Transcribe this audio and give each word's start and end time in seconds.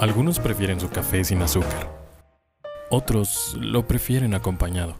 Algunos 0.00 0.38
prefieren 0.38 0.80
su 0.80 0.88
café 0.88 1.22
sin 1.24 1.42
azúcar. 1.42 1.86
Otros 2.88 3.54
lo 3.60 3.86
prefieren 3.86 4.32
acompañado. 4.32 4.94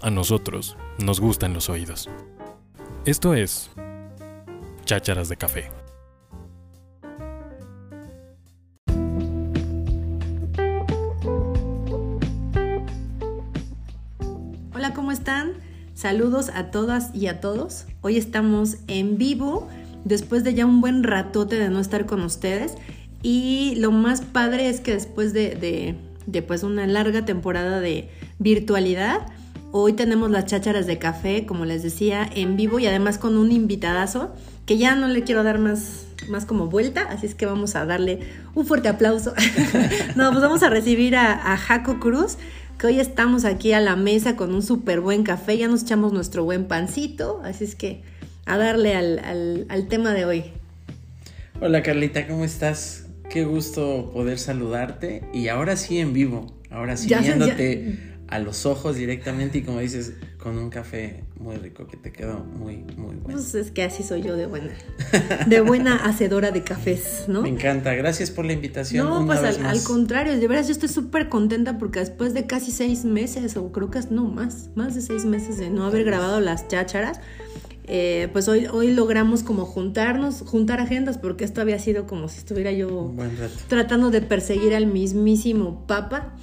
A 0.00 0.08
nosotros 0.08 0.78
nos 0.98 1.20
gustan 1.20 1.52
los 1.52 1.68
oídos. 1.68 2.08
Esto 3.04 3.34
es 3.34 3.70
Chácharas 4.86 5.28
de 5.28 5.36
Café. 5.36 5.70
Hola, 14.74 14.94
¿cómo 14.94 15.12
están? 15.12 15.52
Saludos 15.92 16.48
a 16.48 16.70
todas 16.70 17.14
y 17.14 17.26
a 17.26 17.42
todos. 17.42 17.84
Hoy 18.00 18.16
estamos 18.16 18.78
en 18.86 19.18
vivo 19.18 19.68
después 20.04 20.44
de 20.44 20.54
ya 20.54 20.64
un 20.64 20.80
buen 20.80 21.02
ratote 21.02 21.56
de 21.56 21.68
no 21.68 21.78
estar 21.78 22.06
con 22.06 22.22
ustedes 22.22 22.74
y 23.24 23.74
lo 23.76 23.90
más 23.90 24.20
padre 24.20 24.68
es 24.68 24.80
que 24.80 24.92
después 24.92 25.32
de, 25.32 25.96
pues 26.46 26.62
una 26.62 26.86
larga 26.86 27.24
temporada 27.24 27.80
de 27.80 28.10
virtualidad, 28.38 29.22
hoy 29.72 29.94
tenemos 29.94 30.30
las 30.30 30.44
chácharas 30.44 30.86
de 30.86 30.98
café, 30.98 31.46
como 31.46 31.64
les 31.64 31.82
decía, 31.82 32.28
en 32.34 32.58
vivo 32.58 32.78
y 32.78 32.86
además 32.86 33.16
con 33.16 33.38
un 33.38 33.50
invitadazo 33.50 34.34
que 34.66 34.76
ya 34.76 34.94
no 34.94 35.08
le 35.08 35.22
quiero 35.22 35.42
dar 35.42 35.58
más, 35.58 36.04
más 36.28 36.44
como 36.44 36.66
vuelta, 36.66 37.06
así 37.08 37.24
es 37.24 37.34
que 37.34 37.46
vamos 37.46 37.76
a 37.76 37.86
darle 37.86 38.20
un 38.54 38.66
fuerte 38.66 38.88
aplauso. 38.88 39.32
no, 40.16 40.30
pues 40.30 40.42
vamos 40.42 40.62
a 40.62 40.68
recibir 40.68 41.16
a, 41.16 41.56
Jaco 41.56 42.00
Cruz, 42.00 42.36
que 42.78 42.88
hoy 42.88 43.00
estamos 43.00 43.46
aquí 43.46 43.72
a 43.72 43.80
la 43.80 43.96
mesa 43.96 44.36
con 44.36 44.54
un 44.54 44.62
súper 44.62 45.00
buen 45.00 45.22
café, 45.22 45.56
ya 45.56 45.66
nos 45.66 45.84
echamos 45.84 46.12
nuestro 46.12 46.44
buen 46.44 46.66
pancito, 46.66 47.40
así 47.42 47.64
es 47.64 47.74
que 47.74 48.02
a 48.44 48.58
darle 48.58 48.94
al, 48.94 49.64
al 49.70 49.88
tema 49.88 50.12
de 50.12 50.26
hoy. 50.26 50.44
Hola 51.62 51.82
Carlita, 51.82 52.26
¿cómo 52.26 52.44
estás? 52.44 53.03
Qué 53.34 53.42
gusto 53.42 54.12
poder 54.12 54.38
saludarte 54.38 55.24
y 55.32 55.48
ahora 55.48 55.76
sí 55.76 55.98
en 55.98 56.12
vivo, 56.12 56.54
ahora 56.70 56.96
sí 56.96 57.08
viéndote 57.08 57.98
a 58.28 58.38
los 58.38 58.64
ojos 58.64 58.94
directamente 58.94 59.58
y 59.58 59.62
como 59.62 59.80
dices, 59.80 60.12
con 60.38 60.56
un 60.56 60.70
café 60.70 61.24
muy 61.34 61.56
rico 61.56 61.88
que 61.88 61.96
te 61.96 62.12
quedó 62.12 62.38
muy, 62.44 62.76
muy 62.96 63.16
bueno. 63.16 63.22
Pues 63.24 63.56
es 63.56 63.72
que 63.72 63.82
así 63.82 64.04
soy 64.04 64.22
yo 64.22 64.36
de 64.36 64.46
buena, 64.46 64.70
de 65.48 65.60
buena 65.62 65.96
hacedora 66.04 66.52
de 66.52 66.62
cafés, 66.62 67.24
¿no? 67.26 67.42
Me 67.42 67.48
encanta, 67.48 67.92
gracias 67.94 68.30
por 68.30 68.44
la 68.44 68.52
invitación. 68.52 69.04
No, 69.04 69.26
pues 69.26 69.40
al, 69.40 69.82
contrario, 69.82 70.38
de 70.38 70.46
verdad 70.46 70.64
yo 70.64 70.70
estoy 70.70 70.88
súper 70.88 71.28
contenta 71.28 71.76
porque 71.76 71.98
después 71.98 72.34
de 72.34 72.46
casi 72.46 72.70
seis 72.70 73.04
meses, 73.04 73.56
o 73.56 73.72
creo 73.72 73.90
que 73.90 73.98
es 73.98 74.12
no 74.12 74.26
más, 74.26 74.70
más 74.76 74.94
de 74.94 75.00
seis 75.00 75.24
meses 75.24 75.58
de 75.58 75.70
no 75.70 75.86
haber 75.86 76.04
grabado 76.04 76.38
las 76.38 76.68
chácharas, 76.68 77.18
eh, 77.86 78.28
pues 78.32 78.48
hoy, 78.48 78.66
hoy 78.66 78.92
logramos 78.92 79.42
como 79.42 79.66
juntarnos, 79.66 80.42
juntar 80.46 80.80
agendas, 80.80 81.18
porque 81.18 81.44
esto 81.44 81.60
había 81.60 81.78
sido 81.78 82.06
como 82.06 82.28
si 82.28 82.38
estuviera 82.38 82.72
yo 82.72 83.14
tratando 83.68 84.10
de 84.10 84.22
perseguir 84.22 84.74
al 84.74 84.86
mismísimo 84.86 85.86
Papa 85.86 86.34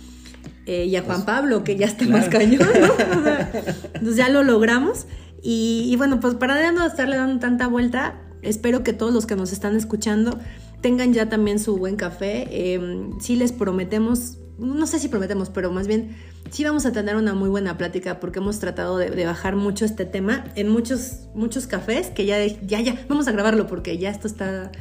eh, 0.68 0.86
y 0.86 0.96
a 0.96 1.02
Juan 1.02 1.18
pues, 1.18 1.26
Pablo, 1.26 1.64
que 1.64 1.76
ya 1.76 1.88
está 1.88 2.06
más 2.06 2.30
cañón, 2.30 2.62
entonces 3.94 4.16
ya 4.16 4.30
lo 4.30 4.44
logramos. 4.44 5.08
Y, 5.44 5.96
bueno, 5.98 6.20
pues 6.20 6.36
para 6.36 6.72
no 6.72 6.86
estarle 6.86 7.18
dando 7.18 7.40
tanta 7.40 7.66
vuelta, 7.68 8.22
espero 8.44 8.84
que 8.84 8.94
todos 8.94 9.12
los 9.12 9.26
que 9.26 9.36
nos 9.36 9.52
están 9.52 9.76
escuchando 9.76 10.38
tengan 10.82 11.14
ya 11.14 11.30
también 11.30 11.58
su 11.58 11.78
buen 11.78 11.96
café. 11.96 12.48
Eh, 12.52 13.10
sí 13.20 13.36
les 13.36 13.52
prometemos, 13.52 14.38
no 14.62 14.86
sé 14.86 15.00
si 15.00 15.08
prometemos, 15.08 15.50
pero 15.50 15.72
más 15.72 15.88
bien 15.88 16.16
sí 16.52 16.64
vamos 16.64 16.86
a 16.86 16.92
tener 16.92 17.16
una 17.16 17.34
muy 17.34 17.50
buena 17.50 17.78
plática 17.78 18.20
porque 18.20 18.40
hemos 18.40 18.60
tratado 18.60 18.98
de, 18.98 19.26
bajar 19.26 19.56
mucho 19.56 19.86
este 19.86 20.06
tema 20.06 20.46
en 20.56 20.70
muchos, 20.70 21.28
muchos 21.34 21.66
cafés 21.66 22.12
que 22.12 22.26
ya, 22.28 22.46
ya, 22.46 22.80
ya, 22.80 23.06
vamos 23.10 23.28
a 23.28 23.32
grabarlo 23.32 23.66
porque 23.66 23.98
ya 23.98 24.12
esto 24.12 24.28
está 24.28 24.72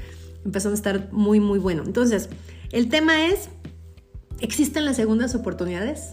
empezando 0.44 0.74
a 0.74 0.76
estar 0.76 1.12
muy, 1.12 1.40
muy 1.40 1.58
bueno. 1.58 1.82
Entonces, 1.86 2.28
el 2.72 2.90
tema 2.90 3.26
es, 3.26 3.48
¿existen 4.40 4.84
las 4.84 4.96
segundas 4.96 5.34
oportunidades? 5.34 6.10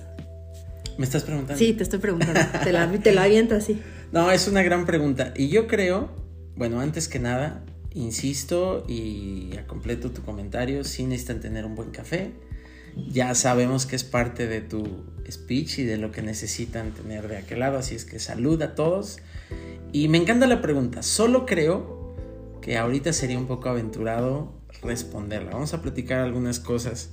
¿Me 0.98 1.04
estás 1.04 1.23
preguntando? 1.23 1.60
Sí, 1.60 1.73
te 1.73 1.84
estoy 1.84 2.00
preguntando. 2.00 2.40
te, 2.64 2.72
la, 2.72 2.89
te 2.89 3.14
la 3.14 3.23
aviento 3.23 3.56
así. 3.56 3.82
No, 4.10 4.32
es 4.32 4.48
una 4.48 4.64
gran 4.64 4.86
pregunta. 4.86 5.33
Y 5.36 5.50
yo 5.50 5.67
creo, 5.67 6.10
bueno, 6.56 6.80
antes 6.80 7.10
que 7.10 7.20
nada, 7.20 7.66
insisto 7.94 8.86
y 8.88 9.50
a 9.58 9.67
completo 9.67 10.11
tu 10.11 10.22
comentario, 10.22 10.86
sí 10.86 11.04
necesitan 11.04 11.42
tener 11.42 11.66
un 11.66 11.76
buen 11.76 11.92
café 11.92 12.32
ya 12.95 13.36
sabemos 13.36 13.86
que 13.86 13.95
es 13.95 14.03
parte 14.03 14.48
de 14.48 14.61
tu 14.61 15.05
speech 15.30 15.80
y 15.80 15.83
de 15.83 15.98
lo 15.98 16.11
que 16.11 16.21
necesitan 16.21 16.93
tener 16.93 17.27
de 17.27 17.37
aquel 17.37 17.59
lado, 17.59 17.77
así 17.77 17.95
es 17.95 18.05
que 18.05 18.20
saluda 18.20 18.65
a 18.65 18.75
todos. 18.75 19.20
Y 19.92 20.08
me 20.08 20.17
encanta 20.17 20.48
la 20.48 20.61
pregunta, 20.61 21.03
solo 21.03 21.45
creo 21.45 22.15
que 22.61 22.77
ahorita 22.77 23.14
sería 23.14 23.37
un 23.37 23.47
poco 23.47 23.70
aventurado 23.70 24.52
responderla. 24.81 25.52
Vamos 25.52 25.73
a 25.73 25.81
platicar 25.81 26.20
algunas 26.20 26.59
cosas 26.59 27.09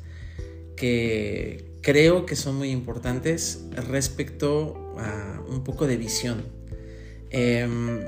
que 0.76 1.72
creo 1.80 2.26
que 2.26 2.36
son 2.36 2.56
muy 2.56 2.70
importantes 2.70 3.64
respecto 3.88 4.96
a 4.98 5.40
un 5.48 5.62
poco 5.64 5.86
de 5.86 5.96
visión. 5.96 6.44
Em, 7.30 8.00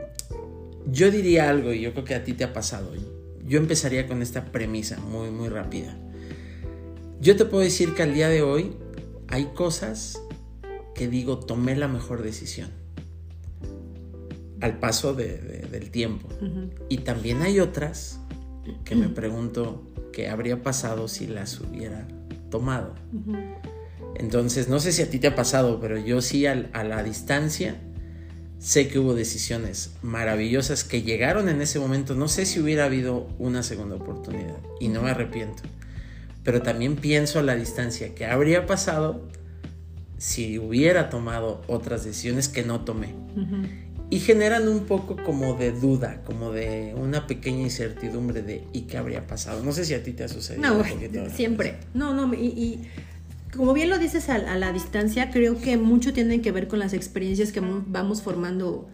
yo 0.87 1.11
diría 1.11 1.49
algo 1.49 1.73
y 1.73 1.81
yo 1.81 1.93
creo 1.93 2.05
que 2.05 2.15
a 2.15 2.25
ti 2.25 2.33
te 2.33 2.45
ha 2.45 2.53
pasado. 2.53 2.93
Yo 3.47 3.59
empezaría 3.59 4.07
con 4.07 4.23
esta 4.23 4.47
premisa 4.47 4.99
muy, 4.99 5.31
muy 5.31 5.49
rápida. 5.49 5.97
Yo 7.27 7.35
te 7.35 7.45
puedo 7.45 7.65
decir 7.65 7.93
que 7.95 8.05
al 8.05 8.15
día 8.15 8.29
de 8.29 8.43
hoy 8.43 8.77
hay 9.27 9.47
cosas 9.47 10.23
que 10.95 11.09
digo, 11.09 11.41
tomé 11.41 11.75
la 11.75 11.89
mejor 11.89 12.23
decisión 12.23 12.71
al 14.61 14.79
paso 14.79 15.13
del 15.13 15.91
tiempo. 15.91 16.29
Y 16.89 16.99
también 16.99 17.43
hay 17.43 17.59
otras 17.59 18.21
que 18.85 18.95
me 18.95 19.09
pregunto 19.09 19.85
qué 20.13 20.29
habría 20.29 20.63
pasado 20.63 21.09
si 21.09 21.27
las 21.27 21.59
hubiera 21.59 22.07
tomado. 22.49 22.95
Entonces, 24.15 24.69
no 24.69 24.79
sé 24.79 24.93
si 24.93 25.03
a 25.03 25.11
ti 25.11 25.19
te 25.19 25.27
ha 25.27 25.35
pasado, 25.35 25.81
pero 25.81 25.99
yo 25.99 26.23
sí 26.23 26.47
a 26.47 26.85
la 26.85 27.03
distancia 27.03 27.75
sé 28.61 28.87
que 28.87 29.01
hubo 29.01 29.15
decisiones 29.15 29.91
maravillosas 30.01 30.85
que 30.85 31.03
llegaron 31.03 31.49
en 31.49 31.61
ese 31.61 31.81
momento. 31.81 32.15
No 32.15 32.29
sé 32.29 32.47
si 32.47 32.61
hubiera 32.61 32.85
habido 32.85 33.27
una 33.41 33.65
segunda 33.65 33.97
oportunidad 33.97 34.59
y 34.79 34.87
no 34.87 35.03
me 35.03 35.11
arrepiento 35.11 35.65
pero 36.47 36.63
también 36.63 36.95
pienso 36.95 37.41
a 37.41 37.43
la 37.43 37.57
distancia 37.57 38.15
que 38.15 38.25
habría 38.25 38.67
pasado 38.67 39.21
si 40.17 40.61
hubiera 40.61 41.11
tomado 41.11 41.61
otras 41.67 42.05
decisiones 42.05 42.49
que 42.49 42.63
no 42.63 42.83
tomé. 42.83 43.15
Y 44.11 44.21
generan 44.21 44.69
un 44.69 44.87
poco 44.87 45.17
como 45.17 45.55
de 45.55 45.73
duda, 45.73 46.23
como 46.25 46.53
de 46.53 46.95
una 46.97 47.27
pequeña 47.27 47.63
incertidumbre 47.63 48.43
de 48.43 48.63
¿y 48.73 48.83
qué 48.83 48.97
habría 48.97 49.27
pasado? 49.27 49.65
No 49.65 49.73
sé 49.73 49.85
si 49.85 49.95
a 49.95 50.05
ti 50.05 50.13
te 50.13 50.23
ha 50.23 50.29
sucedido. 50.29 50.73
No, 50.73 51.31
siempre. 51.31 51.79
No, 51.95 52.15
no, 52.15 52.33
y, 52.33 52.81
como 53.55 53.73
bien 53.75 53.91
lo 53.91 53.99
dices 53.99 54.29
a, 54.29 54.39
la 54.39 54.73
distancia, 54.73 55.33
creo 55.33 55.59
que 55.59 55.77
mucho 55.77 56.13
tiene 56.13 56.43
que 56.43 56.53
ver 56.53 56.69
con 56.69 56.79
las 56.79 56.93
experiencias 56.93 57.51
que 57.51 57.61
vamos 57.61 58.23
formando 58.23 58.89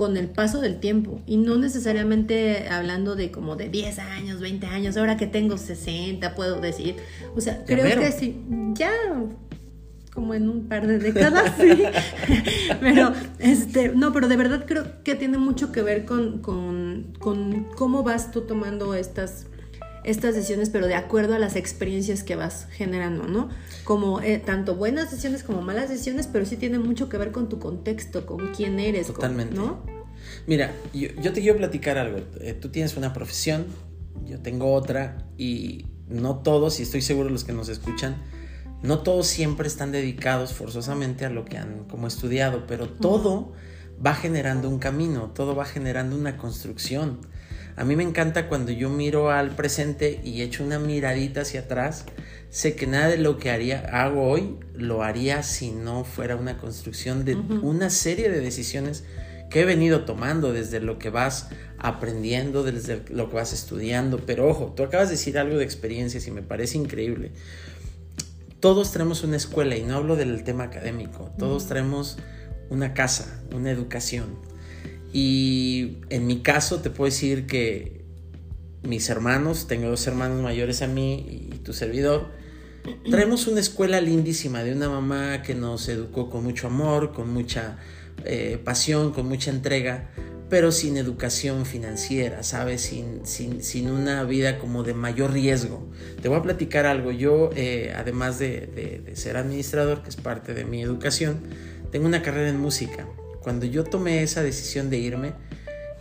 con 0.00 0.16
el 0.16 0.30
paso 0.30 0.62
del 0.62 0.80
tiempo 0.80 1.20
y 1.26 1.36
no 1.36 1.58
necesariamente 1.58 2.70
hablando 2.70 3.16
de 3.16 3.30
como 3.30 3.56
de 3.56 3.68
10 3.68 3.98
años, 3.98 4.40
20 4.40 4.66
años, 4.66 4.96
ahora 4.96 5.18
que 5.18 5.26
tengo 5.26 5.58
60 5.58 6.34
puedo 6.34 6.58
decir, 6.58 6.96
o 7.36 7.40
sea, 7.42 7.66
creo 7.66 8.00
que 8.00 8.10
sí, 8.10 8.42
ya 8.72 8.90
como 10.14 10.32
en 10.32 10.48
un 10.48 10.68
par 10.68 10.86
de 10.86 11.00
décadas, 11.00 11.52
sí. 11.60 11.82
pero, 12.80 13.12
este, 13.40 13.90
no, 13.90 14.14
pero 14.14 14.28
de 14.28 14.38
verdad 14.38 14.64
creo 14.66 14.86
que 15.04 15.16
tiene 15.16 15.36
mucho 15.36 15.70
que 15.70 15.82
ver 15.82 16.06
con, 16.06 16.38
con, 16.38 17.12
con 17.18 17.64
cómo 17.76 18.02
vas 18.02 18.30
tú 18.30 18.40
tomando 18.46 18.94
estas 18.94 19.48
estas 20.04 20.34
decisiones, 20.34 20.70
pero 20.70 20.86
de 20.86 20.94
acuerdo 20.94 21.34
a 21.34 21.38
las 21.38 21.56
experiencias 21.56 22.22
que 22.22 22.36
vas 22.36 22.66
generando, 22.70 23.26
¿no? 23.26 23.48
Como 23.84 24.20
eh, 24.20 24.38
tanto 24.38 24.76
buenas 24.76 25.10
decisiones 25.10 25.42
como 25.42 25.62
malas 25.62 25.88
decisiones, 25.88 26.26
pero 26.26 26.46
sí 26.46 26.56
tiene 26.56 26.78
mucho 26.78 27.08
que 27.08 27.18
ver 27.18 27.32
con 27.32 27.48
tu 27.48 27.58
contexto, 27.58 28.26
con 28.26 28.52
quién 28.54 28.78
eres, 28.80 29.08
Totalmente. 29.08 29.54
¿no? 29.54 29.82
Mira, 30.46 30.72
yo, 30.92 31.32
te 31.32 31.40
quiero 31.40 31.58
platicar 31.58 31.98
algo. 31.98 32.18
Eh, 32.40 32.54
tú 32.54 32.70
tienes 32.70 32.96
una 32.96 33.12
profesión, 33.12 33.66
yo 34.26 34.40
tengo 34.40 34.72
otra, 34.72 35.26
y 35.36 35.86
no 36.08 36.38
todos, 36.38 36.80
y 36.80 36.82
estoy 36.82 37.02
seguro 37.02 37.30
los 37.30 37.44
que 37.44 37.52
nos 37.52 37.68
escuchan, 37.68 38.16
no 38.82 39.00
todos 39.00 39.26
siempre 39.26 39.68
están 39.68 39.92
dedicados 39.92 40.54
forzosamente 40.54 41.26
a 41.26 41.30
lo 41.30 41.44
que 41.44 41.58
han 41.58 41.84
como 41.84 42.06
estudiado, 42.06 42.66
pero 42.66 42.88
todo 42.88 43.52
va 44.04 44.14
generando 44.14 44.68
un 44.68 44.78
camino, 44.78 45.30
todo 45.34 45.54
va 45.54 45.66
generando 45.66 46.16
una 46.16 46.36
construcción. 46.38 47.20
A 47.76 47.84
mí 47.84 47.96
me 47.96 48.02
encanta 48.02 48.48
cuando 48.48 48.72
yo 48.72 48.90
miro 48.90 49.30
al 49.30 49.50
presente 49.50 50.20
y 50.24 50.42
echo 50.42 50.64
una 50.64 50.78
miradita 50.78 51.42
hacia 51.42 51.60
atrás. 51.60 52.04
Sé 52.50 52.74
que 52.74 52.86
nada 52.86 53.08
de 53.08 53.18
lo 53.18 53.38
que 53.38 53.50
haría, 53.50 53.80
hago 53.92 54.28
hoy 54.28 54.56
lo 54.74 55.02
haría 55.02 55.42
si 55.42 55.70
no 55.70 56.04
fuera 56.04 56.36
una 56.36 56.58
construcción 56.58 57.24
de 57.24 57.36
una 57.36 57.90
serie 57.90 58.28
de 58.28 58.40
decisiones 58.40 59.04
que 59.50 59.60
he 59.60 59.64
venido 59.64 60.04
tomando 60.04 60.52
desde 60.52 60.80
lo 60.80 60.98
que 60.98 61.10
vas 61.10 61.48
aprendiendo, 61.78 62.62
desde 62.62 63.02
lo 63.10 63.28
que 63.28 63.36
vas 63.36 63.52
estudiando. 63.52 64.18
Pero 64.26 64.48
ojo, 64.48 64.72
tú 64.76 64.82
acabas 64.82 65.08
de 65.08 65.14
decir 65.14 65.38
algo 65.38 65.58
de 65.58 65.64
experiencias 65.64 66.26
y 66.26 66.30
me 66.30 66.42
parece 66.42 66.76
increíble. 66.76 67.32
Todos 68.60 68.92
tenemos 68.92 69.24
una 69.24 69.36
escuela 69.36 69.76
y 69.76 69.82
no 69.82 69.96
hablo 69.96 70.16
del 70.16 70.44
tema 70.44 70.64
académico. 70.64 71.30
Todos 71.38 71.66
traemos 71.66 72.18
una 72.68 72.94
casa, 72.94 73.40
una 73.52 73.70
educación 73.70 74.49
y 75.12 75.98
en 76.08 76.26
mi 76.26 76.40
caso 76.40 76.80
te 76.80 76.90
puedo 76.90 77.10
decir 77.10 77.46
que 77.46 78.00
mis 78.82 79.08
hermanos, 79.10 79.66
tengo 79.66 79.88
dos 79.88 80.06
hermanos 80.06 80.42
mayores 80.42 80.82
a 80.82 80.86
mí 80.86 81.48
y 81.52 81.58
tu 81.58 81.72
servidor, 81.72 82.28
traemos 83.10 83.46
una 83.46 83.60
escuela 83.60 84.00
lindísima 84.00 84.62
de 84.62 84.72
una 84.72 84.88
mamá 84.88 85.42
que 85.42 85.54
nos 85.54 85.88
educó 85.88 86.30
con 86.30 86.44
mucho 86.44 86.66
amor, 86.66 87.12
con 87.12 87.32
mucha 87.32 87.78
eh, 88.24 88.58
pasión, 88.62 89.12
con 89.12 89.28
mucha 89.28 89.50
entrega, 89.50 90.10
pero 90.48 90.72
sin 90.72 90.96
educación 90.96 91.66
financiera, 91.66 92.42
¿sabes? 92.42 92.80
Sin, 92.82 93.24
sin, 93.24 93.90
una 93.90 94.24
vida 94.24 94.58
como 94.58 94.82
de 94.82 94.94
mayor 94.94 95.32
riesgo. 95.32 95.88
Te 96.20 96.28
voy 96.28 96.38
a 96.38 96.42
platicar 96.42 96.86
algo. 96.86 97.12
Yo, 97.12 97.50
eh, 97.54 97.92
además 97.96 98.38
de, 98.38 98.66
de, 99.04 99.14
ser 99.14 99.36
administrador, 99.36 100.02
que 100.02 100.08
es 100.08 100.16
parte 100.16 100.54
de 100.54 100.64
mi 100.64 100.82
educación, 100.82 101.42
tengo 101.92 102.06
una 102.06 102.22
carrera 102.22 102.48
en 102.48 102.58
música. 102.58 103.06
Cuando 103.42 103.66
yo 103.66 103.84
tomé 103.84 104.22
esa 104.22 104.42
decisión 104.42 104.90
de 104.90 104.98
irme, 104.98 105.32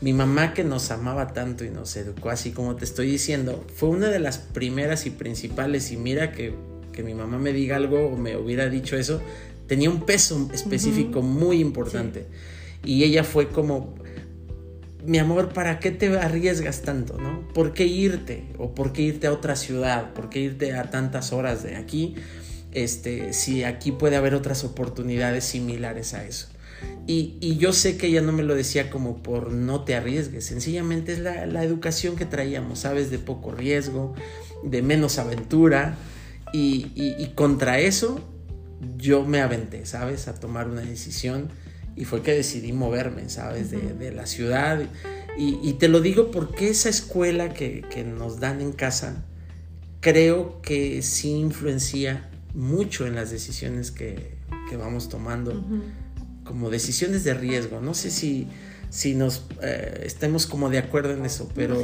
mi 0.02 0.14
mamá 0.14 0.54
que 0.54 0.64
nos 0.64 0.92
amaba 0.92 1.34
tanto 1.34 1.66
y 1.66 1.70
nos 1.70 1.96
educó 1.98 2.30
así 2.30 2.52
como 2.52 2.76
te 2.76 2.86
estoy 2.86 3.08
diciendo, 3.08 3.66
fue 3.76 3.90
una 3.90 4.08
de 4.08 4.20
las 4.20 4.38
primeras 4.38 5.06
y 5.06 5.10
principales 5.10 5.92
y 5.92 5.98
mira 5.98 6.32
que, 6.32 6.54
que 6.94 7.04
mi 7.04 7.14
mamá 7.14 7.38
me 7.38 7.54
diga 7.54 7.76
algo 7.76 8.08
o 8.08 8.18
me 8.18 8.38
hubiera 8.38 8.70
dicho 8.70 8.96
eso, 8.96 9.22
tenía 9.68 9.90
un 9.90 10.06
peso 10.06 10.50
específico 10.54 11.22
muy 11.22 11.60
importante. 11.60 12.26
Y 12.84 13.04
ella 13.04 13.24
fue 13.24 13.50
como, 13.50 13.96
mi 15.06 15.18
amor, 15.18 15.50
¿para 15.50 15.80
qué 15.80 15.92
te 15.92 16.08
arriesgas 16.18 16.82
tanto? 16.82 17.18
¿no? 17.18 17.48
¿Por 17.54 17.74
qué 17.74 17.86
irte? 17.86 18.48
¿O 18.58 18.74
por 18.74 18.94
qué 18.94 19.04
irte 19.04 19.28
a 19.28 19.32
otra 19.32 19.56
ciudad? 19.56 20.14
¿Por 20.14 20.30
qué 20.30 20.40
irte 20.40 20.74
a 20.74 20.90
tantas 20.90 21.32
horas 21.32 21.64
de 21.64 21.76
aquí? 21.76 22.16
Este, 22.72 23.34
si 23.34 23.64
aquí 23.64 23.92
puede 23.92 24.16
haber 24.16 24.36
otras 24.36 24.64
oportunidades 24.64 25.44
similares 25.46 26.14
a 26.14 26.26
eso. 26.26 26.49
Y, 27.12 27.58
yo 27.58 27.74
sé 27.74 27.98
que 27.98 28.06
ella 28.06 28.22
no 28.22 28.32
me 28.32 28.44
lo 28.44 28.54
decía 28.54 28.92
como 28.92 29.24
por 29.24 29.52
no 29.52 29.84
te 29.84 29.96
arriesgues, 29.96 30.46
sencillamente 30.46 31.14
es 31.14 31.18
la, 31.18 31.64
educación 31.64 32.16
que 32.16 32.26
traíamos, 32.26 32.78
¿sabes? 32.82 33.10
De 33.10 33.18
poco 33.18 33.52
riesgo, 33.52 34.14
de 34.64 34.84
menos 34.84 35.18
aventura. 35.18 35.98
Y, 36.54 37.32
contra 37.34 37.80
eso 37.80 38.20
yo 38.96 39.26
me 39.26 39.42
aventé, 39.42 39.88
¿sabes? 39.88 40.28
A 40.28 40.36
tomar 40.36 40.68
una 40.68 40.82
decisión 40.82 41.50
y 41.96 42.06
fue 42.06 42.22
que 42.22 42.32
decidí 42.32 42.74
moverme, 42.74 43.28
¿sabes? 43.30 43.72
De, 43.72 44.12
la 44.12 44.28
ciudad. 44.28 44.80
Y, 45.36 45.74
te 45.74 45.88
lo 45.88 46.02
digo 46.02 46.30
porque 46.30 46.70
esa 46.70 46.90
escuela 46.90 47.56
que, 47.56 48.06
nos 48.06 48.40
dan 48.40 48.62
en 48.62 48.72
casa, 48.72 49.26
creo 50.00 50.62
que 50.62 51.02
sí 51.02 51.32
influencia 51.32 52.30
mucho 52.54 53.08
en 53.08 53.16
las 53.16 53.32
decisiones 53.32 53.90
que, 53.90 54.38
vamos 54.78 55.10
tomando 55.10 55.66
como 56.50 56.72
decisiones 56.72 57.24
de 57.24 57.36
riesgo. 57.36 57.80
No 57.80 57.94
sé 57.94 58.10
si, 58.10 58.48
si 58.90 59.14
nos 59.14 59.46
eh, 59.62 60.02
estemos 60.04 60.48
como 60.48 60.72
de 60.72 60.80
acuerdo 60.80 61.12
en 61.14 61.24
eso, 61.24 61.48
pero 61.54 61.84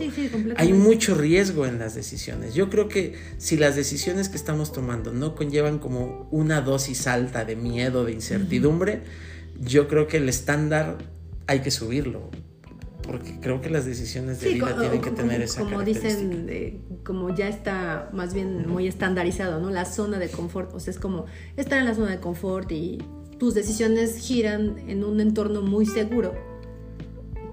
hay 0.57 0.73
mucho 0.73 1.13
riesgo 1.13 1.67
en 1.67 1.77
las 1.77 1.94
decisiones. 1.94 2.56
Yo 2.56 2.71
creo 2.71 2.88
que 2.88 3.13
si 3.38 3.57
las 3.57 3.75
decisiones 3.75 4.27
que 4.27 4.38
estamos 4.38 4.71
tomando 4.71 5.13
no 5.13 5.35
conllevan 5.35 5.77
como 5.77 6.27
una 6.31 6.62
dosis 6.62 7.06
alta 7.06 7.45
de 7.45 7.56
miedo, 7.56 8.06
de 8.06 8.13
incertidumbre, 8.13 9.03
yo 9.62 9.88
creo 9.88 10.07
que 10.07 10.17
el 10.17 10.27
estándar 10.29 10.97
hay 11.45 11.59
que 11.59 11.69
subirlo. 11.69 12.31
Porque 13.03 13.39
creo 13.39 13.62
que 13.62 13.69
las 13.69 13.85
decisiones 13.85 14.41
de 14.41 14.56
vida 14.56 14.75
tienen 14.79 15.00
que 15.00 15.12
tener 15.12 15.39
esa 15.44 15.62
Como 15.62 15.83
dicen, 15.83 16.81
como 17.03 17.35
ya 17.35 17.50
está 17.50 18.09
más 18.13 18.33
bien 18.33 18.67
muy 18.67 18.88
estandarizado, 18.88 19.62
¿no? 19.62 19.69
La 19.69 19.85
zona 19.85 20.17
de 20.17 20.27
confort. 20.29 20.73
O 20.73 20.79
sea, 20.79 20.89
es 20.89 20.97
como 20.97 21.27
estar 21.56 21.77
en 21.77 21.85
la 21.85 21.94
zona 21.94 22.09
de 22.09 22.19
confort 22.19 22.71
y 22.71 22.97
tus 23.38 23.54
decisiones 23.54 24.18
giran 24.18 24.78
en 24.88 25.04
un 25.04 25.20
entorno 25.20 25.62
muy 25.62 25.86
seguro 25.86 26.34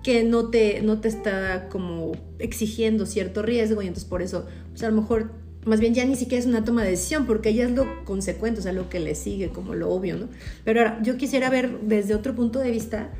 que 0.02 0.24
no 0.24 0.48
te, 0.50 0.82
no 0.82 1.00
te 1.00 1.08
está 1.08 1.68
como 1.68 2.12
exigiendo 2.38 3.06
cierto 3.06 3.42
riesgo 3.42 3.82
y 3.82 3.86
entonces 3.86 4.08
por 4.08 4.22
eso, 4.22 4.46
pues 4.70 4.82
a 4.82 4.88
lo 4.88 5.00
mejor, 5.00 5.30
más 5.64 5.78
bien 5.78 5.94
ya 5.94 6.04
ni 6.04 6.16
siquiera 6.16 6.40
es 6.40 6.46
una 6.46 6.64
toma 6.64 6.82
de 6.82 6.90
decisión 6.90 7.26
porque 7.26 7.54
ya 7.54 7.64
es 7.64 7.70
lo 7.70 8.04
consecuente, 8.04 8.60
o 8.60 8.62
sea, 8.62 8.72
lo 8.72 8.88
que 8.88 8.98
le 8.98 9.14
sigue, 9.14 9.50
como 9.50 9.74
lo 9.74 9.90
obvio, 9.90 10.16
¿no? 10.16 10.28
Pero 10.64 10.80
ahora, 10.80 11.00
yo 11.02 11.16
quisiera 11.16 11.50
ver 11.50 11.80
desde 11.82 12.14
otro 12.14 12.34
punto 12.34 12.58
de 12.58 12.72
vista, 12.72 13.10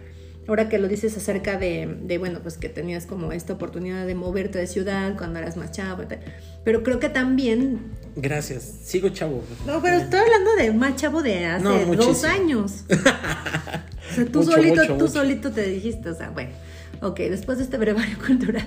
ahora 0.49 0.69
que 0.69 0.79
lo 0.79 0.89
dices 0.89 1.17
acerca 1.17 1.57
de, 1.57 1.99
de 2.03 2.19
bueno, 2.19 2.41
pues 2.43 2.59
que 2.59 2.69
tenías 2.69 3.07
como 3.07 3.33
esta 3.33 3.53
oportunidad 3.53 4.07
de 4.07 4.15
moverte 4.15 4.59
de 4.59 4.67
ciudad 4.67 5.17
cuando 5.17 5.39
eras 5.39 5.57
más 5.57 5.73
chavo, 5.73 6.03
pero 6.65 6.83
creo 6.83 7.01
que 7.01 7.09
también 7.09 7.93
Gracias. 8.17 8.63
Sigo 8.83 9.09
chavo. 9.09 9.43
No, 9.67 9.81
pero 9.81 9.97
estoy 9.97 10.21
hablando 10.21 10.55
de 10.57 10.73
más 10.73 10.97
chavo 10.97 11.23
de 11.23 11.47
hace 11.47 11.87
dos 11.97 12.25
años. 12.25 12.85
o 12.91 14.15
sea, 14.15 14.27
tú 14.27 14.43
solito, 14.43 14.97
tú 14.99 15.09
solito 15.09 15.51
te 15.51 15.63
dijiste, 15.63 16.11
o 16.11 16.15
sea, 16.15 16.31
bueno, 16.31 16.51
ok, 17.01 17.19
después 17.21 17.59
de 17.59 17.65
este 17.65 17.79
brevario 17.79 18.19
cultural. 18.27 18.67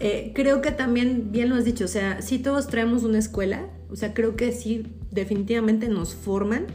Eh, 0.00 0.32
creo 0.34 0.60
que 0.60 0.70
también, 0.70 1.32
bien 1.32 1.48
lo 1.48 1.56
has 1.56 1.64
dicho, 1.64 1.84
o 1.84 1.88
sea, 1.88 2.22
si 2.22 2.38
todos 2.38 2.68
traemos 2.68 3.02
una 3.04 3.18
escuela, 3.18 3.66
o 3.90 3.96
sea, 3.96 4.14
creo 4.14 4.36
que 4.36 4.52
sí, 4.52 4.86
definitivamente 5.10 5.88
nos 5.88 6.14
forman 6.14 6.66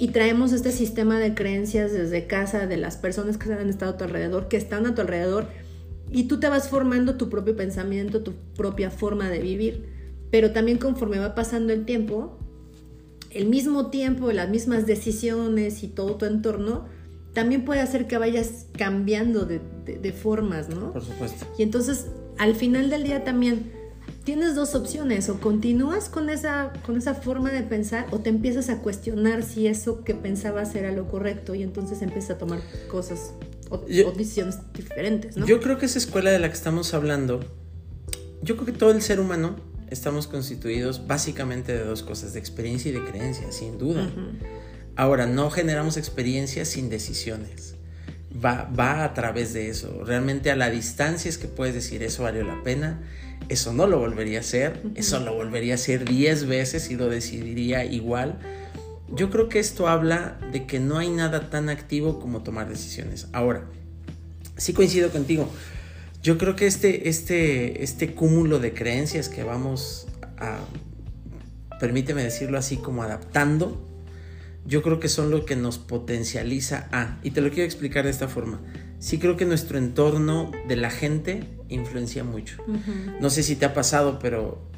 y 0.00 0.08
traemos 0.08 0.52
este 0.52 0.72
sistema 0.72 1.20
de 1.20 1.34
creencias 1.34 1.92
desde 1.92 2.26
casa 2.26 2.66
de 2.66 2.76
las 2.76 2.96
personas 2.96 3.38
que 3.38 3.52
han 3.52 3.68
estado 3.68 3.92
a 3.92 3.96
tu 3.96 4.04
alrededor, 4.04 4.48
que 4.48 4.56
están 4.56 4.86
a 4.86 4.94
tu 4.96 5.02
alrededor, 5.02 5.46
y 6.10 6.24
tú 6.24 6.40
te 6.40 6.48
vas 6.48 6.68
formando 6.68 7.16
tu 7.16 7.30
propio 7.30 7.54
pensamiento, 7.54 8.24
tu 8.24 8.32
propia 8.56 8.90
forma 8.90 9.30
de 9.30 9.38
vivir 9.38 10.00
pero 10.30 10.52
también 10.52 10.78
conforme 10.78 11.18
va 11.18 11.34
pasando 11.34 11.72
el 11.72 11.84
tiempo, 11.84 12.38
el 13.30 13.46
mismo 13.46 13.90
tiempo, 13.90 14.32
las 14.32 14.48
mismas 14.48 14.86
decisiones 14.86 15.82
y 15.82 15.88
todo 15.88 16.16
tu 16.16 16.26
entorno, 16.26 16.86
también 17.32 17.64
puede 17.64 17.80
hacer 17.80 18.06
que 18.06 18.18
vayas 18.18 18.66
cambiando 18.76 19.44
de, 19.44 20.12
formas, 20.12 20.68
¿no? 20.68 20.92
Por 20.92 21.04
supuesto. 21.04 21.46
Y 21.58 21.62
entonces, 21.62 22.06
al 22.38 22.54
final 22.54 22.90
del 22.90 23.04
día 23.04 23.24
también 23.24 23.72
tienes 24.24 24.54
dos 24.54 24.74
opciones, 24.74 25.28
o 25.28 25.40
continúas 25.40 26.08
con 26.08 26.30
esa, 26.30 26.72
con 26.84 26.96
esa 26.96 27.14
forma 27.14 27.50
de 27.50 27.62
pensar 27.62 28.06
o 28.10 28.20
te 28.20 28.30
empiezas 28.30 28.68
a 28.68 28.78
cuestionar 28.78 29.42
si 29.42 29.66
eso 29.66 30.04
que 30.04 30.14
pensabas 30.14 30.74
era 30.74 30.92
lo 30.92 31.08
correcto 31.08 31.54
y 31.54 31.62
entonces 31.62 32.02
empiezas 32.02 32.32
a 32.32 32.38
tomar 32.38 32.60
cosas 32.88 33.32
o, 33.70 33.76
o 33.76 34.12
decisiones 34.12 34.58
diferentes, 34.74 35.36
¿no? 35.36 35.46
Yo 35.46 35.60
creo 35.60 35.78
que 35.78 35.86
esa 35.86 35.98
escuela 35.98 36.30
de 36.30 36.38
la 36.38 36.48
que 36.48 36.54
estamos 36.54 36.92
hablando, 36.94 37.40
yo 38.42 38.56
creo 38.56 38.66
que 38.66 38.72
todo 38.72 38.90
el 38.90 39.02
ser 39.02 39.20
humano 39.20 39.56
estamos 39.90 40.26
constituidos 40.26 41.06
básicamente 41.06 41.72
de 41.72 41.84
dos 41.84 42.02
cosas, 42.02 42.32
de 42.32 42.38
experiencia 42.38 42.90
y 42.90 42.94
de 42.94 43.04
creencia, 43.04 43.50
sin 43.52 43.78
duda. 43.78 44.08
Ahora, 44.96 45.26
no 45.26 45.50
generamos 45.50 45.96
experiencias 45.96 46.68
sin 46.68 46.88
decisiones. 46.88 47.74
Va, 48.42 48.70
va 48.78 49.04
a 49.04 49.14
través 49.14 49.52
de 49.52 49.68
eso. 49.68 50.02
Realmente 50.04 50.50
a 50.50 50.56
la 50.56 50.70
distancia 50.70 51.28
es 51.28 51.36
que 51.36 51.48
puedes 51.48 51.74
decir, 51.74 52.02
eso 52.02 52.22
valió 52.22 52.42
la 52.44 52.62
pena, 52.62 53.00
eso 53.48 53.72
no 53.72 53.86
lo 53.86 53.98
volvería 53.98 54.38
a 54.38 54.40
hacer, 54.40 54.80
eso 54.94 55.18
lo 55.20 55.34
volvería 55.34 55.74
a 55.74 55.76
hacer 55.76 56.04
10 56.04 56.46
veces 56.46 56.90
y 56.90 56.96
lo 56.96 57.08
decidiría 57.08 57.84
igual. 57.84 58.38
Yo 59.12 59.28
creo 59.30 59.48
que 59.48 59.58
esto 59.58 59.88
habla 59.88 60.38
de 60.52 60.66
que 60.66 60.78
no 60.78 60.98
hay 60.98 61.10
nada 61.10 61.50
tan 61.50 61.68
activo 61.68 62.20
como 62.20 62.42
tomar 62.42 62.68
decisiones. 62.68 63.26
Ahora, 63.32 63.64
sí 64.56 64.72
coincido 64.72 65.10
contigo. 65.10 65.50
Yo 66.22 66.38
creo 66.38 66.54
que 66.54 66.66
este, 66.66 67.08
este, 67.08 67.82
este 67.82 68.14
cúmulo 68.14 68.58
de 68.60 68.72
creencias 68.72 69.28
que 69.28 69.42
vamos 69.42 70.06
a, 70.38 70.58
permíteme 71.80 72.22
decirlo 72.22 72.58
así, 72.58 72.76
como 72.76 73.02
adaptando, 73.02 73.89
yo 74.66 74.82
creo 74.82 75.00
que 75.00 75.08
son 75.08 75.30
lo 75.30 75.44
que 75.44 75.56
nos 75.56 75.78
potencializa 75.78 76.88
a, 76.92 77.18
y 77.22 77.30
te 77.30 77.40
lo 77.40 77.50
quiero 77.50 77.64
explicar 77.64 78.04
de 78.04 78.10
esta 78.10 78.28
forma, 78.28 78.60
sí 78.98 79.18
creo 79.18 79.36
que 79.36 79.44
nuestro 79.46 79.78
entorno 79.78 80.50
de 80.68 80.76
la 80.76 80.90
gente 80.90 81.44
influencia 81.68 82.24
mucho. 82.24 82.62
No 83.20 83.30
sé 83.30 83.42
si 83.42 83.56
te 83.56 83.64
ha 83.64 83.74
pasado, 83.74 84.18
pero 84.18 84.70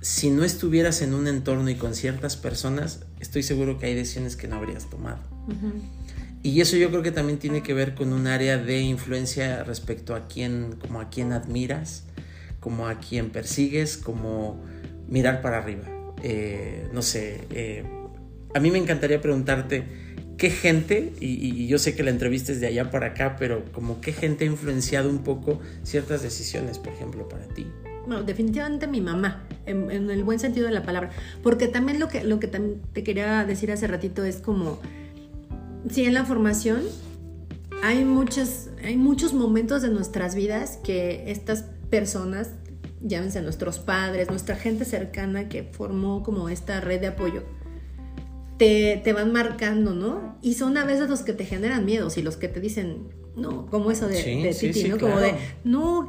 si 0.00 0.30
no 0.30 0.44
estuvieras 0.44 1.02
en 1.02 1.14
un 1.14 1.26
entorno 1.26 1.68
y 1.68 1.74
con 1.74 1.94
ciertas 1.94 2.36
personas, 2.36 3.00
estoy 3.20 3.42
seguro 3.42 3.78
que 3.78 3.86
hay 3.86 3.94
decisiones 3.94 4.36
que 4.36 4.48
no 4.48 4.56
habrías 4.56 4.88
tomado. 4.88 5.18
Y 6.42 6.60
eso 6.60 6.76
yo 6.76 6.90
creo 6.90 7.02
que 7.02 7.10
también 7.10 7.38
tiene 7.38 7.62
que 7.62 7.74
ver 7.74 7.94
con 7.94 8.12
un 8.12 8.26
área 8.26 8.56
de 8.56 8.80
influencia 8.80 9.64
respecto 9.64 10.14
a 10.14 10.28
quién, 10.28 10.76
como 10.80 11.00
a 11.00 11.10
quién 11.10 11.32
admiras, 11.32 12.04
como 12.60 12.86
a 12.86 13.00
quién 13.00 13.30
persigues, 13.30 13.96
como 13.96 14.62
mirar 15.08 15.42
para 15.42 15.58
arriba. 15.58 15.84
Eh, 16.22 16.88
no 16.92 17.02
sé, 17.02 17.46
eh, 17.50 17.84
a 18.54 18.60
mí 18.60 18.70
me 18.70 18.78
encantaría 18.78 19.20
preguntarte 19.20 19.84
qué 20.36 20.50
gente, 20.50 21.12
y, 21.20 21.66
yo 21.66 21.78
sé 21.78 21.94
que 21.94 22.02
la 22.02 22.10
entrevista 22.10 22.52
es 22.52 22.60
de 22.60 22.66
allá 22.66 22.90
para 22.90 23.08
acá, 23.08 23.36
pero 23.38 23.64
como 23.72 24.00
qué 24.00 24.12
gente 24.12 24.44
ha 24.44 24.46
influenciado 24.46 25.08
un 25.08 25.18
poco 25.18 25.60
ciertas 25.82 26.22
decisiones, 26.22 26.78
por 26.78 26.92
ejemplo, 26.92 27.28
para 27.28 27.46
ti. 27.48 27.66
Bueno, 28.06 28.22
definitivamente 28.22 28.86
mi 28.86 29.00
mamá, 29.00 29.46
en, 29.64 29.90
el 29.90 30.24
buen 30.24 30.38
sentido 30.38 30.66
de 30.66 30.72
la 30.72 30.82
palabra, 30.82 31.10
porque 31.42 31.68
también 31.68 31.98
lo 31.98 32.08
que, 32.08 32.22
lo 32.22 32.38
que 32.38 32.46
te 32.46 33.02
quería 33.02 33.44
decir 33.44 33.72
hace 33.72 33.86
ratito 33.86 34.24
es 34.24 34.36
como 34.36 34.78
sí, 35.90 36.04
en 36.04 36.14
la 36.14 36.24
formación 36.24 36.82
hay, 37.82 38.04
muchos, 38.04 38.68
hay 38.84 38.96
muchos 38.96 39.34
momentos 39.34 39.82
de 39.82 39.88
nuestras 39.88 40.34
vidas 40.34 40.78
que 40.82 41.30
estas 41.30 41.64
personas, 41.90 42.50
llámense 43.00 43.40
nuestros 43.42 43.78
padres, 43.78 44.28
nuestra 44.28 44.56
gente 44.56 44.84
cercana 44.84 45.48
que 45.48 45.62
formó 45.62 46.22
como 46.22 46.48
esta 46.48 46.80
red 46.80 47.00
de 47.00 47.08
apoyo, 47.08 47.42
te, 48.58 49.12
van 49.12 49.32
marcando, 49.32 49.94
¿no? 49.94 50.38
Y 50.42 50.54
son 50.54 50.76
a 50.76 50.84
veces 50.84 51.08
los 51.08 51.22
que 51.22 51.32
te 51.32 51.44
generan 51.44 51.84
miedos 51.84 52.16
y 52.16 52.22
los 52.22 52.36
que 52.36 52.48
te 52.48 52.60
dicen, 52.60 53.08
no, 53.36 53.66
como 53.66 53.90
eso 53.90 54.08
de, 54.08 54.54
Titi, 54.58 54.88
¿no? 54.88 54.98
Como 54.98 55.18
de, 55.18 55.34
no, 55.64 56.08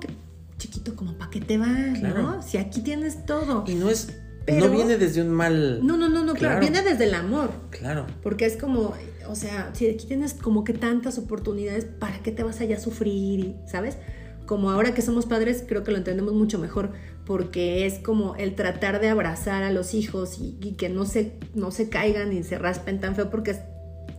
chiquito, 0.58 0.96
como 0.96 1.18
para 1.18 1.30
qué 1.30 1.42
te 1.42 1.58
vas, 1.58 2.02
¿no? 2.02 2.42
Si 2.42 2.58
aquí 2.58 2.82
tienes 2.82 3.26
todo. 3.26 3.64
Y 3.68 3.76
no 3.76 3.90
es. 3.90 4.14
Pero- 4.46 4.68
no 4.68 4.72
viene 4.72 4.98
desde 4.98 5.22
un 5.22 5.30
mal. 5.30 5.86
No, 5.86 5.98
no, 5.98 6.08
no, 6.08 6.24
no, 6.24 6.34
claro. 6.34 6.60
Claro. 6.60 6.60
Viene 6.62 6.82
desde 6.82 7.04
el 7.04 7.14
amor. 7.16 7.52
Claro. 7.70 8.08
Porque 8.24 8.46
es 8.46 8.56
como, 8.56 8.94
o 9.28 9.36
sea, 9.36 9.72
si 9.74 9.90
aquí 9.90 10.08
tienes 10.08 10.34
como 10.34 10.64
que 10.64 10.72
tantas 10.72 11.18
oportunidades, 11.18 11.84
¿para 11.84 12.20
qué 12.24 12.32
te 12.32 12.44
vas 12.44 12.62
allá 12.62 12.78
a 12.78 12.80
sufrir? 12.80 13.56
¿Sabes? 13.70 13.98
Como 14.46 14.72
ahora 14.72 14.94
que 14.94 15.02
somos 15.02 15.26
padres, 15.26 15.66
creo 15.68 15.84
que 15.84 15.92
lo 15.92 15.98
entendemos 15.98 16.34
mucho 16.34 16.60
mejor, 16.60 16.94
porque 17.28 17.86
es 17.86 17.96
como 18.00 18.36
el 18.38 18.56
tratar 18.56 19.00
de 19.02 19.10
abrazar 19.10 19.62
a 19.64 19.72
los 19.72 19.94
hijos 19.94 20.40
y, 20.40 20.58
y 20.62 20.72
que 20.78 20.88
no 20.90 21.06
se, 21.06 21.34
no 21.54 21.72
se 21.72 21.90
caigan 21.90 22.32
y 22.32 22.42
se 22.44 22.58
raspen 22.58 23.00
tan 23.02 23.16
feo, 23.16 23.30
porque 23.30 23.56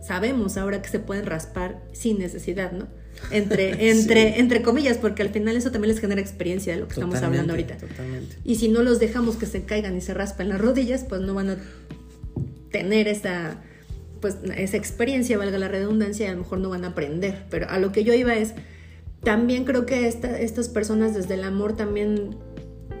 sabemos 0.05 0.55
ahora 0.57 0.81
que 0.81 0.89
se 0.89 0.99
pueden 0.99 1.25
raspar 1.25 1.81
sin 1.91 2.19
necesidad, 2.19 2.71
¿no? 2.71 2.87
Entre, 3.31 3.89
entre, 3.89 4.33
Sí. 4.35 4.39
entre 4.39 4.61
comillas, 4.61 4.97
porque 4.97 5.23
al 5.23 5.29
final 5.29 5.57
eso 5.57 5.71
también 5.71 5.91
les 5.93 5.99
genera 5.99 6.21
experiencia 6.21 6.73
de 6.73 6.79
lo 6.81 6.87
que 6.87 6.93
estamos 6.93 7.15
hablando 7.23 7.53
ahorita. 7.53 7.77
Totalmente. 7.77 8.37
Y 8.45 8.55
si 8.55 8.69
no 8.69 8.83
los 8.83 8.99
dejamos 8.99 9.35
que 9.37 9.47
se 9.47 9.63
caigan 9.63 9.97
y 9.97 10.01
se 10.01 10.13
raspen 10.13 10.47
las 10.49 10.61
rodillas, 10.61 11.03
pues 11.03 11.19
no 11.21 11.33
van 11.33 11.49
a 11.49 11.57
tener 12.71 13.07
esa, 13.07 13.57
pues, 14.21 14.37
esa 14.55 14.77
experiencia, 14.77 15.37
valga 15.37 15.57
la 15.57 15.67
redundancia, 15.67 16.27
y 16.27 16.29
a 16.29 16.33
lo 16.33 16.39
mejor 16.43 16.59
no 16.59 16.69
van 16.69 16.85
a 16.85 16.89
aprender. 16.89 17.45
Pero 17.49 17.67
a 17.69 17.79
lo 17.79 17.91
que 17.91 18.03
yo 18.03 18.13
iba 18.13 18.35
es, 18.35 18.53
también 19.23 19.65
creo 19.65 19.85
que 19.85 20.07
esta- 20.07 20.39
estas 20.39 20.69
personas 20.69 21.13
desde 21.13 21.33
el 21.33 21.43
amor 21.43 21.75
también 21.75 22.37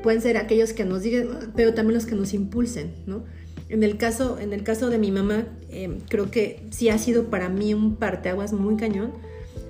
pueden 0.03 0.21
ser 0.21 0.37
aquellos 0.37 0.73
que 0.73 0.85
nos 0.85 1.03
digan, 1.03 1.51
pero 1.55 1.73
también 1.73 1.95
los 1.95 2.05
que 2.05 2.15
nos 2.15 2.33
impulsen, 2.33 2.91
¿no? 3.05 3.23
En 3.69 3.83
el 3.83 3.97
caso, 3.97 4.39
en 4.39 4.51
el 4.53 4.63
caso 4.63 4.89
de 4.89 4.97
mi 4.97 5.11
mamá, 5.11 5.45
eh, 5.69 5.99
creo 6.09 6.31
que 6.31 6.61
sí 6.71 6.89
ha 6.89 6.97
sido 6.97 7.25
para 7.25 7.49
mí 7.49 7.73
un 7.73 7.95
parteaguas 7.97 8.51
muy 8.53 8.75
cañón, 8.77 9.11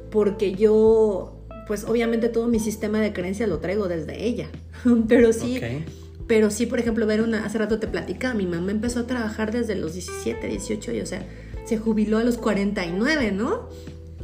porque 0.10 0.54
yo, 0.56 1.36
pues 1.68 1.84
obviamente 1.84 2.30
todo 2.30 2.48
mi 2.48 2.60
sistema 2.60 3.00
de 3.02 3.12
creencias 3.14 3.50
lo 3.50 3.60
traigo 3.60 3.88
desde 3.88 4.24
ella, 4.26 4.48
pero 5.08 5.34
sí, 5.34 5.60
pero 6.28 6.50
sí, 6.52 6.66
por 6.66 6.80
ejemplo, 6.80 7.06
ver 7.08 7.22
una, 7.22 7.46
hace 7.46 7.58
rato 7.58 7.80
te 7.80 7.88
platicaba, 7.88 8.34
mi 8.36 8.46
mamá 8.46 8.72
empezó 8.72 9.02
a 9.02 9.08
trabajar 9.08 9.52
desde 9.52 9.76
los 9.76 9.94
17, 9.94 10.48
18 10.48 10.94
y 10.94 11.02
o 11.02 11.06
sea, 11.06 11.26
se 11.66 11.78
jubiló 11.78 12.18
a 12.20 12.24
los 12.24 12.38
49, 12.38 13.32
¿no? 13.32 13.68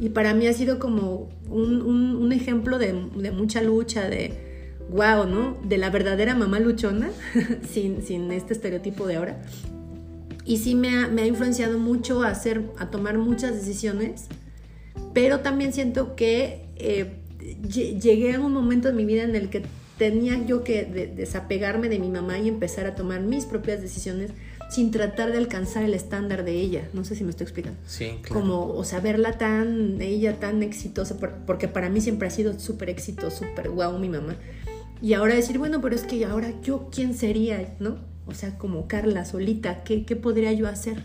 Y 0.00 0.08
para 0.10 0.32
mí 0.34 0.46
ha 0.46 0.52
sido 0.52 0.78
como 0.78 1.28
un, 1.50 1.82
un- 1.82 2.16
un 2.16 2.32
ejemplo 2.32 2.78
de, 2.78 2.94
de 3.16 3.30
mucha 3.30 3.62
lucha, 3.62 4.08
de 4.08 4.45
wow, 4.90 5.26
¿no? 5.26 5.56
De 5.64 5.78
la 5.78 5.90
verdadera 5.90 6.34
mamá 6.34 6.60
luchona, 6.60 7.10
sin, 7.70 8.02
sin 8.02 8.30
este 8.32 8.52
estereotipo 8.54 9.06
de 9.06 9.16
ahora. 9.16 9.42
Y 10.44 10.58
sí 10.58 10.74
me 10.74 10.90
ha, 10.96 11.08
me 11.08 11.22
ha 11.22 11.26
influenciado 11.26 11.78
mucho 11.78 12.22
a 12.22 12.28
hacer, 12.28 12.62
a 12.78 12.90
tomar 12.90 13.18
muchas 13.18 13.54
decisiones, 13.54 14.26
pero 15.12 15.40
también 15.40 15.72
siento 15.72 16.14
que 16.14 16.66
eh, 16.76 17.16
lle- 17.62 18.00
llegué 18.00 18.34
a 18.34 18.40
un 18.40 18.52
momento 18.52 18.88
en 18.88 18.96
mi 18.96 19.04
vida 19.04 19.24
en 19.24 19.34
el 19.34 19.48
que 19.50 19.62
tenía 19.98 20.44
yo 20.46 20.62
que 20.62 20.84
de- 20.84 21.06
desapegarme 21.08 21.88
de 21.88 21.98
mi 21.98 22.08
mamá 22.10 22.38
y 22.38 22.48
empezar 22.48 22.86
a 22.86 22.94
tomar 22.94 23.22
mis 23.22 23.44
propias 23.44 23.80
decisiones 23.82 24.30
sin 24.70 24.90
tratar 24.90 25.32
de 25.32 25.38
alcanzar 25.38 25.84
el 25.84 25.94
estándar 25.94 26.44
de 26.44 26.52
ella. 26.60 26.88
No 26.92 27.04
sé 27.04 27.16
si 27.16 27.24
me 27.24 27.30
estoy 27.30 27.44
explicando. 27.44 27.78
Sí, 27.86 28.18
claro. 28.22 28.40
Como, 28.40 28.66
o 28.74 28.84
sea, 28.84 29.00
verla 29.00 29.38
tan, 29.38 30.00
ella 30.00 30.38
tan 30.38 30.62
exitosa, 30.62 31.16
por- 31.18 31.32
porque 31.46 31.66
para 31.66 31.88
mí 31.88 32.00
siempre 32.00 32.28
ha 32.28 32.30
sido 32.30 32.58
súper 32.60 32.90
éxito, 32.90 33.30
súper 33.32 33.70
guau 33.70 33.98
mi 33.98 34.08
mamá. 34.08 34.36
Y 35.02 35.12
ahora 35.14 35.34
decir, 35.34 35.58
bueno, 35.58 35.80
pero 35.80 35.94
es 35.94 36.02
que 36.02 36.24
ahora 36.24 36.52
yo, 36.62 36.88
¿quién 36.90 37.14
sería? 37.14 37.74
¿No? 37.80 37.98
O 38.26 38.34
sea, 38.34 38.58
como 38.58 38.88
Carla 38.88 39.24
solita, 39.24 39.84
¿qué, 39.84 40.04
qué 40.04 40.16
podría 40.16 40.52
yo 40.52 40.68
hacer? 40.68 41.04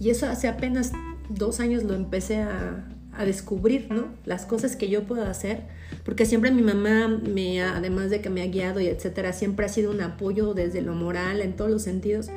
Y 0.00 0.10
eso 0.10 0.26
hace 0.26 0.46
apenas 0.48 0.92
dos 1.28 1.60
años 1.60 1.82
lo 1.84 1.94
empecé 1.94 2.36
a, 2.36 2.84
a 3.12 3.24
descubrir, 3.24 3.86
¿no? 3.90 4.08
Las 4.24 4.44
cosas 4.44 4.76
que 4.76 4.88
yo 4.88 5.04
puedo 5.04 5.24
hacer, 5.24 5.62
porque 6.04 6.26
siempre 6.26 6.50
mi 6.50 6.62
mamá, 6.62 7.08
me 7.08 7.62
además 7.62 8.10
de 8.10 8.20
que 8.20 8.28
me 8.30 8.42
ha 8.42 8.46
guiado 8.46 8.80
y 8.80 8.86
etcétera, 8.86 9.32
siempre 9.32 9.66
ha 9.66 9.68
sido 9.68 9.90
un 9.90 10.00
apoyo 10.00 10.52
desde 10.54 10.82
lo 10.82 10.94
moral, 10.94 11.40
en 11.40 11.54
todos 11.56 11.70
los 11.70 11.82
sentidos. 11.82 12.28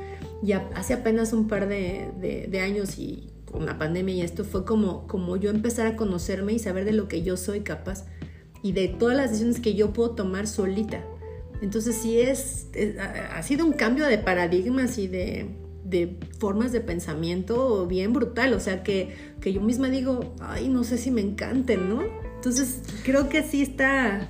Y 0.43 0.53
hace 0.53 0.93
apenas 0.93 1.33
un 1.33 1.47
par 1.47 1.67
de, 1.67 2.09
de- 2.21 2.47
de 2.49 2.59
años 2.61 2.97
y 2.97 3.29
con 3.51 3.65
la 3.65 3.77
pandemia 3.77 4.15
y 4.15 4.21
esto 4.21 4.43
fue 4.43 4.65
como, 4.65 5.07
como 5.07 5.35
yo 5.37 5.49
empezar 5.49 5.87
a 5.87 5.95
conocerme 5.95 6.53
y 6.53 6.59
saber 6.59 6.85
de 6.85 6.91
lo 6.93 7.07
que 7.07 7.23
yo 7.23 7.37
soy 7.37 7.61
capaz 7.61 8.05
y 8.63 8.71
de 8.73 8.87
todas 8.87 9.15
las 9.17 9.29
decisiones 9.31 9.59
que 9.59 9.73
yo 9.75 9.93
puedo 9.93 10.11
tomar 10.11 10.47
solita. 10.47 11.03
Entonces 11.61 11.95
sí 11.95 12.19
es, 12.19 12.67
es- 12.73 12.95
ha 12.99 13.41
sido 13.43 13.65
un 13.65 13.73
cambio 13.73 14.05
de 14.05 14.17
paradigmas 14.17 14.97
y 14.97 15.07
de, 15.07 15.49
de 15.83 16.17
formas 16.39 16.71
de 16.71 16.81
pensamiento 16.81 17.87
bien 17.87 18.13
brutal, 18.13 18.53
o 18.53 18.59
sea 18.59 18.83
que, 18.83 19.15
que 19.41 19.53
yo 19.53 19.61
misma 19.61 19.89
digo, 19.89 20.35
ay, 20.39 20.69
no 20.69 20.83
sé 20.83 20.97
si 20.97 21.09
me 21.11 21.21
encanten, 21.21 21.89
¿no? 21.89 22.01
Entonces 22.35 22.81
creo 23.03 23.29
que 23.29 23.41
sí 23.43 23.61
está, 23.63 24.29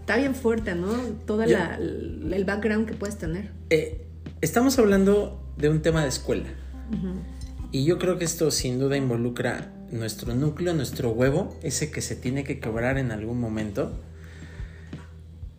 está 0.00 0.16
bien 0.16 0.34
fuerte, 0.34 0.74
¿no? 0.74 0.92
Todo 1.26 1.42
el 1.44 2.44
background 2.46 2.86
que 2.86 2.94
puedes 2.94 3.16
tener. 3.16 3.50
Eh, 3.70 4.04
estamos 4.42 4.78
hablando 4.78 5.42
de 5.56 5.70
un 5.70 5.80
tema 5.80 6.02
de 6.02 6.08
escuela. 6.08 6.48
Y 7.72 7.84
yo 7.84 7.98
creo 7.98 8.18
que 8.18 8.24
esto 8.24 8.50
sin 8.50 8.78
duda 8.78 8.96
involucra 8.96 9.72
nuestro 9.90 10.34
núcleo, 10.34 10.74
nuestro 10.74 11.10
huevo, 11.10 11.58
ese 11.62 11.90
que 11.90 12.00
se 12.02 12.14
tiene 12.16 12.44
que 12.44 12.60
quebrar 12.60 12.98
en 12.98 13.10
algún 13.12 13.40
momento. 13.40 13.92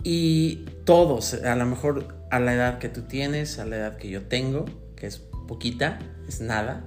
Y 0.04 0.66
todos, 0.86 1.34
a 1.34 1.56
lo 1.56 1.66
mejor 1.66 2.16
a 2.32 2.40
la 2.40 2.54
edad 2.54 2.80
que 2.80 2.90
tú 2.90 3.02
tienes, 3.04 3.60
a 3.60 3.66
la 3.66 3.76
edad 3.78 3.98
que 3.98 4.10
yo 4.10 4.24
tengo, 4.24 4.66
que 4.96 5.08
es 5.08 5.18
poquita, 5.48 6.00
es 6.28 6.40
nada. 6.42 6.86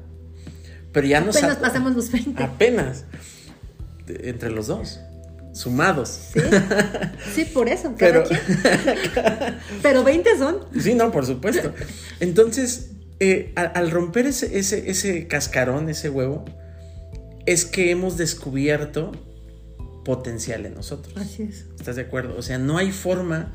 Pero 0.93 1.07
ya 1.07 1.21
nos 1.21 1.37
Apenas 1.37 1.57
ha- 1.59 1.61
pasamos 1.61 1.95
los 1.95 2.11
20. 2.11 2.43
Apenas. 2.43 3.05
Entre 4.09 4.51
los 4.51 4.67
dos. 4.67 5.01
Sumados. 5.53 6.09
Sí, 6.33 6.41
sí, 7.35 7.45
por 7.45 7.69
eso, 7.69 7.95
Pero-. 7.99 8.25
Pero 9.83 10.03
20 10.03 10.39
son. 10.39 10.61
Sí, 10.81 10.95
no, 10.95 11.13
por 11.13 11.27
supuesto. 11.27 11.75
Entonces, 12.21 12.93
eh, 13.21 13.53
al, 13.57 13.73
al 13.75 13.91
romper 13.91 14.27
ese, 14.27 14.59
ese, 14.59 14.91
ese 14.91 15.27
cascarón, 15.29 15.91
ese 15.91 16.09
huevo, 16.09 16.45
es 17.47 17.65
que 17.65 17.91
hemos 17.91 18.17
descubierto 18.17 19.13
potencial 20.05 20.67
en 20.67 20.75
nosotros. 20.75 21.17
Así 21.17 21.45
es. 21.45 21.67
¿Estás 21.77 21.97
de 21.97 22.03
acuerdo? 22.03 22.37
O 22.37 22.43
sea, 22.43 22.59
no 22.59 22.79
hay 22.79 22.93
forma. 22.93 23.55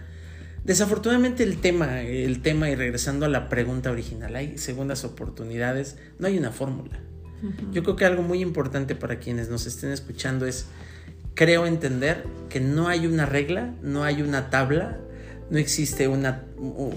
Desafortunadamente 0.64 1.44
el 1.44 1.60
tema, 1.60 2.02
el 2.02 2.42
tema, 2.42 2.70
y 2.70 2.76
regresando 2.76 3.26
a 3.26 3.30
la 3.30 3.50
pregunta 3.50 3.92
original, 3.92 4.36
hay 4.36 4.58
segundas 4.58 5.04
oportunidades, 5.04 5.98
no 6.20 6.28
hay 6.28 6.38
una 6.38 6.52
fórmula. 6.52 7.00
Yo 7.72 7.84
creo 7.84 7.96
que 7.96 8.06
algo 8.06 8.24
muy 8.24 8.42
importante 8.42 8.96
para 8.96 9.20
quienes 9.20 9.48
nos 9.50 9.68
estén 9.68 9.92
escuchando 9.92 10.48
es, 10.48 10.66
creo 11.36 11.68
entender 11.68 12.24
que 12.50 12.60
no 12.60 12.88
hay 12.88 13.06
una 13.06 13.28
regla, 13.28 13.76
no 13.84 14.04
hay 14.04 14.24
una 14.24 14.50
tabla, 14.50 14.98
no 15.50 15.58
existe 15.58 16.08
una 16.08 16.44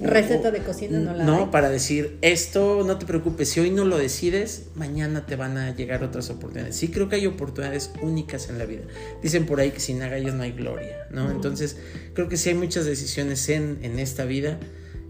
Receta 0.03 0.51
de 0.51 0.61
cocina 0.61 0.99
no 0.99 1.15
la 1.15 1.25
No, 1.25 1.39
hay. 1.39 1.47
para 1.47 1.71
decir, 1.71 2.19
esto 2.23 2.83
no 2.85 2.99
te 2.99 3.07
preocupes, 3.07 3.49
si 3.49 3.61
hoy 3.61 3.71
no 3.71 3.85
lo 3.85 3.97
decides, 3.99 4.67
mañana 4.75 5.27
te 5.27 5.37
van 5.37 5.57
a 5.57 5.75
llegar 5.75 6.03
otras 6.03 6.31
oportunidades. 6.31 6.77
Sí 6.77 6.89
creo 6.89 7.09
que 7.09 7.17
hay 7.17 7.27
oportunidades 7.27 7.91
únicas 8.03 8.49
en 8.49 8.59
la 8.59 8.65
vida. 8.65 8.83
Dicen 9.23 9.47
por 9.47 9.61
ahí 9.61 9.71
que 9.71 9.81
sin 9.81 10.03
agallas 10.03 10.35
no 10.35 10.43
hay 10.43 10.53
gloria, 10.53 11.07
¿no? 11.11 11.31
Entonces, 11.31 11.77
creo 12.15 12.29
que 12.29 12.37
sí 12.37 12.49
hay 12.49 12.55
muchas 12.57 12.87
decisiones 12.87 13.49
en, 13.49 13.79
en 13.83 13.99
esta 13.99 14.25
vida 14.25 14.59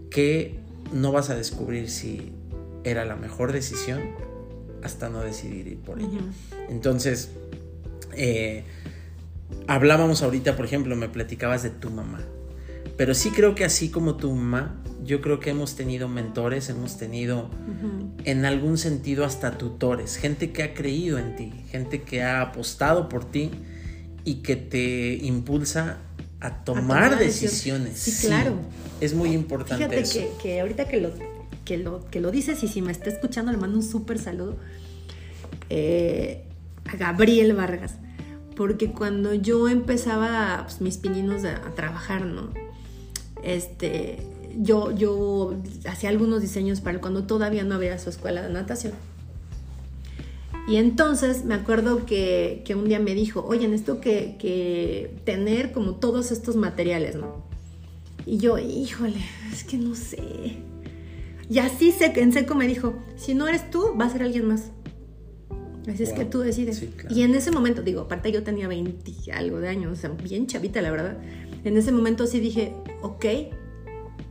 que 0.09 0.59
no 0.93 1.11
vas 1.11 1.29
a 1.29 1.35
descubrir 1.35 1.89
si 1.89 2.33
era 2.83 3.05
la 3.05 3.15
mejor 3.15 3.53
decisión 3.53 4.01
hasta 4.83 5.09
no 5.09 5.21
decidir 5.21 5.67
ir 5.67 5.77
por 5.77 5.99
ella. 5.99 6.19
Entonces, 6.69 7.29
eh, 8.13 8.63
hablábamos 9.67 10.21
ahorita, 10.21 10.55
por 10.55 10.65
ejemplo, 10.65 10.95
me 10.95 11.09
platicabas 11.09 11.63
de 11.63 11.69
tu 11.69 11.89
mamá. 11.89 12.21
Pero 13.01 13.15
sí 13.15 13.31
creo 13.31 13.55
que 13.55 13.65
así 13.65 13.89
como 13.89 14.15
tu 14.15 14.31
mamá, 14.31 14.79
yo 15.03 15.21
creo 15.21 15.39
que 15.39 15.49
hemos 15.49 15.73
tenido 15.73 16.07
mentores, 16.07 16.69
hemos 16.69 16.99
tenido 16.99 17.49
en 18.25 18.45
algún 18.45 18.77
sentido 18.77 19.25
hasta 19.25 19.57
tutores, 19.57 20.17
gente 20.17 20.51
que 20.51 20.61
ha 20.61 20.75
creído 20.75 21.17
en 21.17 21.35
ti, 21.35 21.51
gente 21.71 22.03
que 22.03 22.21
ha 22.21 22.41
apostado 22.43 23.09
por 23.09 23.25
ti 23.25 23.49
y 24.23 24.43
que 24.43 24.55
te 24.55 25.15
impulsa 25.15 25.97
a 26.41 26.63
tomar, 26.63 26.83
tomar 26.83 27.17
decisiones. 27.17 27.97
Sí, 27.97 28.27
claro. 28.27 28.53
Es 28.99 29.15
muy 29.15 29.31
importante 29.31 29.83
Fíjate 29.83 30.01
eso. 30.01 30.19
que, 30.37 30.43
que 30.43 30.61
ahorita 30.61 30.87
que 30.87 31.01
lo, 31.01 31.09
que, 31.65 31.79
lo, 31.79 32.05
que 32.05 32.21
lo 32.21 32.29
dices 32.29 32.61
y 32.61 32.67
si 32.67 32.83
me 32.83 32.91
está 32.91 33.09
escuchando 33.09 33.51
le 33.51 33.57
mando 33.57 33.77
un 33.77 33.83
súper 33.83 34.19
saludo 34.19 34.57
eh, 35.71 36.43
a 36.85 36.97
Gabriel 36.97 37.53
Vargas. 37.53 37.95
Porque 38.55 38.91
cuando 38.91 39.33
yo 39.33 39.69
empezaba 39.69 40.65
pues, 40.65 40.81
mis 40.81 40.97
pininos 40.97 41.45
a, 41.45 41.65
a 41.65 41.73
trabajar, 41.73 42.27
¿no? 42.27 42.53
Este, 43.43 44.17
yo, 44.57 44.91
yo 44.91 45.55
hacía 45.87 46.09
algunos 46.09 46.41
diseños 46.41 46.81
para 46.81 46.99
cuando 46.99 47.23
todavía 47.23 47.63
no 47.63 47.75
había 47.75 47.97
su 47.99 48.09
escuela 48.09 48.41
de 48.41 48.49
natación. 48.53 48.93
Y 50.67 50.75
entonces 50.75 51.43
me 51.43 51.55
acuerdo 51.55 52.05
que, 52.05 52.61
que 52.65 52.75
un 52.75 52.85
día 52.85 52.99
me 52.99 53.13
dijo, 53.15 53.43
oye, 53.47 53.67
necesito 53.67 53.99
que, 53.99 54.35
que 54.39 55.15
tener 55.25 55.71
como 55.71 55.95
todos 55.95 56.31
estos 56.31 56.55
materiales, 56.55 57.15
¿no? 57.15 57.43
Y 58.25 58.37
yo, 58.37 58.57
híjole, 58.57 59.17
es 59.51 59.63
que 59.63 59.77
no 59.77 59.95
sé. 59.95 60.57
Y 61.49 61.59
así 61.59 61.93
en 61.99 62.31
seco 62.31 62.55
me 62.55 62.67
dijo, 62.67 62.93
si 63.17 63.33
no 63.33 63.47
eres 63.47 63.69
tú, 63.69 63.95
va 63.99 64.05
a 64.05 64.09
ser 64.09 64.23
alguien 64.23 64.47
más. 64.47 64.71
Así 65.91 66.03
es 66.03 66.13
que 66.13 66.25
tú 66.25 66.39
decides. 66.39 66.77
Sí, 66.77 66.87
claro. 66.95 67.13
Y 67.13 67.23
en 67.23 67.33
ese 67.35 67.51
momento, 67.51 67.81
digo, 67.81 68.01
aparte 68.01 68.31
yo 68.31 68.43
tenía 68.43 68.67
20 68.67 69.11
y 69.25 69.31
algo 69.31 69.59
de 69.59 69.67
años, 69.67 69.91
o 69.91 69.99
sea, 69.99 70.11
bien 70.11 70.47
chavita, 70.47 70.81
la 70.81 70.91
verdad. 70.91 71.17
En 71.63 71.77
ese 71.77 71.91
momento 71.91 72.27
sí 72.27 72.39
dije, 72.39 72.73
ok, 73.01 73.25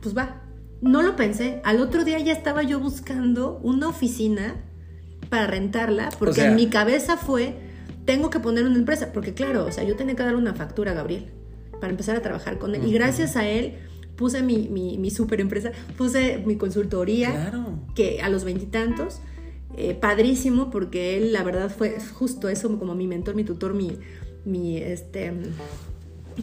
pues 0.01 0.15
va. 0.17 0.41
No 0.81 1.01
lo 1.01 1.15
pensé. 1.15 1.61
Al 1.63 1.79
otro 1.79 2.03
día 2.03 2.19
ya 2.19 2.33
estaba 2.33 2.63
yo 2.63 2.79
buscando 2.79 3.59
una 3.63 3.87
oficina 3.87 4.55
para 5.29 5.47
rentarla, 5.47 6.09
porque 6.19 6.35
sea- 6.41 6.49
en 6.49 6.55
mi 6.55 6.67
cabeza 6.67 7.17
fue, 7.17 7.55
tengo 8.05 8.29
que 8.29 8.39
poner 8.39 8.65
una 8.65 8.77
empresa, 8.77 9.11
porque 9.13 9.33
claro, 9.33 9.65
o 9.65 9.71
sea, 9.71 9.83
yo 9.83 9.95
tenía 9.95 10.15
que 10.15 10.23
dar 10.23 10.35
una 10.35 10.53
factura 10.53 10.91
a 10.91 10.93
Gabriel 10.95 11.27
para 11.79 11.91
empezar 11.91 12.15
a 12.17 12.21
trabajar 12.21 12.57
con 12.57 12.75
él. 12.75 12.85
Y 12.85 12.91
gracias 12.91 13.35
a 13.37 13.47
él 13.47 13.75
puse 14.15 14.41
mi, 14.41 14.67
mi, 14.69 14.97
mi 14.97 15.09
super 15.09 15.39
empresa, 15.39 15.71
puse 15.97 16.39
mi 16.45 16.55
consultoría 16.57 17.31
Claro. 17.31 17.79
que 17.95 18.21
a 18.21 18.29
los 18.29 18.43
veintitantos, 18.43 19.21
eh, 19.77 19.93
padrísimo, 19.93 20.69
porque 20.69 21.17
él, 21.17 21.31
la 21.31 21.43
verdad, 21.43 21.69
fue 21.75 21.97
justo 22.13 22.49
eso, 22.49 22.77
como 22.77 22.93
mi 22.93 23.07
mentor, 23.07 23.35
mi 23.35 23.43
tutor, 23.43 23.73
mi, 23.73 23.97
mi 24.45 24.77
este, 24.77 25.31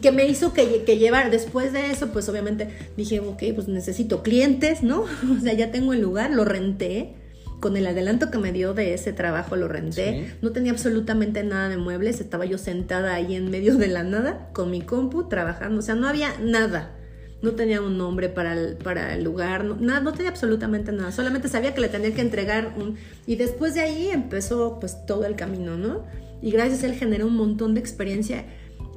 que 0.01 0.11
me 0.11 0.25
hizo 0.27 0.53
que, 0.53 0.83
que 0.83 0.97
llevar, 0.97 1.31
después 1.31 1.73
de 1.73 1.91
eso, 1.91 2.09
pues 2.09 2.29
obviamente 2.29 2.69
dije, 2.95 3.19
ok, 3.19 3.43
pues 3.55 3.67
necesito 3.67 4.23
clientes, 4.23 4.83
¿no? 4.83 5.05
O 5.37 5.41
sea, 5.41 5.53
ya 5.53 5.71
tengo 5.71 5.93
el 5.93 6.01
lugar, 6.01 6.31
lo 6.31 6.45
renté. 6.45 7.15
Con 7.59 7.75
el 7.75 7.87
adelanto 7.87 8.31
que 8.31 8.37
me 8.37 8.53
dio 8.53 8.73
de 8.73 8.93
ese 8.93 9.11
trabajo 9.11 9.57
lo 9.57 9.67
renté. 9.67 10.27
Sí. 10.27 10.33
No 10.41 10.51
tenía 10.51 10.71
absolutamente 10.71 11.43
nada 11.43 11.67
de 11.67 11.75
muebles. 11.75 12.21
Estaba 12.21 12.45
yo 12.45 12.57
sentada 12.57 13.13
ahí 13.13 13.35
en 13.35 13.51
medio 13.51 13.75
de 13.75 13.89
la 13.89 14.03
nada 14.03 14.49
con 14.53 14.71
mi 14.71 14.79
compu 14.79 15.27
trabajando. 15.27 15.79
O 15.79 15.81
sea, 15.81 15.95
no 15.95 16.07
había 16.07 16.33
nada. 16.39 16.95
No 17.41 17.51
tenía 17.51 17.81
un 17.81 17.97
nombre 17.97 18.29
para 18.29 18.53
el, 18.53 18.77
para 18.77 19.13
el 19.13 19.25
lugar. 19.25 19.65
No, 19.65 19.75
nada, 19.75 19.99
no 19.99 20.13
tenía 20.13 20.29
absolutamente 20.29 20.93
nada. 20.93 21.11
Solamente 21.11 21.49
sabía 21.49 21.73
que 21.73 21.81
le 21.81 21.89
tenía 21.89 22.13
que 22.13 22.21
entregar 22.21 22.75
un... 22.77 22.95
Y 23.27 23.35
después 23.35 23.73
de 23.73 23.81
ahí 23.81 24.07
empezó 24.07 24.79
pues 24.79 25.05
todo 25.05 25.25
el 25.25 25.35
camino, 25.35 25.75
¿no? 25.75 26.05
Y 26.41 26.51
gracias 26.51 26.83
a 26.83 26.87
él 26.87 26.93
generó 26.93 27.27
un 27.27 27.35
montón 27.35 27.73
de 27.73 27.81
experiencia. 27.81 28.45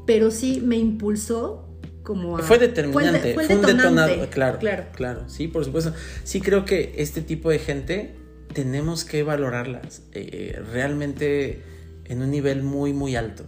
Pero 0.06 0.30
sí 0.30 0.61
me 0.64 0.76
impulsó 0.76 1.68
como 2.02 2.37
a... 2.38 2.42
Fue 2.42 2.59
determinante, 2.59 3.35
fue 3.35 3.44
un 3.44 3.49
detonante. 3.49 3.73
detonador, 3.75 4.28
claro, 4.30 4.59
Claro. 4.59 4.85
claro, 4.94 5.28
sí, 5.28 5.47
por 5.49 5.64
supuesto. 5.64 5.92
Sí 6.25 6.40
creo 6.40 6.64
que 6.64 6.94
este 6.99 7.23
tipo 7.23 7.50
de 7.50 7.59
gente 7.61 8.16
tenemos 8.52 9.04
que 9.04 9.23
valorarlas 9.23 10.02
eh, 10.12 10.61
realmente 10.73 11.62
en 12.04 12.21
un 12.23 12.30
nivel 12.30 12.62
muy, 12.62 12.92
muy 12.92 13.16
alto. 13.16 13.44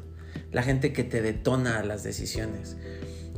La 0.52 0.62
gente 0.62 0.92
que 0.92 1.02
te 1.04 1.20
detona 1.20 1.82
las 1.82 2.04
decisiones. 2.04 2.76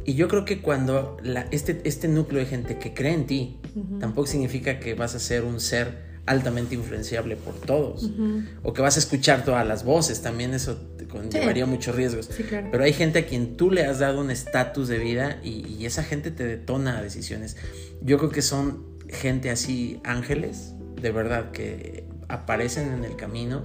Y 0.05 0.15
yo 0.15 0.29
creo 0.29 0.45
que 0.45 0.61
cuando 0.61 1.17
la- 1.23 1.49
este, 1.51 1.81
este 1.85 2.07
núcleo 2.09 2.41
de 2.41 2.47
gente 2.47 2.79
que 2.79 2.93
cree 2.95 3.15
en 3.15 3.27
ti, 3.27 3.59
tampoco 3.99 4.27
significa 4.29 4.79
que 4.79 4.95
vas 4.95 5.15
a 5.15 5.19
ser 5.19 5.43
un 5.45 5.59
ser 5.61 6.16
altamente 6.27 6.75
influenciable 6.75 7.37
por 7.37 7.55
todos. 7.55 8.05
Ujú. 8.05 8.43
O 8.63 8.73
que 8.73 8.83
vas 8.83 8.97
a 8.97 8.99
escuchar 8.99 9.45
todas 9.45 9.67
las 9.67 9.85
voces, 9.85 10.23
también 10.23 10.55
eso 10.55 10.77
te 10.99 11.07
conllevaría 11.07 11.67
muchos 11.67 11.95
riesgos. 11.95 12.29
Sí, 12.31 12.43
claro. 12.43 12.69
Pero 12.71 12.85
hay 12.85 12.93
gente 12.93 13.21
a 13.21 13.27
quien 13.27 13.57
tú 13.57 13.71
le 13.71 13.85
has 13.85 14.01
dado 14.01 14.21
un 14.21 14.31
estatus 14.31 14.89
de 14.89 14.99
vida 14.99 15.41
y, 15.43 15.67
y 15.67 15.87
esa 15.87 16.03
gente 16.03 16.31
te 16.31 16.45
detona 16.45 17.01
decisiones. 17.01 17.57
Yo 18.03 18.19
creo 18.19 18.31
que 18.31 18.43
son 18.43 18.85
gente 19.09 19.51
así, 19.51 20.01
ángeles, 20.05 20.73
de 21.01 21.13
verdad, 21.13 21.53
que 21.53 22.05
aparecen 22.29 22.93
en 22.93 23.05
el 23.05 23.17
camino 23.17 23.63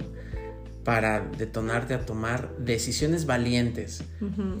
para 0.84 1.20
detonarte 1.20 1.94
a 1.94 2.06
tomar 2.06 2.56
decisiones 2.58 3.26
valientes. 3.26 4.02
Ujú. 4.20 4.60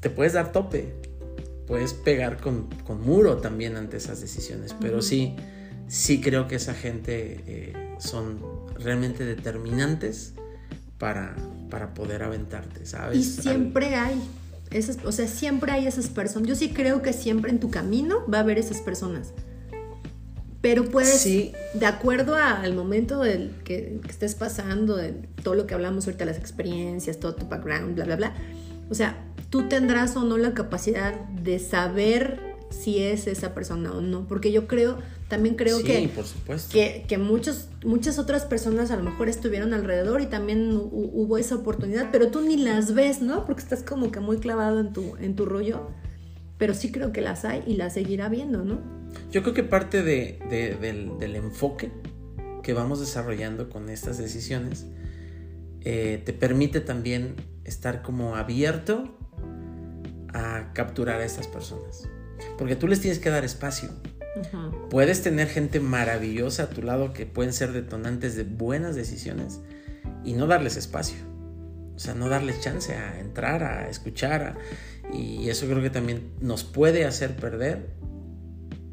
Te 0.00 0.08
puedes 0.08 0.32
dar 0.32 0.52
tope, 0.52 0.94
puedes 1.66 1.92
pegar 1.92 2.38
con, 2.40 2.68
con 2.86 3.02
muro 3.02 3.36
también 3.36 3.76
ante 3.76 3.98
esas 3.98 4.20
decisiones, 4.20 4.74
pero 4.80 4.98
Ujú. 4.98 5.02
sí, 5.02 5.36
sí 5.90 6.20
creo 6.20 6.46
que 6.46 6.54
esa 6.54 6.72
gente 6.74 7.40
eh, 7.46 7.96
son 7.98 8.38
realmente 8.78 9.24
determinantes 9.24 10.34
para, 10.98 11.34
para 11.68 11.92
poder 11.94 12.22
aventarte, 12.22 12.86
¿sabes? 12.86 13.18
Y 13.18 13.22
siempre 13.24 13.96
hay 13.96 14.20
esas, 14.70 14.98
o 15.04 15.10
sea, 15.10 15.26
siempre 15.26 15.72
hay 15.72 15.86
esas 15.88 16.08
personas. 16.08 16.48
Yo 16.48 16.54
sí 16.54 16.70
creo 16.70 17.02
que 17.02 17.12
siempre 17.12 17.50
en 17.50 17.58
tu 17.58 17.70
camino 17.70 18.24
va 18.32 18.38
a 18.38 18.40
haber 18.42 18.56
esas 18.58 18.80
personas. 18.80 19.32
Pero 20.60 20.84
puedes, 20.90 21.20
Sí. 21.22 21.52
de 21.74 21.86
acuerdo 21.86 22.34
a- 22.36 22.60
al 22.60 22.74
momento 22.74 23.20
del 23.22 23.50
que, 23.64 23.98
que 24.02 24.10
estés 24.10 24.34
pasando, 24.34 24.96
de 24.96 25.12
todo 25.42 25.54
lo 25.54 25.66
que 25.66 25.74
hablamos 25.74 26.06
ahorita, 26.06 26.24
las 26.26 26.36
experiencias, 26.36 27.18
todo 27.18 27.34
tu 27.34 27.48
background, 27.48 27.94
bla, 27.94 28.04
bla, 28.04 28.16
bla. 28.16 28.34
O 28.90 28.94
sea, 28.94 29.24
tú 29.48 29.68
tendrás 29.68 30.14
o 30.16 30.22
no 30.24 30.36
la 30.36 30.52
capacidad 30.52 31.14
de 31.30 31.58
saber 31.58 32.38
si 32.68 32.98
es 33.02 33.26
esa 33.26 33.54
persona 33.54 33.90
o 33.92 34.02
no. 34.02 34.28
Porque 34.28 34.52
yo 34.52 34.66
creo, 34.68 34.98
también 35.30 35.54
creo 35.54 35.78
sí, 35.78 35.84
que 35.84 36.08
por 36.14 36.26
supuesto. 36.26 36.70
que, 36.72 37.06
que 37.08 37.16
muchos, 37.16 37.68
muchas 37.84 38.18
otras 38.18 38.44
personas 38.44 38.90
a 38.90 38.96
lo 38.96 39.02
mejor 39.04 39.30
estuvieron 39.30 39.72
alrededor 39.72 40.20
y 40.20 40.26
también 40.26 40.72
hu- 40.76 40.90
hubo 40.92 41.38
esa 41.38 41.54
oportunidad, 41.54 42.10
pero 42.12 42.30
tú 42.30 42.42
ni 42.42 42.58
las 42.58 42.92
ves, 42.92 43.22
¿no? 43.22 43.46
Porque 43.46 43.62
estás 43.62 43.82
como 43.82 44.10
que 44.12 44.20
muy 44.20 44.36
clavado 44.38 44.80
en 44.80 44.92
tu, 44.92 45.16
en 45.16 45.34
tu 45.36 45.46
rollo. 45.46 45.88
Pero 46.58 46.74
sí 46.74 46.92
creo 46.92 47.10
que 47.12 47.22
las 47.22 47.46
hay 47.46 47.62
y 47.66 47.76
las 47.76 47.94
seguirá 47.94 48.28
viendo, 48.28 48.62
¿no? 48.64 48.78
Yo 49.32 49.42
creo 49.42 49.54
que 49.54 49.62
parte 49.64 50.02
de- 50.02 50.38
de- 50.50 50.74
del, 50.76 51.18
del 51.18 51.36
enfoque 51.36 51.90
que 52.62 52.74
vamos 52.74 53.00
desarrollando 53.00 53.70
con 53.70 53.88
estas 53.88 54.18
decisiones 54.18 54.84
eh, 55.82 56.20
te 56.26 56.34
permite 56.34 56.80
también 56.80 57.36
estar 57.64 58.02
como 58.02 58.36
abierto 58.36 59.16
a 60.34 60.72
capturar 60.74 61.20
a 61.20 61.24
estas 61.24 61.46
personas. 61.46 62.06
Porque 62.58 62.76
tú 62.76 62.86
les 62.88 63.00
tienes 63.00 63.18
que 63.18 63.30
dar 63.30 63.44
espacio. 63.44 63.88
Puedes 64.90 65.22
tener 65.22 65.48
gente 65.48 65.80
maravillosa 65.80 66.64
a 66.64 66.70
tu 66.70 66.82
lado 66.82 67.12
que 67.12 67.26
pueden 67.26 67.52
ser 67.52 67.72
detonantes 67.72 68.36
de 68.36 68.44
buenas 68.44 68.94
decisiones 68.96 69.60
y 70.24 70.34
no 70.34 70.46
darles 70.46 70.76
espacio. 70.76 71.16
O 71.94 71.98
sea, 71.98 72.14
no 72.14 72.28
darles 72.28 72.60
chance 72.60 72.94
a 72.94 73.20
entrar, 73.20 73.62
a 73.62 73.88
escuchar. 73.90 74.42
a- 74.42 74.56
y 75.12 75.48
eso 75.50 75.66
creo 75.66 75.82
que 75.82 75.90
también 75.90 76.30
nos 76.40 76.62
puede 76.62 77.04
hacer 77.04 77.34
perder 77.36 77.90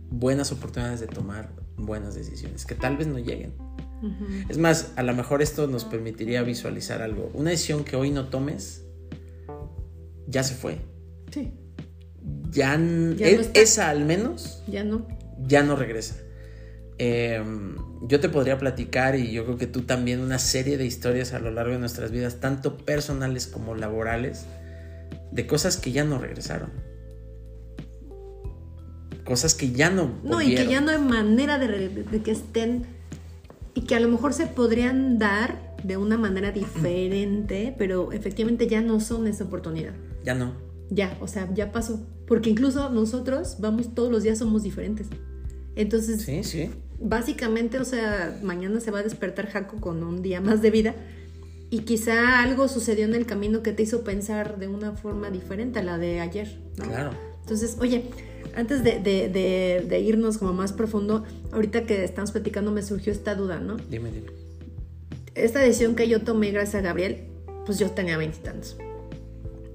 buenas 0.10 0.52
oportunidades 0.52 1.00
de 1.00 1.08
tomar 1.08 1.52
buenas 1.78 2.16
decisiones 2.16 2.66
que 2.66 2.74
tal 2.74 2.98
vez 2.98 3.06
no 3.08 3.20
lleguen. 3.20 3.54
Es 4.50 4.58
más, 4.58 4.94
a 4.96 5.04
lo 5.04 5.14
mejor 5.16 5.42
esto 5.44 5.68
nos 5.68 5.86
permitiría 5.86 6.42
visualizar 6.44 7.02
algo. 7.04 7.30
Una 7.34 7.52
decisión 7.52 7.84
que 7.84 7.96
hoy 7.96 8.10
no 8.12 8.30
tomes 8.30 8.84
ya 10.28 10.44
se 10.44 10.56
fue. 10.56 10.80
Sí, 11.32 11.52
Ya, 12.52 12.76
Ya 13.16 13.28
e- 13.28 13.36
no 13.36 13.42
está. 13.42 13.60
esa 13.60 13.90
al 13.90 14.04
menos 14.06 14.64
ya 14.68 14.84
no. 14.84 15.08
Ya 15.46 15.64
no 15.64 15.76
regresa. 15.76 16.16
Eh, 17.00 17.44
yo 18.08 18.20
te 18.20 18.30
podría 18.30 18.58
platicar 18.58 19.16
y 19.16 19.32
yo 19.32 19.46
creo 19.46 19.58
que 19.58 19.68
tú 19.68 19.82
también 19.84 20.20
una 20.20 20.40
serie 20.40 20.78
de 20.78 20.86
historias 20.86 21.34
a 21.34 21.40
lo 21.40 21.52
largo 21.52 21.74
de 21.74 21.80
nuestras 21.80 22.12
vidas, 22.12 22.40
tanto 22.40 22.78
personales 22.78 23.48
como 23.48 23.76
laborales, 23.76 24.46
de 25.32 25.46
cosas 25.46 25.78
que 25.78 25.92
ya 25.92 26.04
no 26.04 26.18
regresaron. 26.18 26.72
Cosas 29.24 29.54
que 29.54 29.72
ya 29.72 29.90
no... 29.90 30.20
No, 30.24 30.42
y 30.42 30.56
que 30.56 30.68
ya 30.68 30.82
no 30.82 30.92
hay 30.92 31.00
manera 31.00 31.60
de, 31.60 31.90
de 31.90 32.22
que 32.22 32.32
estén 32.32 32.86
y 33.78 33.82
que 33.82 33.96
a 33.96 34.00
lo 34.00 34.08
mejor 34.08 34.34
se 34.34 34.48
podrían 34.48 35.20
dar 35.20 35.76
de 35.84 35.98
una 35.98 36.18
manera 36.18 36.52
diferente, 36.52 37.76
pero 37.78 38.12
efectivamente 38.12 38.68
ya 38.68 38.82
no 38.82 39.00
son 39.00 39.28
esa 39.28 39.44
oportunidad. 39.44 39.94
Ya 40.24 40.34
no. 40.34 40.54
Ya, 40.90 41.16
o 41.22 41.28
sea, 41.28 41.48
ya 41.54 41.72
pasó. 41.72 42.04
Porque 42.26 42.50
incluso 42.50 42.90
nosotros 42.90 43.58
vamos 43.60 43.94
todos 43.94 44.12
los 44.12 44.24
días 44.24 44.40
somos 44.40 44.64
diferentes. 44.64 45.08
Entonces, 45.78 46.24
Sí, 46.24 46.44
sí. 46.44 46.70
básicamente, 47.00 47.80
o 47.80 47.86
sea, 47.86 48.38
mañana 48.44 48.80
se 48.80 48.92
va 48.92 49.00
a 49.00 49.04
despertar 49.04 49.48
Jaco 49.48 49.80
con 49.80 50.04
un 50.04 50.22
día 50.22 50.42
más 50.42 50.62
de 50.62 50.72
vida 50.72 50.96
y 51.70 51.80
quizá 51.80 52.42
algo 52.42 52.68
sucedió 52.68 53.06
en 53.06 53.14
el 53.14 53.26
camino 53.26 53.62
que 53.62 53.72
te 53.74 53.84
hizo 53.84 54.04
pensar 54.04 54.58
de 54.58 54.68
una 54.68 54.94
forma 54.94 55.30
diferente 55.30 55.80
a 55.80 55.84
la 55.84 55.98
de 55.98 56.20
ayer. 56.20 56.58
¿no? 56.78 56.86
Claro. 56.86 57.12
Entonces, 57.42 57.78
oye, 57.80 58.06
antes 58.56 58.84
de, 58.84 59.00
de- 59.00 59.30
de- 59.30 59.86
de 59.88 60.00
irnos 60.00 60.38
como 60.40 60.54
más 60.54 60.74
profundo, 60.74 61.24
ahorita 61.52 61.86
que 61.86 62.04
estamos 62.04 62.32
platicando 62.32 62.72
me 62.72 62.82
surgió 62.82 63.12
esta 63.14 63.36
duda, 63.36 63.60
¿no? 63.60 63.78
Dime, 63.78 64.12
dime. 64.12 64.28
Esta 65.36 65.60
decisión 65.60 65.96
que 65.96 66.08
yo 66.08 66.22
tomé 66.22 66.52
gracias 66.52 66.76
a 66.76 66.82
Gabriel, 66.82 67.26
pues 67.68 67.78
yo 67.78 67.92
tenía 67.92 68.18
veintitantos. 68.18 68.78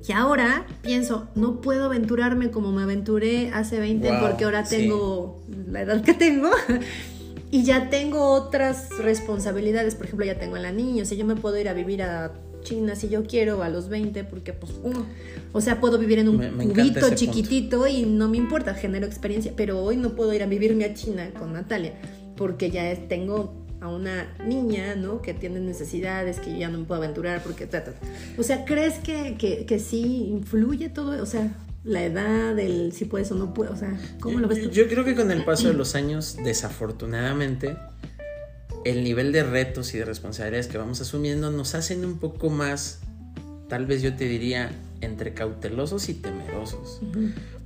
Y 0.06 0.12
ahora 0.12 0.66
pienso, 0.82 1.28
no 1.34 1.60
puedo 1.60 1.84
aventurarme 1.86 2.50
como 2.50 2.72
me 2.72 2.82
aventuré 2.82 3.50
hace 3.54 3.78
20 3.78 4.10
Wow, 4.10 4.20
porque 4.20 4.44
ahora 4.44 4.64
sí. 4.64 4.76
tengo 4.76 5.40
la 5.70 5.82
edad 5.82 6.02
que 6.02 6.14
tengo 6.14 6.50
y 7.50 7.62
ya 7.64 7.88
tengo 7.90 8.30
otras 8.32 8.88
responsabilidades. 8.98 9.94
Por 9.94 10.06
ejemplo, 10.06 10.26
ya 10.26 10.38
tengo 10.38 10.56
a 10.56 10.60
la 10.60 10.72
niña, 10.72 11.02
o 11.02 11.06
sea, 11.06 11.16
yo 11.16 11.24
me 11.24 11.36
puedo 11.36 11.56
ir 11.58 11.68
a 11.68 11.72
vivir 11.74 12.02
a 12.02 12.32
China 12.62 12.94
si 12.96 13.08
yo 13.08 13.24
quiero 13.24 13.62
a 13.62 13.68
los 13.68 13.88
20 13.88 14.24
porque 14.24 14.52
pues, 14.52 14.72
o 15.52 15.60
sea, 15.60 15.80
puedo 15.80 15.98
vivir 15.98 16.18
en 16.20 16.28
un 16.28 16.36
Me- 16.38 16.50
me 16.50 16.64
encanta 16.64 16.82
cubito 16.82 17.00
punto. 17.00 17.14
chiquitito 17.16 17.86
y 17.86 18.04
no 18.04 18.28
me 18.28 18.36
importa, 18.38 18.74
genero 18.74 19.06
experiencia, 19.06 19.52
pero 19.56 19.82
hoy 19.82 19.96
no 19.96 20.10
puedo 20.10 20.32
ir 20.32 20.42
a 20.42 20.46
vivirme 20.46 20.84
a 20.84 20.94
China 20.94 21.30
con 21.38 21.52
Natalia 21.52 21.92
porque 22.36 22.70
ya 22.70 22.94
tengo 23.08 23.61
a 23.82 23.88
una 23.88 24.32
niña, 24.46 24.94
¿no? 24.94 25.20
Que 25.20 25.34
tiene 25.34 25.58
necesidades, 25.58 26.38
que 26.38 26.56
ya 26.56 26.68
no 26.68 26.78
me 26.78 26.84
puedo 26.84 27.02
aventurar 27.02 27.42
porque... 27.42 27.66
ta, 27.66 27.82
ta, 27.82 27.92
ta. 27.92 28.06
O 28.38 28.42
sea, 28.44 28.64
¿crees 28.64 29.00
que, 29.00 29.36
que, 29.36 29.66
que 29.66 29.78
sí 29.80 30.28
influye 30.28 30.88
todo? 30.88 31.20
O 31.20 31.26
sea, 31.26 31.52
la 31.84 32.04
edad, 32.04 32.56
el 32.58 32.92
si 32.92 33.06
puedes 33.06 33.32
o 33.32 33.34
no 33.34 33.52
puedes, 33.52 33.74
o 33.74 33.76
sea, 33.76 33.98
¿cómo 34.20 34.38
lo 34.38 34.46
ves 34.46 34.62
tú? 34.62 34.70
Yo 34.70 34.88
creo 34.88 35.04
que 35.04 35.16
con 35.16 35.32
el 35.32 35.44
paso 35.44 35.66
de 35.66 35.74
los 35.74 35.96
años, 35.96 36.36
desafortunadamente, 36.44 37.76
el 38.84 39.02
nivel 39.02 39.32
de 39.32 39.42
retos 39.42 39.92
y 39.94 39.98
de 39.98 40.04
responsabilidades 40.04 40.68
que 40.68 40.78
vamos 40.78 41.00
asumiendo 41.00 41.50
nos 41.50 41.74
hacen 41.74 42.04
un 42.04 42.18
poco 42.18 42.50
más, 42.50 43.00
tal 43.68 43.86
vez 43.86 44.00
yo 44.00 44.14
te 44.14 44.26
diría, 44.26 44.70
entre 45.00 45.34
cautelosos 45.34 46.08
y 46.08 46.14
temerosos. 46.14 47.00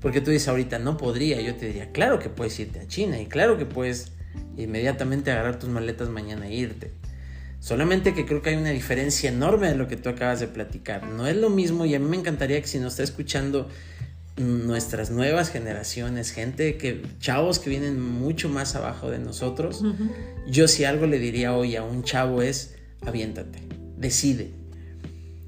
Porque 0.00 0.22
tú 0.22 0.30
dices 0.30 0.48
ahorita, 0.48 0.78
no 0.78 0.96
podría, 0.96 1.42
yo 1.42 1.54
te 1.56 1.66
diría, 1.66 1.92
claro 1.92 2.18
que 2.18 2.30
puedes 2.30 2.58
irte 2.58 2.80
a 2.80 2.86
China 2.86 3.20
y 3.20 3.26
claro 3.26 3.58
que 3.58 3.66
puedes 3.66 4.12
inmediatamente 4.56 5.30
agarrar 5.30 5.58
tus 5.58 5.68
maletas 5.68 6.08
mañana 6.08 6.48
e 6.48 6.54
irte. 6.54 6.92
Solamente 7.60 8.14
que 8.14 8.26
creo 8.26 8.42
que 8.42 8.50
hay 8.50 8.56
una 8.56 8.70
diferencia 8.70 9.30
enorme 9.30 9.68
de 9.68 9.76
lo 9.76 9.88
que 9.88 9.96
tú 9.96 10.08
acabas 10.08 10.40
de 10.40 10.46
platicar. 10.46 11.08
No 11.08 11.26
es 11.26 11.36
lo 11.36 11.50
mismo 11.50 11.84
y 11.84 11.94
a 11.94 11.98
mí 11.98 12.06
me 12.06 12.16
encantaría 12.16 12.60
que 12.60 12.68
si 12.68 12.78
nos 12.78 12.92
está 12.92 13.02
escuchando 13.02 13.68
nuestras 14.36 15.10
nuevas 15.10 15.50
generaciones, 15.50 16.30
gente 16.30 16.76
que, 16.76 17.02
chavos 17.18 17.58
que 17.58 17.70
vienen 17.70 18.00
mucho 18.00 18.48
más 18.48 18.76
abajo 18.76 19.10
de 19.10 19.18
nosotros, 19.18 19.82
yo 20.46 20.68
si 20.68 20.84
algo 20.84 21.06
le 21.06 21.18
diría 21.18 21.54
hoy 21.54 21.76
a 21.76 21.82
un 21.82 22.02
chavo 22.02 22.42
es, 22.42 22.76
aviéntate, 23.04 23.60
decide. 23.96 24.52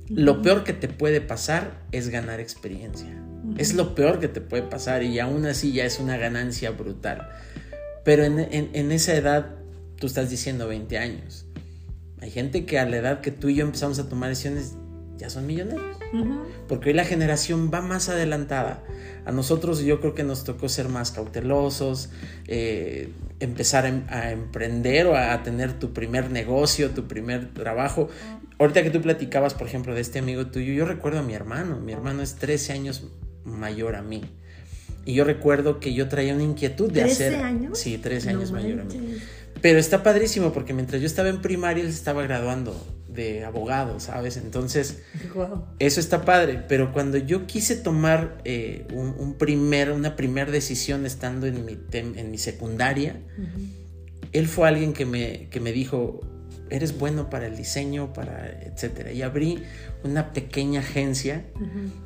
Lo 0.09 0.41
peor 0.41 0.65
que 0.65 0.73
te 0.73 0.89
puede 0.89 1.21
pasar 1.21 1.85
es 1.93 2.09
ganar 2.09 2.41
experiencia. 2.41 3.09
Es 3.59 3.75
lo 3.75 3.95
peor 3.95 4.21
que 4.21 4.29
te 4.29 4.41
puede 4.41 4.63
pasar 4.63 5.03
y 5.03 5.19
aún 5.19 5.45
así 5.45 5.73
ya 5.73 5.85
es 5.85 5.99
una 5.99 6.17
ganancia 6.17 6.71
brutal. 6.71 7.29
Pero 8.05 8.25
en, 8.25 8.93
esa 8.93 9.15
edad, 9.15 9.57
tú 9.97 10.07
estás 10.07 10.31
diciendo 10.31 10.69
20 10.69 10.99
años. 10.99 11.47
Hay 12.21 12.31
gente 12.31 12.65
que 12.65 12.79
a 12.79 12.87
la 12.87 12.97
edad 12.97 13.21
que 13.21 13.31
tú 13.31 13.49
y 13.49 13.57
yo 13.57 13.65
empezamos 13.65 13.99
a 13.99 14.09
tomar 14.09 14.31
decisiones 14.31 14.75
ya 15.19 15.31
son 15.31 15.47
millonarios. 15.47 15.99
Porque 16.69 16.91
hoy 16.91 16.95
la 16.95 17.05
generación 17.05 17.71
va 17.73 17.81
más 17.81 18.09
adelantada. 18.09 18.83
A 19.27 19.33
nosotros 19.33 19.81
yo 19.81 20.01
creo 20.01 20.15
que 20.15 20.23
nos 20.23 20.45
tocó 20.45 20.69
ser 20.69 20.89
más 20.89 21.11
cautelosos, 21.11 22.11
eh, 22.47 23.11
empezar 23.41 23.85
a, 23.85 23.89
em, 23.89 24.05
a, 24.09 24.31
emprender 24.31 25.07
o 25.07 25.17
a 25.17 25.43
tener 25.43 25.79
tu 25.79 25.93
primer 25.93 26.31
negocio, 26.31 26.91
tu 26.91 27.09
primer 27.09 27.53
trabajo. 27.53 28.09
Ahorita 28.59 28.83
que 28.83 28.91
tú 28.91 29.03
platicabas, 29.03 29.55
por 29.55 29.67
ejemplo, 29.67 29.95
de 29.95 30.01
este 30.01 30.21
amigo 30.21 30.47
tuyo, 30.47 30.73
yo 30.73 30.87
recuerdo 30.87 31.19
a 31.19 31.23
mi 31.23 31.35
hermano. 31.35 31.79
Mi 31.79 31.93
hermano 31.93 32.23
es 32.23 32.37
13 32.37 32.73
años 32.73 33.05
mayor 33.45 33.97
a 33.97 34.03
mí. 34.03 34.23
Y 35.09 35.15
yo 35.15 35.25
recuerdo 35.25 35.81
que 35.81 35.95
yo 35.95 36.07
traía 36.07 36.35
una 36.35 36.43
inquietud 36.43 36.93
de 36.93 37.03
hacer... 37.03 37.33
¿13 37.33 37.43
años? 37.43 37.79
Sí, 37.79 37.97
13 37.97 38.29
años 38.29 38.53
mayor 38.53 38.81
a 38.81 38.85
mí. 38.85 39.17
Pero 39.63 39.79
está 39.79 40.03
padrísimo 40.03 40.53
porque 40.53 40.75
mientras 40.75 41.01
yo 41.01 41.07
estaba 41.07 41.31
en 41.31 41.41
primaria, 41.41 41.83
él 41.83 41.89
estaba 41.89 42.23
graduando 42.25 42.77
de 43.09 43.43
abogado, 43.47 44.01
¿sabes? 44.01 44.37
Entonces, 44.37 45.01
eso 45.79 46.01
está 46.01 46.27
padre. 46.27 46.63
Pero 46.69 46.93
cuando 46.93 47.17
yo 47.17 47.47
quise 47.47 47.75
tomar 47.75 48.37
eh, 48.45 48.87
un, 48.93 49.39
primer, 49.39 49.93
una 49.93 50.15
primera 50.15 50.53
decisión 50.53 51.07
estando 51.07 51.47
en 51.47 51.65
mi, 51.65 51.79
en 51.91 52.31
mi 52.31 52.37
secundaria, 52.37 53.17
él 54.33 54.47
fue 54.47 54.69
alguien 54.69 54.93
que 54.93 55.07
me, 55.07 55.49
que 55.49 55.59
me 55.59 55.73
dijo, 55.73 56.21
eres 56.71 56.99
bueno 56.99 57.31
para 57.31 57.47
el 57.47 57.57
diseño, 57.57 58.13
para 58.13 58.49
etcétera. 58.63 59.13
Y 59.13 59.23
abrí 59.23 59.63
una 60.05 60.33
pequeña 60.33 60.81
agencia 60.81 61.45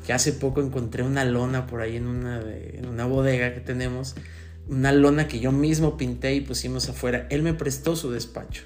que 0.07 0.13
hace 0.13 0.33
poco 0.33 0.61
encontré 0.61 1.03
una 1.03 1.25
lona 1.25 1.67
por 1.67 1.81
ahí 1.81 1.97
en 1.97 2.07
una, 2.07 2.41
en 2.43 2.87
una 2.87 3.07
bodega 3.07 3.55
que 3.55 3.61
tenemos, 3.61 4.15
una 4.69 4.93
lona 4.93 5.29
que 5.29 5.41
yo 5.41 5.53
mismo 5.53 5.97
pinté 5.97 6.35
y 6.35 6.41
pusimos 6.41 6.89
afuera. 6.89 7.27
Él 7.31 7.43
me 7.43 7.55
prestó 7.55 7.97
su 7.97 8.11
despacho 8.11 8.63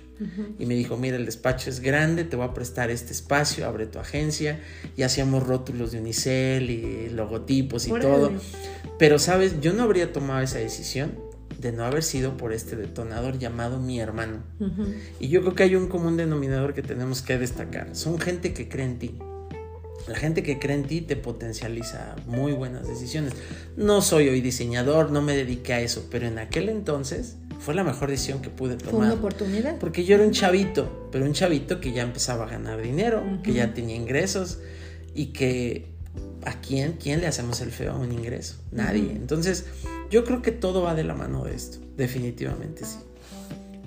y 0.59 0.65
me 0.65 0.75
dijo, 0.75 0.97
mira, 0.97 1.17
el 1.17 1.27
despacho 1.27 1.69
es 1.69 1.81
grande, 1.81 2.25
te 2.25 2.37
voy 2.37 2.47
a 2.47 2.55
prestar 2.55 2.91
este 2.91 3.13
espacio, 3.13 3.67
abre 3.67 3.87
tu 3.87 3.99
agencia 3.99 4.61
y 4.97 5.03
hacíamos 5.03 5.47
rótulos 5.47 5.93
de 5.93 6.01
unicel 6.01 6.71
y 6.71 7.11
logotipos 7.11 7.87
y 7.87 7.91
todo. 7.91 8.33
Pero, 8.99 9.19
¿sabes? 9.19 9.61
Yo 9.61 9.75
no 9.75 9.83
habría 9.83 10.13
tomado 10.13 10.41
esa 10.41 10.59
decisión 10.59 11.26
de 11.59 11.73
no 11.73 11.85
haber 11.85 12.03
sido 12.03 12.37
por 12.37 12.53
este 12.53 12.77
detonador 12.77 13.38
llamado 13.38 13.79
mi 13.79 14.01
hermano. 14.01 14.42
Y 15.21 15.29
yo 15.29 15.40
creo 15.42 15.55
que 15.55 15.62
hay 15.64 15.77
un 15.77 15.88
común 15.88 16.16
denominador 16.16 16.75
que 16.75 16.83
tenemos 16.83 17.23
que 17.23 17.38
destacar. 17.38 17.95
Son 17.95 18.19
gente 18.19 18.53
que 18.53 18.69
cree 18.69 18.85
en 18.85 18.99
ti. 18.99 19.19
La 20.09 20.14
gente 20.14 20.42
que 20.42 20.59
cree 20.59 20.77
en 20.77 20.85
ti 20.85 21.01
te 21.01 21.16
potencializa 21.16 22.14
muy 22.27 22.53
buenas 22.53 22.87
decisiones. 22.87 23.33
No 23.77 24.03
soy 24.03 24.29
hoy 24.29 24.40
diseñador, 24.40 25.11
no 25.11 25.21
me 25.21 25.37
dediqué 25.37 25.73
a 25.73 25.81
eso, 25.81 26.07
pero 26.11 26.29
en 26.29 26.38
aquel 26.38 26.69
entonces 26.69 27.37
fue 27.59 27.75
la 27.75 27.83
mejor 27.83 28.11
decisión 28.11 28.40
que 28.40 28.51
pude 28.51 28.77
tomar. 28.77 28.95
Fue 28.95 29.01
una 29.01 29.14
oportunidad. 29.14 29.79
Porque 29.79 30.05
yo 30.05 30.14
era 30.14 30.25
un 30.25 30.31
chavito, 30.31 31.09
pero 31.11 31.25
un 31.25 31.33
chavito 31.33 31.81
que 31.81 31.92
ya 31.92 32.03
empezaba 32.03 32.45
a 32.45 32.49
ganar 32.49 32.81
dinero, 32.81 33.25
que 33.42 33.53
ya 33.53 33.75
tenía 33.75 33.97
ingresos 33.97 34.59
y 35.14 35.27
que 35.27 35.87
¿a 36.45 36.61
quién, 36.61 36.92
quién 37.03 37.21
le 37.21 37.27
hacemos 37.27 37.61
el 37.61 37.73
feo 37.73 37.92
a 37.92 37.97
un 37.97 38.12
ingreso? 38.12 38.57
Nadie. 38.71 39.11
Entonces, 39.11 39.64
yo 40.11 40.25
creo 40.25 40.42
que 40.42 40.53
todo 40.53 40.83
va 40.83 40.95
de 40.95 41.05
la 41.05 41.14
mano 41.14 41.45
de 41.45 41.55
esto, 41.55 41.79
definitivamente 41.97 42.85
sí. 42.85 42.99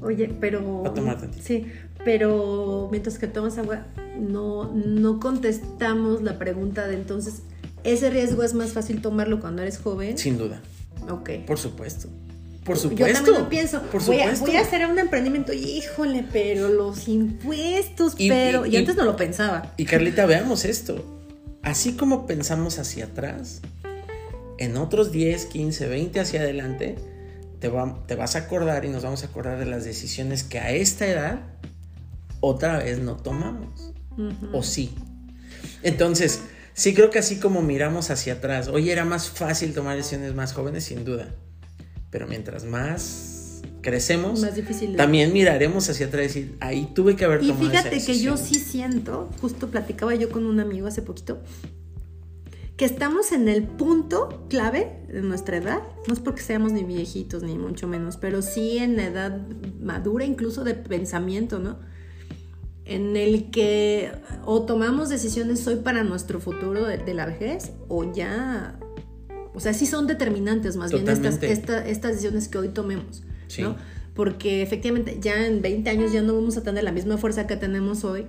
Oye, 0.01 0.33
pero... 0.39 0.85
A 0.85 0.93
tomar 0.93 1.17
Sí, 1.41 1.65
pero 2.05 2.87
mientras 2.91 3.17
que 3.17 3.27
tomas 3.27 3.57
agua, 3.57 3.85
no, 4.19 4.71
no 4.73 5.19
contestamos 5.19 6.21
la 6.21 6.39
pregunta 6.39 6.87
de 6.87 6.95
entonces, 6.95 7.41
¿ese 7.83 8.09
riesgo 8.09 8.43
es 8.43 8.53
más 8.53 8.71
fácil 8.71 9.01
tomarlo 9.01 9.39
cuando 9.39 9.61
eres 9.61 9.77
joven? 9.77 10.17
Sin 10.17 10.37
duda. 10.37 10.61
Ok. 11.09 11.31
Por 11.45 11.57
supuesto. 11.57 12.07
Por 12.63 12.77
supuesto. 12.77 13.07
Yo 13.07 13.13
también 13.13 13.43
lo 13.43 13.49
pienso. 13.49 13.81
Por 13.83 14.03
voy, 14.05 14.19
a, 14.19 14.33
voy, 14.35 14.55
a, 14.55 14.61
hacer 14.61 14.85
un 14.85 14.99
emprendimiento. 14.99 15.53
Híjole, 15.53 16.25
pero 16.31 16.69
los 16.69 17.07
impuestos, 17.07 18.15
pero. 18.15 18.65
Y, 18.65 18.77
antes 18.77 18.95
no 18.95 19.05
lo 19.05 19.15
pensaba. 19.15 19.73
Y 19.77 19.85
Carlita, 19.85 20.25
veamos 20.25 20.65
esto. 20.65 21.03
Así 21.63 21.93
como 21.93 22.27
pensamos 22.27 22.77
hacia 22.77 23.05
atrás, 23.05 23.61
en 24.59 24.75
otros 24.75 25.11
10, 25.11 25.45
15, 25.45 25.87
20 25.87 26.19
hacia 26.19 26.41
adelante, 26.41 26.95
te, 27.59 27.71
te 28.07 28.15
vas 28.15 28.35
a 28.35 28.39
acordar 28.39 28.83
y 28.83 28.89
nos 28.89 29.03
vamos 29.03 29.23
a 29.23 29.27
acordar 29.27 29.57
de 29.57 29.65
las 29.65 29.85
decisiones 29.85 30.43
que 30.43 30.59
a 30.59 30.71
esta 30.71 31.07
edad 31.07 31.39
otra 32.41 32.79
vez 32.79 32.99
no 32.99 33.15
tomamos. 33.15 33.93
O 34.51 34.61
sí. 34.63 34.93
Entonces, 35.81 36.41
sí 36.73 36.93
creo 36.93 37.09
que 37.09 37.19
así 37.19 37.39
como 37.39 37.61
miramos 37.61 38.11
hacia 38.11 38.33
atrás, 38.33 38.67
hoy 38.67 38.89
era 38.89 39.05
más 39.05 39.29
fácil 39.29 39.73
tomar 39.73 39.95
decisiones 39.95 40.35
más 40.35 40.51
jóvenes, 40.51 40.83
sin 40.83 41.05
duda. 41.05 41.33
Pero 42.09 42.27
mientras 42.27 42.65
más 42.65 43.61
crecemos, 43.81 44.45
también 44.97 45.31
miraremos 45.31 45.89
hacia 45.89 46.07
atrás 46.07 46.23
y 46.23 46.27
decir, 46.27 46.57
ahí 46.59 46.91
tuve 46.93 47.15
que 47.15 47.23
haber 47.23 47.39
tomado 47.39 47.63
Y 47.63 47.67
fíjate 47.69 48.03
que 48.03 48.19
yo 48.19 48.35
sí 48.35 48.55
siento, 48.55 49.29
justo 49.39 49.69
platicaba 49.69 50.15
yo 50.15 50.29
con 50.29 50.45
un 50.45 50.59
amigo 50.59 50.87
hace 50.87 51.01
poquito, 51.01 51.41
que 52.79 52.85
estamos 52.85 53.33
en 53.33 53.49
el 53.49 53.63
punto 53.63 54.45
clave 54.47 55.01
de 55.09 55.21
nuestra 55.21 55.57
edad, 55.57 55.81
no 56.07 56.13
es 56.13 56.21
porque 56.21 56.41
seamos 56.41 56.71
ni 56.71 56.85
viejitos 56.85 57.43
ni 57.43 57.57
mucho 57.57 57.89
menos, 57.89 58.15
pero 58.15 58.41
sí 58.41 58.77
en 58.77 58.95
la 58.95 59.03
edad 59.03 59.41
madura 59.81 60.23
incluso 60.23 60.63
de 60.63 60.75
pensamiento, 60.75 61.59
¿no? 61.59 61.77
En 62.85 63.17
el 63.17 63.51
que 63.51 64.13
o 64.45 64.61
tomamos 64.61 65.09
decisiones 65.09 65.67
hoy 65.67 65.75
para 65.75 66.05
nuestro 66.05 66.39
futuro 66.39 66.85
de, 66.85 67.13
la 67.13 67.25
vejez 67.25 67.73
o 67.89 68.09
ya, 68.13 68.79
o 69.53 69.59
sea, 69.59 69.73
sí 69.73 69.85
son 69.85 70.07
determinantes 70.07 70.77
más 70.77 70.93
bien 70.93 71.05
estas, 71.09 71.43
estas 71.43 72.11
decisiones 72.11 72.47
que 72.47 72.59
hoy 72.59 72.69
tomemos, 72.69 73.23
¿no? 73.59 73.75
Porque 74.13 74.61
efectivamente 74.61 75.17
ya 75.19 75.45
en 75.45 75.61
20 75.61 75.89
años 75.89 76.13
ya 76.13 76.21
no 76.21 76.33
vamos 76.33 76.55
a 76.55 76.63
tener 76.63 76.85
la 76.85 76.93
misma 76.93 77.17
fuerza 77.17 77.45
que 77.45 77.57
tenemos 77.57 78.05
hoy 78.05 78.25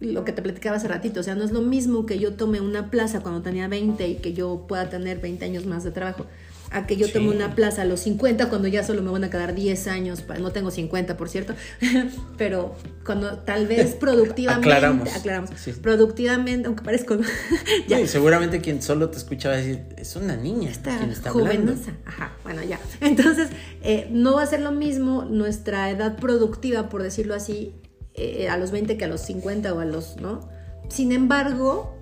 lo 0.00 0.24
que 0.24 0.32
te 0.32 0.42
platicaba 0.42 0.76
hace 0.76 0.88
ratito, 0.88 1.20
o 1.20 1.22
sea, 1.22 1.34
no 1.34 1.44
es 1.44 1.52
lo 1.52 1.60
mismo 1.60 2.06
que 2.06 2.18
yo 2.18 2.32
tome 2.32 2.60
una 2.60 2.90
plaza 2.90 3.20
cuando 3.20 3.42
tenía 3.42 3.68
20 3.68 4.08
y 4.08 4.14
que 4.16 4.32
yo 4.32 4.64
pueda 4.66 4.88
tener 4.88 5.20
20 5.20 5.44
años 5.44 5.66
más 5.66 5.84
de 5.84 5.90
trabajo, 5.90 6.26
a 6.70 6.86
que 6.86 6.96
yo 6.96 7.10
tome 7.12 7.28
una 7.28 7.54
plaza 7.54 7.82
a 7.82 7.84
los 7.84 8.00
50 8.00 8.48
cuando 8.48 8.66
ya 8.68 8.82
solo 8.82 9.02
me 9.02 9.10
van 9.10 9.24
a 9.24 9.30
quedar 9.30 9.54
10 9.54 9.88
años, 9.88 10.24
no 10.40 10.52
tengo 10.52 10.70
50 10.70 11.18
por 11.18 11.28
cierto, 11.28 11.54
pero 12.38 12.76
cuando 13.04 13.38
tal 13.38 13.66
vez 13.66 13.94
productivamente, 14.00 14.68
aclaramos, 14.68 15.14
aclaramos 15.14 15.50
productivamente, 15.82 16.66
aunque 16.66 16.82
parezco, 16.82 17.18
ya. 17.88 18.06
seguramente 18.06 18.62
quien 18.62 18.80
solo 18.80 19.10
te 19.10 19.18
escucha 19.18 19.50
va 19.50 19.56
a 19.56 19.58
decir, 19.58 19.80
es 19.98 20.16
una 20.16 20.36
niña 20.36 20.70
quien 20.82 21.10
está 21.10 21.30
jovenosa, 21.30 21.92
ajá, 22.06 22.32
bueno 22.42 22.62
ya, 22.62 22.80
entonces 23.02 23.48
eh, 23.82 24.08
no 24.10 24.36
va 24.36 24.44
a 24.44 24.46
ser 24.46 24.62
lo 24.62 24.72
mismo 24.72 25.24
nuestra 25.24 25.90
edad 25.90 26.16
productiva, 26.16 26.88
por 26.88 27.02
decirlo 27.02 27.34
así, 27.34 27.74
eh, 28.14 28.48
a 28.48 28.56
los 28.56 28.70
20 28.70 28.96
que 28.96 29.04
a 29.04 29.08
los 29.08 29.20
50 29.22 29.72
o 29.72 29.80
a 29.80 29.84
los, 29.84 30.16
¿no? 30.16 30.48
Sin 30.88 31.12
embargo, 31.12 31.96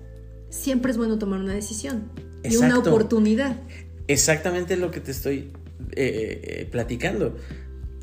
siempre 0.49 0.91
es 0.91 0.97
bueno 0.97 1.19
tomar 1.19 1.39
una 1.39 1.53
decisión 1.53 2.11
y 2.43 2.55
una 2.55 2.79
oportunidad. 2.79 3.55
Exactamente 4.07 4.75
lo 4.75 4.91
que 4.91 4.99
te 4.99 5.11
estoy 5.11 5.51
eh, 5.91 6.41
eh, 6.43 6.67
platicando. 6.71 7.37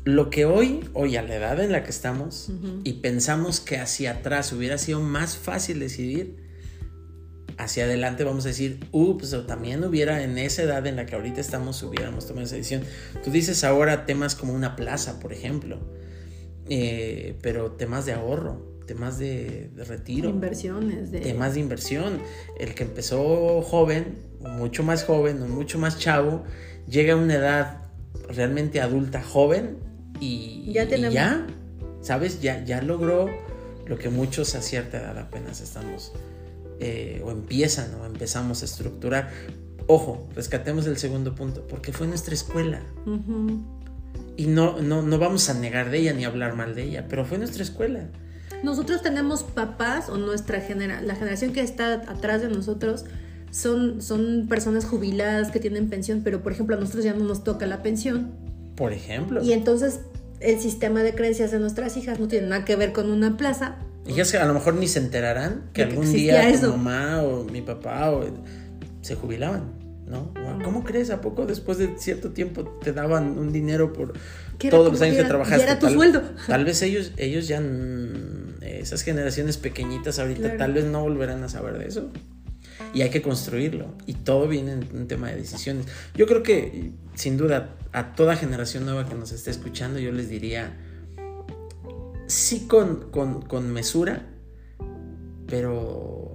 Lo 0.05 0.29
que 0.29 0.45
hoy, 0.45 0.79
hoy 0.93 1.17
a 1.17 1.21
la 1.21 1.35
edad 1.35 1.59
en 1.59 1.73
la 1.73 1.83
que 1.83 1.89
estamos, 1.89 2.49
y 2.85 2.93
pensamos 2.93 3.59
que 3.59 3.77
hacia 3.77 4.11
atrás 4.11 4.53
hubiera 4.53 4.77
sido 4.77 5.01
más 5.01 5.35
fácil 5.35 5.79
decidir, 5.79 6.37
hacia 7.57 7.83
adelante 7.83 8.23
vamos 8.23 8.45
a 8.45 8.49
decir, 8.49 8.79
ups, 8.93 9.33
o 9.33 9.45
también 9.45 9.83
hubiera 9.83 10.23
en 10.23 10.37
esa 10.37 10.63
edad 10.63 10.87
en 10.87 10.95
la 10.95 11.05
que 11.05 11.15
ahorita 11.15 11.41
estamos, 11.41 11.83
hubiéramos 11.83 12.25
tomado 12.25 12.45
esa 12.45 12.55
decisión. 12.55 12.83
Tú 13.21 13.31
dices 13.31 13.65
ahora 13.65 14.05
temas 14.05 14.35
como 14.35 14.53
una 14.53 14.77
plaza, 14.77 15.19
por 15.19 15.33
ejemplo. 15.33 15.77
Eh, 16.69 17.37
pero 17.41 17.71
temas 17.71 18.05
de 18.05 18.13
ahorro, 18.13 18.61
temas 18.85 19.17
de, 19.17 19.69
retiro. 19.87 20.29
Inversiones. 20.29 21.11
De... 21.11 21.19
Temas 21.19 21.53
de 21.53 21.59
inversión. 21.61 22.19
El 22.59 22.73
que 22.75 22.83
empezó 22.83 23.61
joven, 23.61 24.17
mucho 24.39 24.83
más 24.83 25.03
joven, 25.03 25.49
mucho 25.51 25.79
más 25.79 25.99
chavo, 25.99 26.43
llega 26.87 27.13
a 27.13 27.17
una 27.17 27.35
edad 27.35 27.81
realmente 28.29 28.81
adulta 28.81 29.21
joven 29.21 29.77
y 30.19 30.71
ya, 30.73 30.83
ya 30.85 31.47
¿sabes? 32.01 32.41
Ya, 32.41 32.63
ya 32.63 32.81
logró 32.81 33.29
lo 33.85 33.97
que 33.97 34.09
muchos 34.09 34.55
a 34.55 34.61
cierta 34.61 34.97
edad 34.97 35.17
apenas 35.17 35.61
estamos 35.61 36.11
eh, 36.79 37.21
o 37.25 37.31
empiezan 37.31 37.93
o 37.95 38.05
empezamos 38.05 38.61
a 38.61 38.65
estructurar. 38.65 39.31
Ojo, 39.87 40.27
rescatemos 40.35 40.85
el 40.85 40.97
segundo 40.97 41.33
punto, 41.33 41.65
porque 41.67 41.93
fue 41.93 42.07
nuestra 42.07 42.33
escuela. 42.33 42.81
Y 44.35 44.45
no, 44.47 44.79
no, 44.81 45.01
no 45.01 45.17
vamos 45.17 45.49
a 45.49 45.53
negar 45.55 45.89
de 45.89 45.99
ella 45.99 46.13
ni 46.13 46.25
hablar 46.25 46.55
mal 46.55 46.75
de 46.75 46.83
ella, 46.83 47.05
pero 47.09 47.25
fue 47.25 47.37
nuestra 47.37 47.63
escuela. 47.63 48.05
Nosotros 48.63 49.01
tenemos 49.01 49.43
papás 49.43 50.09
o 50.09 50.17
nuestra 50.17 50.61
genera 50.61 51.01
la 51.01 51.15
generación 51.15 51.53
que 51.53 51.61
está 51.61 51.93
atrás 51.93 52.41
de 52.41 52.49
nosotros 52.49 53.05
son, 53.51 54.01
son 54.01 54.45
personas 54.49 54.85
jubiladas 54.85 55.51
que 55.51 55.59
tienen 55.59 55.89
pensión, 55.89 56.21
pero 56.23 56.41
por 56.43 56.51
ejemplo 56.51 56.75
a 56.75 56.79
nosotros 56.79 57.03
ya 57.03 57.13
no 57.13 57.23
nos 57.23 57.43
toca 57.43 57.65
la 57.65 57.81
pensión. 57.81 58.31
Por 58.75 58.93
ejemplo. 58.93 59.43
Y 59.43 59.53
entonces 59.53 60.01
el 60.39 60.59
sistema 60.59 61.01
de 61.01 61.15
creencias 61.15 61.51
de 61.51 61.59
nuestras 61.59 61.97
hijas 61.97 62.19
no 62.19 62.27
tiene 62.27 62.47
nada 62.47 62.65
que 62.65 62.75
ver 62.75 62.93
con 62.93 63.09
una 63.09 63.37
plaza. 63.37 63.77
Que 64.05 64.37
a 64.37 64.45
lo 64.45 64.53
mejor 64.53 64.75
ni 64.75 64.87
se 64.87 64.99
enterarán 64.99 65.63
que 65.73 65.83
algún 65.83 66.11
día 66.13 66.41
tu 66.49 66.55
eso. 66.55 66.77
mamá 66.77 67.23
o 67.23 67.43
mi 67.45 67.61
papá 67.61 68.11
o- 68.11 68.25
se 69.01 69.15
jubilaban, 69.15 69.63
¿no? 70.07 70.33
¿Cómo 70.63 70.83
crees? 70.83 71.09
¿A 71.09 71.21
poco 71.21 71.45
después 71.45 71.77
de 71.77 71.97
cierto 71.97 72.31
tiempo 72.31 72.63
te 72.81 72.93
daban 72.93 73.37
un 73.37 73.51
dinero 73.51 73.91
por 73.93 74.13
Que 74.57 74.69
todos 74.69 74.91
los 74.91 75.01
años 75.01 75.11
que 75.11 75.15
que 75.17 75.19
era- 75.21 75.29
trabajaste? 75.29 75.59
y 75.59 75.63
era 75.63 75.79
tu 75.79 75.85
Tal- 75.87 75.95
sueldo. 75.95 76.21
Tal 76.47 76.65
vez 76.65 76.81
ellos, 76.81 77.11
ellos 77.17 77.47
ya, 77.47 77.61
esas 78.61 79.01
generaciones 79.01 79.57
pequeñitas 79.57 80.19
ahorita, 80.19 80.39
Claro. 80.41 80.57
tal 80.57 80.73
vez 80.73 80.85
no 80.85 81.01
volverán 81.01 81.43
a 81.43 81.49
saber 81.49 81.77
de 81.77 81.87
eso. 81.87 82.09
Y 82.93 83.01
hay 83.01 83.09
que 83.09 83.21
construirlo. 83.21 83.93
Y 84.05 84.13
todo 84.13 84.47
viene 84.47 84.73
en 84.73 84.87
un 84.95 85.07
tema 85.07 85.29
de 85.29 85.35
decisiones. 85.37 85.87
Yo 86.15 86.25
creo 86.25 86.41
que, 86.43 86.91
sin 87.15 87.35
duda, 87.37 87.75
a 87.91 88.13
toda 88.15 88.35
generación 88.35 88.85
nueva 88.85 89.07
que 89.09 89.15
nos 89.15 89.31
esté 89.31 89.49
escuchando, 89.51 89.99
yo 89.99 90.11
les 90.11 90.29
diría, 90.29 90.77
sí 92.27 92.65
con, 92.67 93.09
con, 93.11 93.41
con 93.41 93.71
mesura, 93.73 94.27
pero 95.47 96.26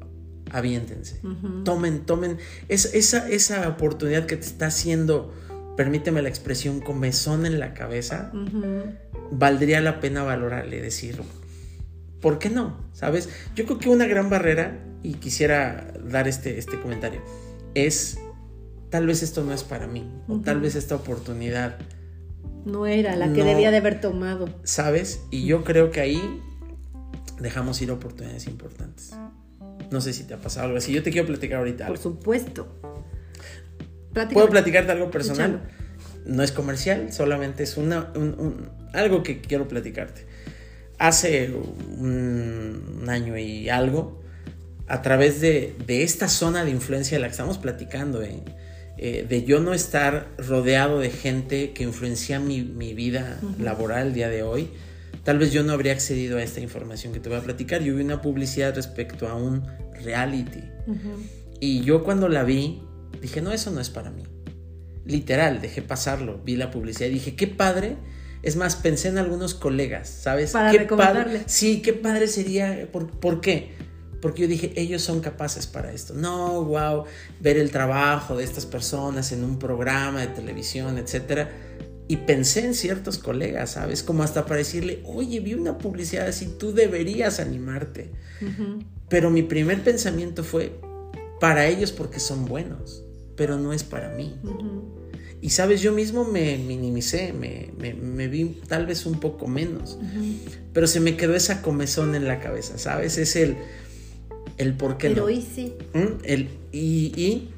aviéntense. 0.53 1.21
Ujú. 1.25 1.65
Tomen, 1.65 2.01
tomen 2.07 2.39
es- 2.69 2.95
esa, 2.95 3.29
esa 3.29 3.69
oportunidad 3.69 4.27
que 4.27 4.37
te 4.37 4.47
está 4.47 4.67
haciendo, 4.67 5.33
permíteme 5.77 6.23
la 6.23 6.29
expresión, 6.29 6.81
comezón 6.81 7.47
en 7.47 7.59
la 7.59 7.75
cabeza, 7.75 8.31
valdría 9.31 9.81
la 9.81 10.01
pena 10.01 10.23
valorarle, 10.23 10.81
decir, 10.81 11.21
¿por 12.21 12.39
qué 12.39 12.51
no? 12.51 12.77
¿Sabes? 12.93 13.29
Yo 13.57 13.65
creo 13.65 13.79
que 13.79 13.89
una 13.89 14.07
gran 14.07 14.29
barrera, 14.31 14.79
y 15.03 15.15
quisiera 15.15 15.93
dar 16.09 16.29
este, 16.29 16.59
este 16.59 16.79
comentario, 16.81 17.21
es, 17.75 18.19
tal 18.91 19.07
vez 19.07 19.23
esto 19.23 19.43
no 19.43 19.53
es 19.53 19.65
para 19.65 19.87
mí, 19.87 20.09
o 20.29 20.39
tal 20.41 20.61
vez 20.61 20.75
esta 20.75 20.95
oportunidad, 20.95 21.79
No 22.65 22.87
era 22.87 23.17
la 23.17 23.33
que 23.33 23.41
No. 23.41 23.47
debía 23.47 23.73
de 23.73 23.79
haber 23.79 24.01
tomado. 24.01 24.49
¿sabes? 24.63 25.23
Y 25.33 25.47
yo 25.47 25.65
creo 25.65 25.91
que 25.91 26.01
ahí 26.01 26.41
dejamos 27.41 27.83
ir 27.83 27.91
oportunidades 27.91 28.47
importantes. 28.47 29.13
No 29.93 30.01
sé 30.01 30.13
si 30.13 30.25
te 30.25 30.35
ha 30.35 30.39
pasado 30.39 30.67
algo 30.67 30.79
así. 30.79 30.93
Yo 30.93 31.03
te 31.03 31.11
quiero 31.11 31.27
platicar 31.27 31.59
ahorita 31.59 31.87
Por 31.87 31.97
algo. 31.97 32.03
supuesto. 32.03 32.81
Platícame. 34.13 34.35
¿Puedo 34.35 34.49
platicarte 34.51 34.93
algo 34.93 35.11
personal? 35.11 35.63
No 36.27 36.43
es 36.43 36.53
comercial, 36.53 37.13
solamente 37.13 37.63
es 37.63 37.77
una, 37.77 38.13
un- 38.15 38.35
un- 38.39 38.71
algo 38.93 39.23
que 39.23 39.41
quiero 39.41 39.67
platicarte. 39.69 40.27
Hace 40.99 41.51
un, 41.53 42.99
un 43.03 43.09
año 43.09 43.37
y 43.39 43.69
algo, 43.71 44.23
a 44.87 45.03
través 45.03 45.41
de, 45.41 45.75
de 45.87 46.03
esta 46.03 46.29
zona 46.29 46.65
de 46.65 46.71
influencia 46.71 47.17
de 47.17 47.23
la 47.23 47.29
que 47.29 47.33
estamos 47.33 47.59
platicando, 47.59 48.23
eh, 48.23 48.43
eh, 48.99 49.27
de 49.29 49.45
yo 49.45 49.61
no 49.61 49.73
estar 49.75 50.29
rodeado 50.39 51.01
de 51.01 51.11
gente 51.11 51.73
que 51.73 51.83
influencia 51.83 52.39
mi, 52.39 52.63
mi 52.63 52.95
vida 52.95 53.39
laboral 53.59 54.09
el 54.09 54.15
día 54.15 54.29
de 54.29 54.43
hoy, 54.43 54.69
tal 55.25 55.39
vez 55.39 55.51
yo 55.53 55.65
no 55.65 55.73
habría 55.73 55.93
accedido 55.93 56.37
a 56.39 56.43
esta 56.43 56.61
información 56.61 57.13
que 57.13 57.19
te 57.21 57.29
voy 57.31 57.39
a 57.39 57.43
platicar. 57.43 57.83
Yo 57.83 57.97
vi 57.97 58.03
una 58.05 58.21
publicidad 58.23 58.75
respecto 58.77 59.27
a 59.29 59.35
un 59.35 59.65
reality. 60.03 60.63
Y 61.61 61.83
yo 61.83 62.03
cuando 62.05 62.29
la 62.29 62.43
vi, 62.43 62.83
dije, 63.21 63.41
no, 63.41 63.53
eso 63.53 63.71
no 63.71 63.81
es 63.81 63.91
para 63.91 64.11
mí. 64.11 64.25
Literal, 65.05 65.61
dejé 65.61 65.83
pasarlo, 65.83 66.41
vi 66.45 66.57
la 66.57 66.71
publicidad 66.71 67.09
y 67.09 67.15
dije, 67.15 67.35
qué 67.35 67.47
padre. 67.47 67.97
Es 68.43 68.57
más, 68.57 68.75
pensé 68.75 69.09
en 69.09 69.19
algunos 69.19 69.55
colegas, 69.55 70.09
¿sabes? 70.09 70.51
Para 70.51 70.73
qué 70.73 70.79
recomendarle. 70.79 71.25
padre. 71.25 71.43
Sí, 71.47 71.81
qué 71.81 71.93
padre 71.93 72.27
sería. 72.27 72.89
¿Por, 72.91 73.09
por 73.09 73.41
qué? 73.41 73.71
Porque 74.21 74.43
yo 74.43 74.49
dije, 74.49 74.73
ellos 74.77 75.03
son 75.03 75.21
capaces 75.21 75.67
para 75.67 75.93
esto. 75.93 76.15
No, 76.15 76.65
wow, 76.65 77.05
ver 77.41 77.57
el 77.57 77.71
trabajo 77.71 78.37
de 78.37 78.45
estas 78.45 78.67
personas 78.67 79.31
en 79.33 79.45
un 79.45 79.59
programa 79.59 80.21
de 80.21 80.29
televisión, 80.29 80.99
etcétera. 80.99 81.51
Y 82.13 82.17
pensé 82.19 82.65
en 82.67 82.75
ciertos 82.75 83.17
colegas, 83.19 83.71
¿sabes? 83.71 84.03
Como 84.03 84.23
hasta 84.23 84.45
para 84.45 84.57
decirle, 84.59 85.01
oye, 85.07 85.41
vi 85.41 85.55
una 85.55 85.79
publicidad 85.79 86.27
así, 86.27 86.47
tú 86.59 86.73
deberías 86.75 87.41
animarte. 87.41 88.11
Pero 89.09 89.31
mi 89.31 89.43
primer 89.43 89.83
pensamiento 89.83 90.45
fue 90.45 90.73
para 91.41 91.67
ellos 91.69 91.91
porque 91.91 92.21
son 92.21 92.45
buenos, 92.45 93.03
pero 93.37 93.57
no 93.59 93.73
es 93.73 93.83
para 93.83 94.11
mí. 94.11 94.35
Y 95.41 95.51
sabes, 95.51 95.81
yo 95.81 95.93
mismo 95.93 96.25
me 96.25 96.59
minimicé, 96.59 97.33
me, 97.33 97.71
me- 97.79 97.95
me 97.95 98.29
vi 98.29 98.61
tal 98.69 98.85
vez 98.87 99.07
un 99.07 99.19
poco 99.19 99.47
menos, 99.49 99.99
pero 100.75 100.87
se 100.87 101.01
me 101.01 101.17
quedó 101.17 101.35
esa 101.35 101.63
comezón 101.63 102.15
en 102.15 102.29
la 102.29 102.39
cabeza, 102.41 102.77
¿sabes? 102.79 103.17
Es 103.19 103.37
el, 103.37 103.57
el 104.59 104.75
por 104.77 104.99
qué 104.99 105.09
Pero 105.09 105.23
no. 105.23 105.27
hoy 105.29 105.41
sí. 105.55 105.75
¿Mm? 105.95 106.19
El, 106.25 106.49
y, 106.73 107.13
y 107.21 107.51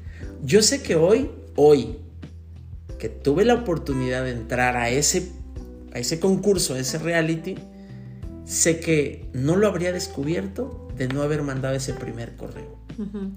yo 0.43 0.61
sé 0.61 0.81
que 0.81 0.95
hoy, 0.95 1.29
hoy, 1.55 1.97
que 2.99 3.09
tuve 3.09 3.45
la 3.45 3.53
oportunidad 3.55 4.23
de 4.23 4.31
entrar 4.31 4.77
a 4.77 4.89
ese, 4.89 5.29
a 5.93 5.99
ese 5.99 6.19
concurso, 6.19 6.73
a 6.75 6.79
ese 6.79 6.97
reality, 6.97 7.55
sé 8.45 8.79
que 8.79 9.27
no 9.33 9.55
lo 9.55 9.67
habría 9.67 9.91
descubierto 9.91 10.87
de 10.97 11.07
no 11.07 11.21
haber 11.23 11.41
mandado 11.41 11.75
ese 11.75 11.93
primer 11.93 12.35
correo. 12.35 12.79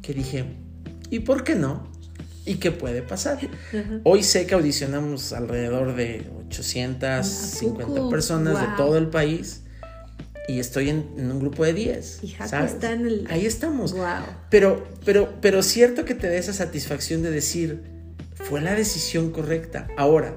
Que 0.02 0.14
dije, 0.14 0.44
¿y 1.10 1.20
por 1.20 1.42
qué 1.44 1.54
no? 1.56 1.88
¿Y 2.46 2.54
qué 2.54 2.70
puede 2.70 3.02
pasar? 3.02 3.38
Hoy 4.04 4.22
sé 4.22 4.46
que 4.46 4.54
audicionamos 4.54 5.32
alrededor 5.32 5.94
de 5.96 6.24
850 6.46 7.82
¿A 7.82 7.86
poco? 7.86 8.08
personas 8.10 8.60
de 8.60 8.66
todo 8.76 8.96
el 8.96 9.08
país 9.08 9.62
y 10.46 10.60
estoy 10.60 10.88
en, 10.88 11.04
en 11.18 11.30
un 11.30 11.40
grupo 11.40 11.64
de 11.64 11.74
10. 11.74 12.20
Y 12.22 12.28
Jaco 12.28 12.48
¿sabes? 12.48 12.72
está 12.72 12.92
en 12.92 13.06
el- 13.06 13.26
Ahí 13.28 13.44
estamos. 13.44 13.92
Wow. 13.92 14.04
Pero, 14.50 14.86
pero, 15.04 15.34
pero 15.42 15.62
cierto 15.62 16.04
que 16.06 16.14
te 16.14 16.26
dé 16.28 16.38
esa 16.38 16.54
satisfacción 16.54 17.22
de 17.22 17.30
decir, 17.30 17.82
fue 18.48 18.62
la 18.62 18.74
decisión 18.74 19.30
correcta. 19.30 19.88
Ahora, 19.98 20.34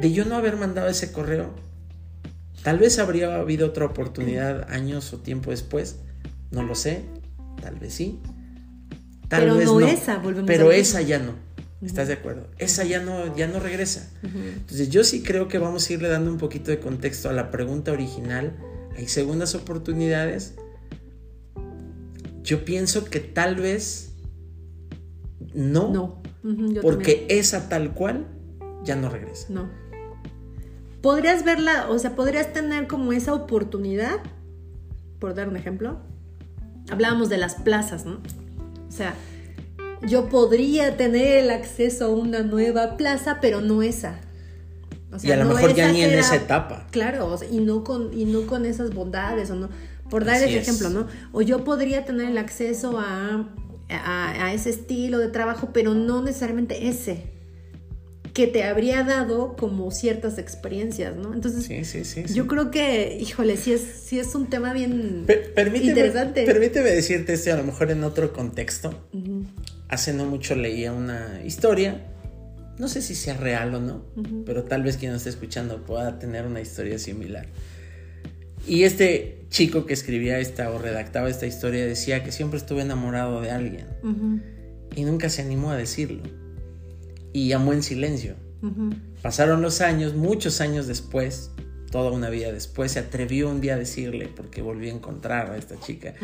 de 0.00 0.10
yo 0.12 0.24
no 0.24 0.36
haber 0.36 0.56
mandado 0.56 0.88
ese 0.88 1.12
correo, 1.12 1.50
tal 2.62 2.78
vez 2.78 2.98
habría 2.98 3.34
habido 3.36 3.68
otra 3.68 3.84
oportunidad 3.84 4.70
años 4.70 5.12
o 5.12 5.18
tiempo 5.18 5.50
después. 5.50 5.96
No 6.50 6.62
lo 6.62 6.74
sé. 6.74 7.02
Tal 7.60 7.76
vez 7.76 7.92
sí. 7.92 8.20
Tal 9.28 9.42
Pero 9.42 9.54
vez 9.56 9.66
no 9.66 9.80
no. 9.80 9.86
esa, 9.86 10.16
volvemos 10.16 10.46
Pero 10.46 10.72
esa 10.72 11.02
ya 11.02 11.18
no. 11.18 11.34
¿Estás 11.84 12.08
de 12.08 12.14
acuerdo? 12.14 12.46
Esa 12.58 12.84
ya 12.84 13.02
no, 13.02 13.36
ya 13.36 13.46
no 13.46 13.60
regresa. 13.60 14.10
Entonces 14.22 14.88
yo 14.88 15.04
sí 15.04 15.22
creo 15.22 15.48
que 15.48 15.58
vamos 15.58 15.88
a 15.88 15.92
irle 15.92 16.08
dando 16.08 16.30
un 16.30 16.38
poquito 16.38 16.70
de 16.70 16.80
contexto 16.80 17.28
a 17.28 17.32
la 17.32 17.50
pregunta 17.50 17.92
original. 17.92 18.56
Hay 18.96 19.08
segundas 19.08 19.54
oportunidades. 19.54 20.54
Yo 22.42 22.64
pienso 22.64 23.04
que 23.04 23.20
tal 23.20 23.56
vez 23.56 24.12
no, 25.54 25.90
No. 25.90 26.20
Porque 26.42 27.14
también. 27.14 27.26
esa 27.28 27.68
tal 27.68 27.92
cual 27.94 28.26
ya 28.84 28.96
no 28.96 29.08
regresa. 29.08 29.46
No. 29.50 29.68
Podrías 31.02 31.44
verla, 31.44 31.86
o 31.88 31.98
sea, 31.98 32.14
podrías 32.14 32.52
tener 32.52 32.86
como 32.86 33.12
esa 33.12 33.34
oportunidad, 33.34 34.20
por 35.18 35.34
dar 35.34 35.48
un 35.48 35.56
ejemplo. 35.56 35.98
Hablábamos 36.90 37.28
de 37.28 37.38
las 37.38 37.54
plazas, 37.54 38.04
¿no? 38.04 38.20
O 38.88 38.92
sea, 38.92 39.14
yo 40.06 40.28
podría 40.28 40.96
tener 40.96 41.44
el 41.44 41.50
acceso 41.50 42.06
a 42.06 42.08
una 42.08 42.42
nueva 42.42 42.96
plaza, 42.96 43.38
pero 43.40 43.60
no 43.60 43.82
esa. 43.82 44.20
O 45.12 45.16
y 45.22 45.30
a 45.32 45.36
lo 45.36 45.44
no 45.44 45.54
mejor 45.54 45.74
ya 45.74 45.90
ni 45.92 46.02
en 46.02 46.12
esa 46.12 46.36
etapa. 46.36 46.86
Claro, 46.90 47.26
o 47.26 47.36
sea, 47.36 47.48
y 47.48 47.58
no 47.58 47.82
con 47.82 48.16
y 48.16 48.24
no 48.26 48.46
con 48.46 48.64
esas 48.64 48.94
bondades 48.94 49.50
o 49.50 49.56
no. 49.56 49.68
Por 50.08 50.24
dar 50.24 50.36
Así 50.36 50.44
ese 50.44 50.58
es. 50.58 50.68
ejemplo, 50.68 50.90
¿no? 50.90 51.06
O 51.32 51.42
yo 51.42 51.64
podría 51.64 52.04
tener 52.04 52.30
el 52.30 52.38
acceso 52.38 52.98
a, 52.98 53.48
a, 53.90 54.46
a 54.46 54.54
ese 54.54 54.70
estilo 54.70 55.18
de 55.18 55.28
trabajo, 55.28 55.70
pero 55.72 55.94
no 55.94 56.22
necesariamente 56.22 56.88
ese 56.88 57.24
que 58.32 58.46
te 58.46 58.62
habría 58.62 59.02
dado 59.02 59.56
como 59.56 59.90
ciertas 59.90 60.38
experiencias, 60.38 61.16
¿no? 61.16 61.34
Entonces, 61.34 61.64
Sí, 61.64 61.84
sí, 61.84 62.04
sí. 62.04 62.22
sí. 62.28 62.34
yo 62.34 62.46
creo 62.46 62.70
que, 62.70 63.18
híjole, 63.20 63.56
sí 63.56 63.72
es, 63.72 63.80
sí 63.82 64.20
es 64.20 64.34
un 64.36 64.46
tema 64.48 64.72
bien 64.72 65.24
Per- 65.26 65.52
permíteme, 65.52 65.90
interesante. 65.90 66.44
permíteme 66.44 66.90
decirte 66.90 67.32
esto 67.32 67.52
a 67.52 67.56
lo 67.56 67.64
mejor 67.64 67.90
en 67.90 68.04
otro 68.04 68.32
contexto. 68.32 68.94
Hace 69.88 70.12
no 70.14 70.26
mucho 70.26 70.54
leía 70.54 70.92
una 70.92 71.40
historia. 71.44 72.06
No 72.78 72.86
sé 72.88 73.02
si 73.02 73.14
sea 73.16 73.36
real 73.36 73.74
o 73.74 73.80
no, 73.80 74.04
pero 74.46 74.62
tal 74.62 74.84
vez 74.84 74.96
quien 74.96 75.10
nos 75.12 75.22
esté 75.22 75.30
escuchando 75.30 75.84
pueda 75.84 76.18
tener 76.20 76.46
una 76.46 76.60
historia 76.60 76.98
similar. 77.00 77.46
Y 78.66 78.84
este 78.84 79.44
chico 79.50 79.84
que 79.84 79.94
escribía 79.94 80.38
esta 80.38 80.70
o 80.70 80.78
redactaba 80.78 81.28
esta 81.28 81.46
historia 81.46 81.84
decía 81.84 82.22
que 82.22 82.32
siempre 82.32 82.58
estuve 82.58 82.82
enamorado 82.82 83.40
de 83.40 83.50
alguien 83.50 83.86
y 84.94 85.04
nunca 85.04 85.28
se 85.28 85.42
animó 85.42 85.70
a 85.70 85.76
decirlo. 85.76 86.22
Y 87.32 87.52
amó 87.52 87.72
en 87.72 87.82
silencio. 87.82 88.34
Pasaron 89.22 89.62
los 89.62 89.80
años, 89.80 90.14
muchos 90.14 90.60
años 90.60 90.86
después, 90.86 91.50
toda 91.90 92.10
una 92.10 92.30
vida 92.30 92.52
después, 92.52 92.92
se 92.92 92.98
atrevió 92.98 93.48
un 93.50 93.60
día 93.60 93.74
a 93.74 93.78
decirle, 93.78 94.28
porque 94.34 94.62
volvió 94.62 94.92
a 94.92 94.94
encontrar 94.94 95.50
a 95.50 95.56
esta 95.56 95.78
chica, 95.80 96.14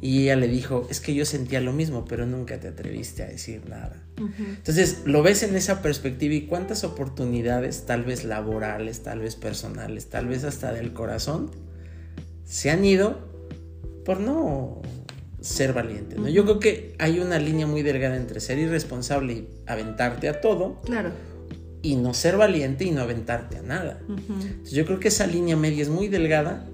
y 0.00 0.24
ella 0.24 0.36
le 0.36 0.48
dijo, 0.48 0.86
es 0.90 1.00
que 1.00 1.14
yo 1.14 1.24
sentía 1.24 1.60
lo 1.60 1.72
mismo, 1.72 2.04
pero 2.04 2.26
nunca 2.26 2.58
te 2.60 2.68
atreviste 2.68 3.22
a 3.22 3.26
decir 3.26 3.62
nada. 3.68 4.02
Entonces, 4.38 5.02
lo 5.04 5.22
ves 5.22 5.42
en 5.42 5.56
esa 5.56 5.80
perspectiva 5.80 6.34
y 6.34 6.42
cuántas 6.42 6.84
oportunidades, 6.84 7.86
tal 7.86 8.04
vez 8.04 8.24
laborales, 8.24 9.02
tal 9.02 9.20
vez 9.20 9.36
personales, 9.36 10.06
tal 10.06 10.26
vez 10.26 10.44
hasta 10.44 10.72
del 10.72 10.92
corazón, 10.92 11.50
se 12.46 12.70
han 12.70 12.82
ido 12.86 13.18
por 14.06 14.20
no 14.20 14.80
ser 15.42 15.74
valiente. 15.74 16.16
¿no? 16.16 16.28
Yo 16.28 16.44
creo 16.44 16.58
que 16.58 16.94
hay 16.98 17.20
una 17.20 17.38
línea 17.38 17.66
muy 17.66 17.82
delgada 17.82 18.16
entre 18.16 18.40
ser 18.40 18.58
irresponsable 18.58 19.32
y 19.34 19.48
aventarte 19.66 20.30
a 20.30 20.40
todo. 20.40 20.80
Claro 20.82 21.10
y 21.86 21.94
no 21.94 22.14
ser 22.14 22.36
valiente 22.36 22.84
y 22.84 22.90
no 22.90 23.02
aventarte 23.02 23.58
a 23.58 23.62
nada. 23.62 24.00
yo 24.64 24.84
creo 24.84 24.98
que 24.98 25.06
esa 25.06 25.26
línea 25.26 25.56
media 25.56 25.82
es 25.82 25.88
muy 25.88 26.08
delgada, 26.08 26.66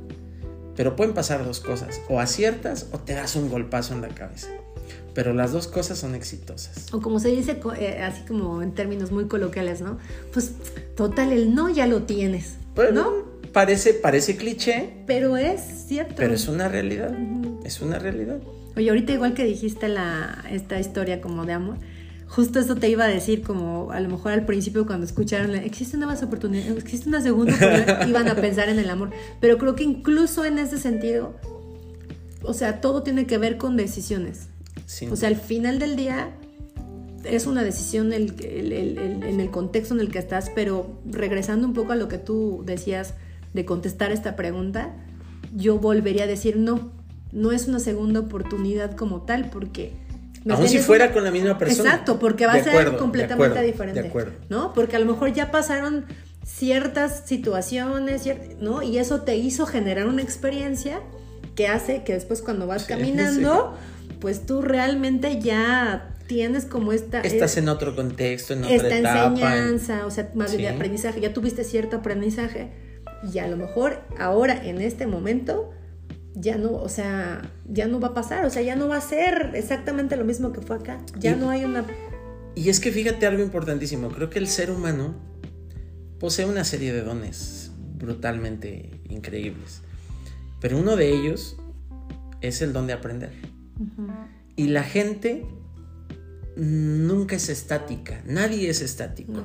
pero 0.74 0.96
pueden 0.96 1.12
pasar 1.12 1.44
dos 1.44 1.60
cosas, 1.60 2.00
o 2.08 2.18
aciertas 2.18 2.86
o 2.92 2.98
te 2.98 3.12
das 3.12 3.36
un 3.36 3.50
golpazo 3.50 3.92
en 3.92 4.00
la 4.00 4.08
cabeza. 4.08 4.48
Pero 5.12 5.34
las 5.34 5.52
dos 5.52 5.68
cosas 5.68 5.98
son 5.98 6.14
exitosas. 6.14 6.92
O 6.94 7.02
como 7.02 7.20
se 7.20 7.28
dice, 7.28 7.60
eh, 7.78 8.02
así 8.02 8.22
como 8.26 8.62
en 8.62 8.72
términos 8.72 9.12
muy 9.12 9.26
coloquiales, 9.26 9.82
¿no? 9.82 9.98
Pues 10.32 10.52
total, 10.96 11.32
el 11.32 11.54
no 11.54 11.68
ya 11.68 11.86
lo 11.86 12.04
tienes, 12.04 12.54
¿no? 12.94 13.31
Parece, 13.52 13.94
parece 13.94 14.36
cliché. 14.36 14.90
Pero 15.06 15.36
es 15.36 15.60
cierto. 15.86 16.14
Pero 16.16 16.34
es 16.34 16.48
una 16.48 16.68
realidad. 16.68 17.14
Es 17.64 17.80
una 17.80 17.98
realidad. 17.98 18.40
Oye, 18.76 18.88
ahorita 18.88 19.12
igual 19.12 19.34
que 19.34 19.44
dijiste 19.44 19.88
la, 19.88 20.44
esta 20.50 20.80
historia 20.80 21.20
como 21.20 21.44
de 21.44 21.52
amor, 21.52 21.76
justo 22.26 22.58
eso 22.58 22.76
te 22.76 22.88
iba 22.88 23.04
a 23.04 23.08
decir, 23.08 23.42
como 23.42 23.90
a 23.92 24.00
lo 24.00 24.08
mejor 24.08 24.32
al 24.32 24.46
principio 24.46 24.86
cuando 24.86 25.04
escucharon, 25.04 25.54
existen 25.54 26.00
nuevas 26.00 26.22
oportunidades, 26.22 26.78
existe 26.78 27.08
una 27.08 27.20
segunda 27.20 27.54
oportunidad, 27.54 28.06
iban 28.08 28.28
a 28.28 28.34
pensar 28.34 28.70
en 28.70 28.78
el 28.78 28.88
amor. 28.88 29.10
Pero 29.40 29.58
creo 29.58 29.74
que 29.74 29.84
incluso 29.84 30.46
en 30.46 30.58
ese 30.58 30.78
sentido, 30.78 31.34
o 32.42 32.54
sea, 32.54 32.80
todo 32.80 33.02
tiene 33.02 33.26
que 33.26 33.36
ver 33.36 33.58
con 33.58 33.76
decisiones. 33.76 34.48
O 35.10 35.16
sea, 35.16 35.28
al 35.28 35.36
final 35.36 35.78
del 35.78 35.96
día 35.96 36.30
es 37.24 37.46
una 37.46 37.62
decisión 37.62 38.12
el, 38.12 38.34
en 38.40 39.40
el 39.40 39.50
contexto 39.50 39.94
en 39.94 40.00
el 40.00 40.10
que 40.10 40.18
estás, 40.18 40.50
pero 40.54 40.98
regresando 41.04 41.66
un 41.66 41.74
poco 41.74 41.92
a 41.92 41.96
lo 41.96 42.08
que 42.08 42.18
tú 42.18 42.62
decías 42.66 43.14
de 43.54 43.64
contestar 43.64 44.12
esta 44.12 44.36
pregunta, 44.36 44.94
yo 45.54 45.78
volvería 45.78 46.24
a 46.24 46.26
decir 46.26 46.56
no, 46.56 46.92
no 47.32 47.52
es 47.52 47.68
una 47.68 47.78
segunda 47.78 48.20
oportunidad 48.20 48.96
como 48.96 49.22
tal, 49.22 49.50
porque 49.50 49.92
Aún 50.50 50.68
si 50.68 50.78
fuera 50.78 51.12
con 51.12 51.24
la 51.24 51.30
misma 51.30 51.56
persona. 51.56 51.90
Exacto, 51.90 52.18
porque 52.18 52.46
va 52.46 52.54
a 52.54 52.64
ser 52.64 52.96
completamente 52.96 53.62
diferente. 53.62 54.02
De 54.02 54.08
acuerdo. 54.08 54.32
¿No? 54.48 54.72
Porque 54.72 54.96
a 54.96 54.98
lo 54.98 55.06
mejor 55.06 55.32
ya 55.32 55.50
pasaron 55.50 56.04
ciertas 56.44 57.22
situaciones, 57.26 58.28
¿no? 58.60 58.82
Y 58.82 58.98
eso 58.98 59.22
te 59.22 59.36
hizo 59.36 59.66
generar 59.66 60.06
una 60.06 60.22
experiencia 60.22 61.00
que 61.54 61.68
hace 61.68 62.02
que 62.02 62.14
después 62.14 62.42
cuando 62.42 62.66
vas 62.66 62.84
caminando, 62.84 63.76
pues 64.20 64.44
tú 64.46 64.62
realmente 64.62 65.40
ya 65.40 66.16
tienes 66.26 66.64
como 66.64 66.92
esta... 66.92 67.20
Estás 67.20 67.56
en 67.56 67.68
otro 67.68 67.94
contexto, 67.94 68.54
en 68.54 68.64
otra 68.64 68.74
esta 68.74 68.96
enseñanza, 68.96 70.06
o 70.06 70.10
sea, 70.10 70.30
más 70.34 70.56
de 70.56 70.68
aprendizaje, 70.68 71.20
ya 71.20 71.32
tuviste 71.32 71.62
cierto 71.62 71.98
aprendizaje 71.98 72.70
y 73.30 73.38
a 73.38 73.46
lo 73.46 73.56
mejor 73.56 74.00
ahora, 74.18 74.64
en 74.64 74.80
este 74.80 75.06
momento, 75.06 75.70
ya 76.34 76.56
no, 76.56 76.72
o 76.72 76.88
sea, 76.88 77.42
ya 77.68 77.86
no 77.86 78.00
va 78.00 78.08
a 78.08 78.14
pasar, 78.14 78.44
o 78.44 78.50
sea, 78.50 78.62
ya 78.62 78.76
no 78.76 78.88
va 78.88 78.96
a 78.96 79.00
ser 79.00 79.52
exactamente 79.54 80.16
lo 80.16 80.24
mismo 80.24 80.52
que 80.52 80.60
fue 80.60 80.76
acá, 80.76 80.98
ya 81.18 81.36
no 81.36 81.50
hay 81.50 81.64
una... 81.64 81.84
Y 82.54 82.68
es 82.68 82.80
que 82.80 82.90
fíjate 82.90 83.26
algo 83.26 83.42
importantísimo, 83.42 84.08
creo 84.08 84.30
que 84.30 84.38
el 84.38 84.48
ser 84.48 84.70
humano 84.70 85.14
posee 86.18 86.44
una 86.46 86.64
serie 86.64 86.92
de 86.92 87.02
dones 87.02 87.72
brutalmente 87.96 89.00
increíbles, 89.08 89.82
pero 90.60 90.78
uno 90.78 90.96
de 90.96 91.12
ellos 91.12 91.56
es 92.40 92.62
el 92.62 92.72
don 92.72 92.86
de 92.86 92.92
aprender. 92.92 93.32
Y 94.56 94.68
la 94.68 94.82
gente 94.82 95.46
nunca 96.56 97.36
es 97.36 97.48
estática, 97.48 98.22
nadie 98.26 98.68
es 98.68 98.82
estático. 98.82 99.44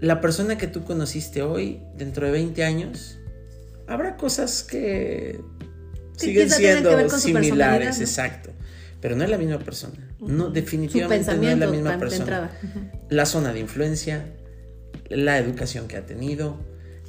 La 0.00 0.20
persona 0.20 0.58
que 0.58 0.66
tú 0.66 0.84
conociste 0.84 1.42
hoy, 1.42 1.80
dentro 1.96 2.26
de 2.26 2.32
20 2.32 2.64
años, 2.64 3.18
habrá 3.86 4.16
cosas 4.16 4.62
que 4.62 5.40
siguen 6.16 6.50
siendo 6.50 7.08
similares, 7.10 8.00
exacto. 8.00 8.50
Pero 9.00 9.16
no 9.16 9.24
es 9.24 9.30
la 9.30 9.38
misma 9.38 9.58
persona. 9.58 10.08
No, 10.20 10.50
definitivamente 10.50 11.36
no 11.36 11.48
es 11.48 11.58
la 11.58 11.66
misma 11.66 11.98
persona. 11.98 12.50
La 13.08 13.26
zona 13.26 13.52
de 13.52 13.60
influencia, 13.60 14.26
la 15.08 15.38
educación 15.38 15.86
que 15.86 15.96
ha 15.96 16.06
tenido, 16.06 16.58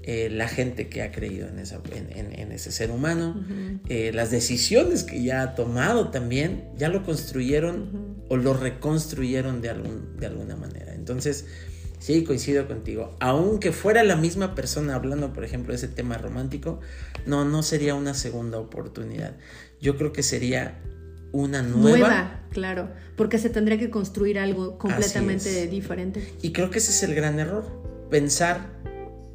eh, 0.03 0.29
la 0.29 0.47
gente 0.47 0.87
que 0.87 1.01
ha 1.01 1.11
creído 1.11 1.49
en, 1.49 1.57
en, 1.59 2.51
ese 2.53 2.71
ser 2.71 2.91
humano, 2.91 3.45
eh, 3.89 4.11
las 4.13 4.31
decisiones 4.31 5.03
que 5.03 5.21
ya 5.21 5.41
ha 5.41 5.55
tomado 5.55 6.11
también, 6.11 6.69
ya 6.77 6.87
lo 6.87 7.03
construyeron 7.03 8.15
o 8.29 8.37
lo 8.37 8.53
reconstruyeron 8.53 9.61
de, 9.61 9.69
algún, 9.69 10.17
de 10.17 10.27
alguna 10.27 10.55
manera. 10.55 10.93
Entonces, 10.93 11.45
Sí, 11.99 12.23
coincido 12.23 12.67
contigo. 12.67 13.15
Aunque 13.19 13.71
fuera 13.71 14.03
la 14.03 14.15
misma 14.15 14.55
persona 14.55 14.95
hablando, 14.95 15.33
por 15.33 15.43
ejemplo, 15.43 15.71
de 15.71 15.77
ese 15.77 15.87
tema 15.87 16.17
romántico, 16.17 16.79
no, 17.25 17.43
no 17.43 17.63
sería 17.63 17.95
una 17.95 18.13
segunda 18.13 18.59
oportunidad. 18.59 19.35
Yo 19.81 19.97
creo 19.97 20.13
que 20.13 20.23
sería 20.23 20.79
una 21.31 21.61
nueva. 21.63 21.97
Nueva, 21.97 22.41
claro, 22.51 22.89
porque 23.15 23.37
se 23.37 23.49
tendría 23.49 23.77
que 23.77 23.89
construir 23.89 24.39
algo 24.39 24.77
completamente 24.77 25.67
diferente. 25.67 26.33
Y 26.41 26.51
creo 26.51 26.69
que 26.69 26.77
ese 26.77 26.91
es 26.91 27.03
el 27.03 27.15
gran 27.15 27.39
error, 27.39 27.65
pensar 28.09 28.77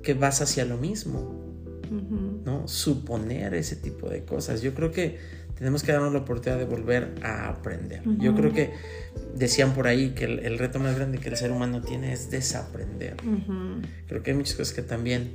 que 0.02 0.14
vas 0.14 0.40
hacia 0.40 0.64
lo 0.64 0.78
mismo, 0.78 1.40
¿no? 2.44 2.66
Suponer 2.66 3.54
ese 3.54 3.76
tipo 3.76 4.08
de 4.08 4.24
cosas. 4.24 4.62
Yo 4.62 4.74
creo 4.74 4.90
que 4.92 5.18
tenemos 5.62 5.84
que 5.84 5.92
darnos 5.92 6.12
la 6.12 6.18
oportunidad 6.18 6.58
de 6.58 6.64
volver 6.64 7.14
a 7.22 7.48
aprender. 7.48 8.02
Yo 8.18 8.34
creo 8.34 8.52
que 8.52 8.72
decían 9.36 9.74
por 9.74 9.86
ahí 9.86 10.10
que 10.10 10.24
el, 10.24 10.58
reto 10.58 10.80
más 10.80 10.96
grande 10.96 11.18
que 11.18 11.28
el 11.28 11.36
ser 11.36 11.52
humano 11.52 11.80
tiene 11.80 12.12
es 12.12 12.32
desaprender. 12.32 13.14
Creo 14.08 14.24
que 14.24 14.32
hay 14.32 14.36
muchas 14.36 14.56
cosas 14.56 14.74
que 14.74 14.82
también 14.82 15.30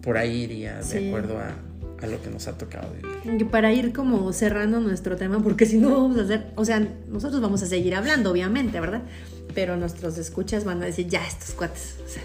por 0.00 0.16
ahí 0.16 0.44
iría 0.44 0.80
de 0.80 1.08
acuerdo 1.08 1.36
a, 1.36 1.54
a, 2.02 2.06
lo 2.06 2.22
que 2.22 2.30
nos 2.30 2.48
ha 2.48 2.56
tocado 2.56 2.90
vivir. 2.94 3.42
Y 3.42 3.44
para 3.44 3.70
ir 3.70 3.92
como 3.92 4.32
cerrando 4.32 4.80
nuestro 4.80 5.16
tema, 5.16 5.42
porque 5.42 5.66
si 5.66 5.76
no 5.76 5.90
vamos 5.90 6.16
a 6.16 6.22
hacer, 6.22 6.46
o 6.56 6.64
sea, 6.64 6.88
nosotros 7.10 7.42
vamos 7.42 7.62
a 7.62 7.66
seguir 7.66 7.96
hablando, 7.96 8.30
obviamente, 8.30 8.80
¿verdad? 8.80 9.02
Pero 9.54 9.76
nuestros 9.76 10.16
escuchas 10.16 10.64
van 10.64 10.82
a 10.82 10.86
decir, 10.86 11.06
ya, 11.06 11.26
estos 11.26 11.50
cuates, 11.50 11.96
o 12.02 12.08
sea, 12.08 12.22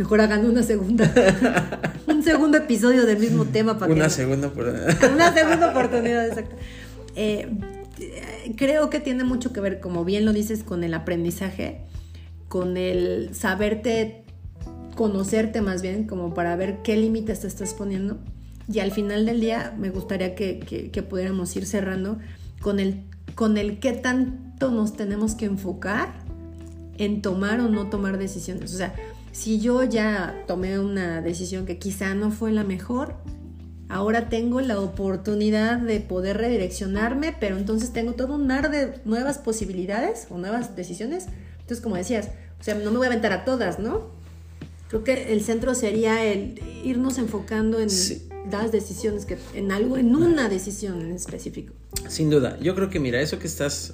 mejor 0.00 0.22
hagan 0.22 0.46
una 0.46 0.62
segunda, 0.62 1.12
un 2.06 2.22
segundo 2.22 2.56
episodio 2.56 3.04
del 3.04 3.18
mismo 3.18 3.44
tema 3.44 3.78
para 3.78 3.92
una 3.92 4.08
segunda 4.08 4.46
oportunidad. 4.46 5.12
Una 5.14 5.30
segunda 5.34 5.70
oportunidad, 5.72 6.26
exacto. 6.26 6.56
Eh, 7.16 7.46
creo 8.56 8.88
que 8.88 8.98
tiene 9.00 9.24
mucho 9.24 9.52
que 9.52 9.60
ver, 9.60 9.78
como 9.78 10.06
bien 10.06 10.24
lo 10.24 10.32
dices, 10.32 10.64
con 10.64 10.84
el 10.84 10.94
aprendizaje, 10.94 11.82
con 12.48 12.78
el 12.78 13.34
saberte, 13.34 14.24
conocerte 14.96 15.60
más 15.60 15.82
bien, 15.82 16.06
como 16.06 16.32
para 16.32 16.56
ver 16.56 16.78
qué 16.82 16.96
límites 16.96 17.40
te 17.40 17.48
estás 17.48 17.74
poniendo. 17.74 18.16
Y 18.72 18.78
al 18.78 18.92
final 18.92 19.26
del 19.26 19.42
día 19.42 19.74
me 19.78 19.90
gustaría 19.90 20.34
que, 20.34 20.90
que, 20.90 21.02
pudiéramos 21.02 21.54
ir 21.56 21.66
cerrando 21.66 22.18
con 22.62 22.80
el, 22.80 23.02
con 23.34 23.58
el 23.58 23.80
qué 23.80 23.92
tanto 23.92 24.70
nos 24.70 24.96
tenemos 24.96 25.34
que 25.34 25.44
enfocar 25.44 26.14
en 26.96 27.20
tomar 27.20 27.60
o 27.60 27.68
no 27.68 27.90
tomar 27.90 28.16
decisiones. 28.16 28.72
O 28.72 28.78
sea, 28.78 28.94
si 29.32 29.60
yo 29.60 29.84
ya 29.84 30.44
tomé 30.46 30.78
una 30.78 31.22
decisión 31.22 31.66
que 31.66 31.78
quizá 31.78 32.14
no 32.14 32.30
fue 32.30 32.52
la 32.52 32.64
mejor, 32.64 33.14
ahora 33.88 34.28
tengo 34.28 34.60
la 34.60 34.80
oportunidad 34.80 35.78
de 35.78 36.00
poder 36.00 36.38
redireccionarme, 36.38 37.34
pero 37.38 37.56
entonces 37.56 37.92
tengo 37.92 38.12
todo 38.14 38.34
un 38.34 38.46
mar 38.46 38.70
de 38.70 39.00
nuevas 39.04 39.38
posibilidades 39.38 40.26
o 40.30 40.38
nuevas 40.38 40.76
decisiones. 40.76 41.26
Entonces, 41.60 41.80
como 41.80 41.96
decías, 41.96 42.28
o 42.60 42.64
sea, 42.64 42.74
no 42.74 42.90
me 42.90 42.98
voy 42.98 43.06
a 43.06 43.10
aventar 43.10 43.32
a 43.32 43.44
todas, 43.44 43.78
¿no? 43.78 44.10
Creo 44.88 45.04
que 45.04 45.32
el 45.32 45.42
centro 45.42 45.74
sería 45.74 46.24
el 46.24 46.60
irnos 46.84 47.18
enfocando 47.18 47.78
en 47.78 47.88
las 48.50 48.72
decisiones, 48.72 49.24
que, 49.24 49.38
en 49.54 49.70
algo, 49.70 49.96
en 49.96 50.16
una 50.16 50.48
decisión 50.48 51.00
en 51.00 51.12
específico. 51.12 51.72
Sin 52.08 52.30
duda, 52.30 52.58
yo 52.60 52.74
creo 52.74 52.90
que 52.90 52.98
mira, 52.98 53.20
eso 53.20 53.38
que 53.38 53.46
estás 53.46 53.92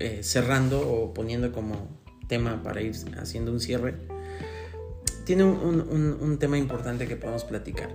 eh, 0.00 0.20
cerrando 0.22 0.80
o 0.80 1.14
poniendo 1.14 1.52
como 1.52 1.88
tema 2.26 2.62
para 2.62 2.82
ir 2.82 2.94
haciendo 3.16 3.52
un 3.52 3.60
cierre, 3.60 3.94
tiene 5.24 5.44
un, 5.44 6.36
tema 6.38 6.58
importante 6.58 7.06
que 7.06 7.16
podemos 7.16 7.44
platicar. 7.44 7.90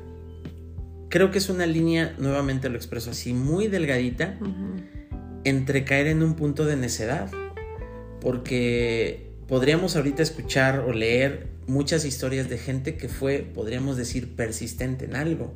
Creo 1.10 1.32
que 1.32 1.38
es 1.38 1.50
una 1.50 1.66
línea, 1.66 2.16
nuevamente 2.18 2.70
lo 2.70 2.76
expreso 2.76 3.12
así, 3.12 3.34
muy 3.34 3.68
delgadita 3.68 4.38
entre 5.44 5.86
caer 5.86 6.08
en 6.08 6.24
un 6.24 6.36
punto 6.36 6.66
de 6.66 6.76
necedad. 6.76 7.30
Porque 8.22 9.32
podríamos 9.48 9.96
ahorita 9.96 10.24
escuchar 10.24 10.80
o 10.80 10.92
leer 10.92 11.48
muchas 11.68 12.06
historias 12.06 12.50
de 12.50 12.58
gente 12.58 12.98
que 12.98 13.10
fue, 13.10 13.40
podríamos 13.40 13.98
decir, 13.98 14.36
persistente 14.36 15.06
en 15.06 15.16
algo. 15.16 15.54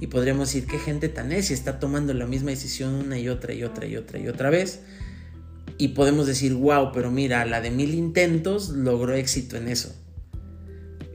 Y 0.00 0.06
podríamos 0.08 0.52
decir 0.52 0.66
que 0.68 0.78
gente 0.78 1.08
tan 1.08 1.28
necia 1.28 1.54
está 1.54 1.78
tomando 1.78 2.14
la 2.14 2.26
misma 2.26 2.50
decisión 2.50 2.94
una 2.94 3.18
y 3.18 3.28
otra 3.28 3.54
y 3.54 3.64
otra 3.64 3.86
y 3.86 3.96
otra 3.96 4.18
y 4.18 4.28
otra 4.28 4.50
vez. 4.50 4.80
Y 5.78 5.88
podemos 5.88 6.26
decir, 6.26 6.54
wow, 6.54 6.90
pero 6.92 7.10
mira, 7.10 7.44
la 7.44 7.60
de 7.60 7.70
mil 7.70 7.94
intentos 7.94 8.70
logró 8.70 9.14
éxito 9.14 9.56
en 9.56 9.68
eso 9.68 9.94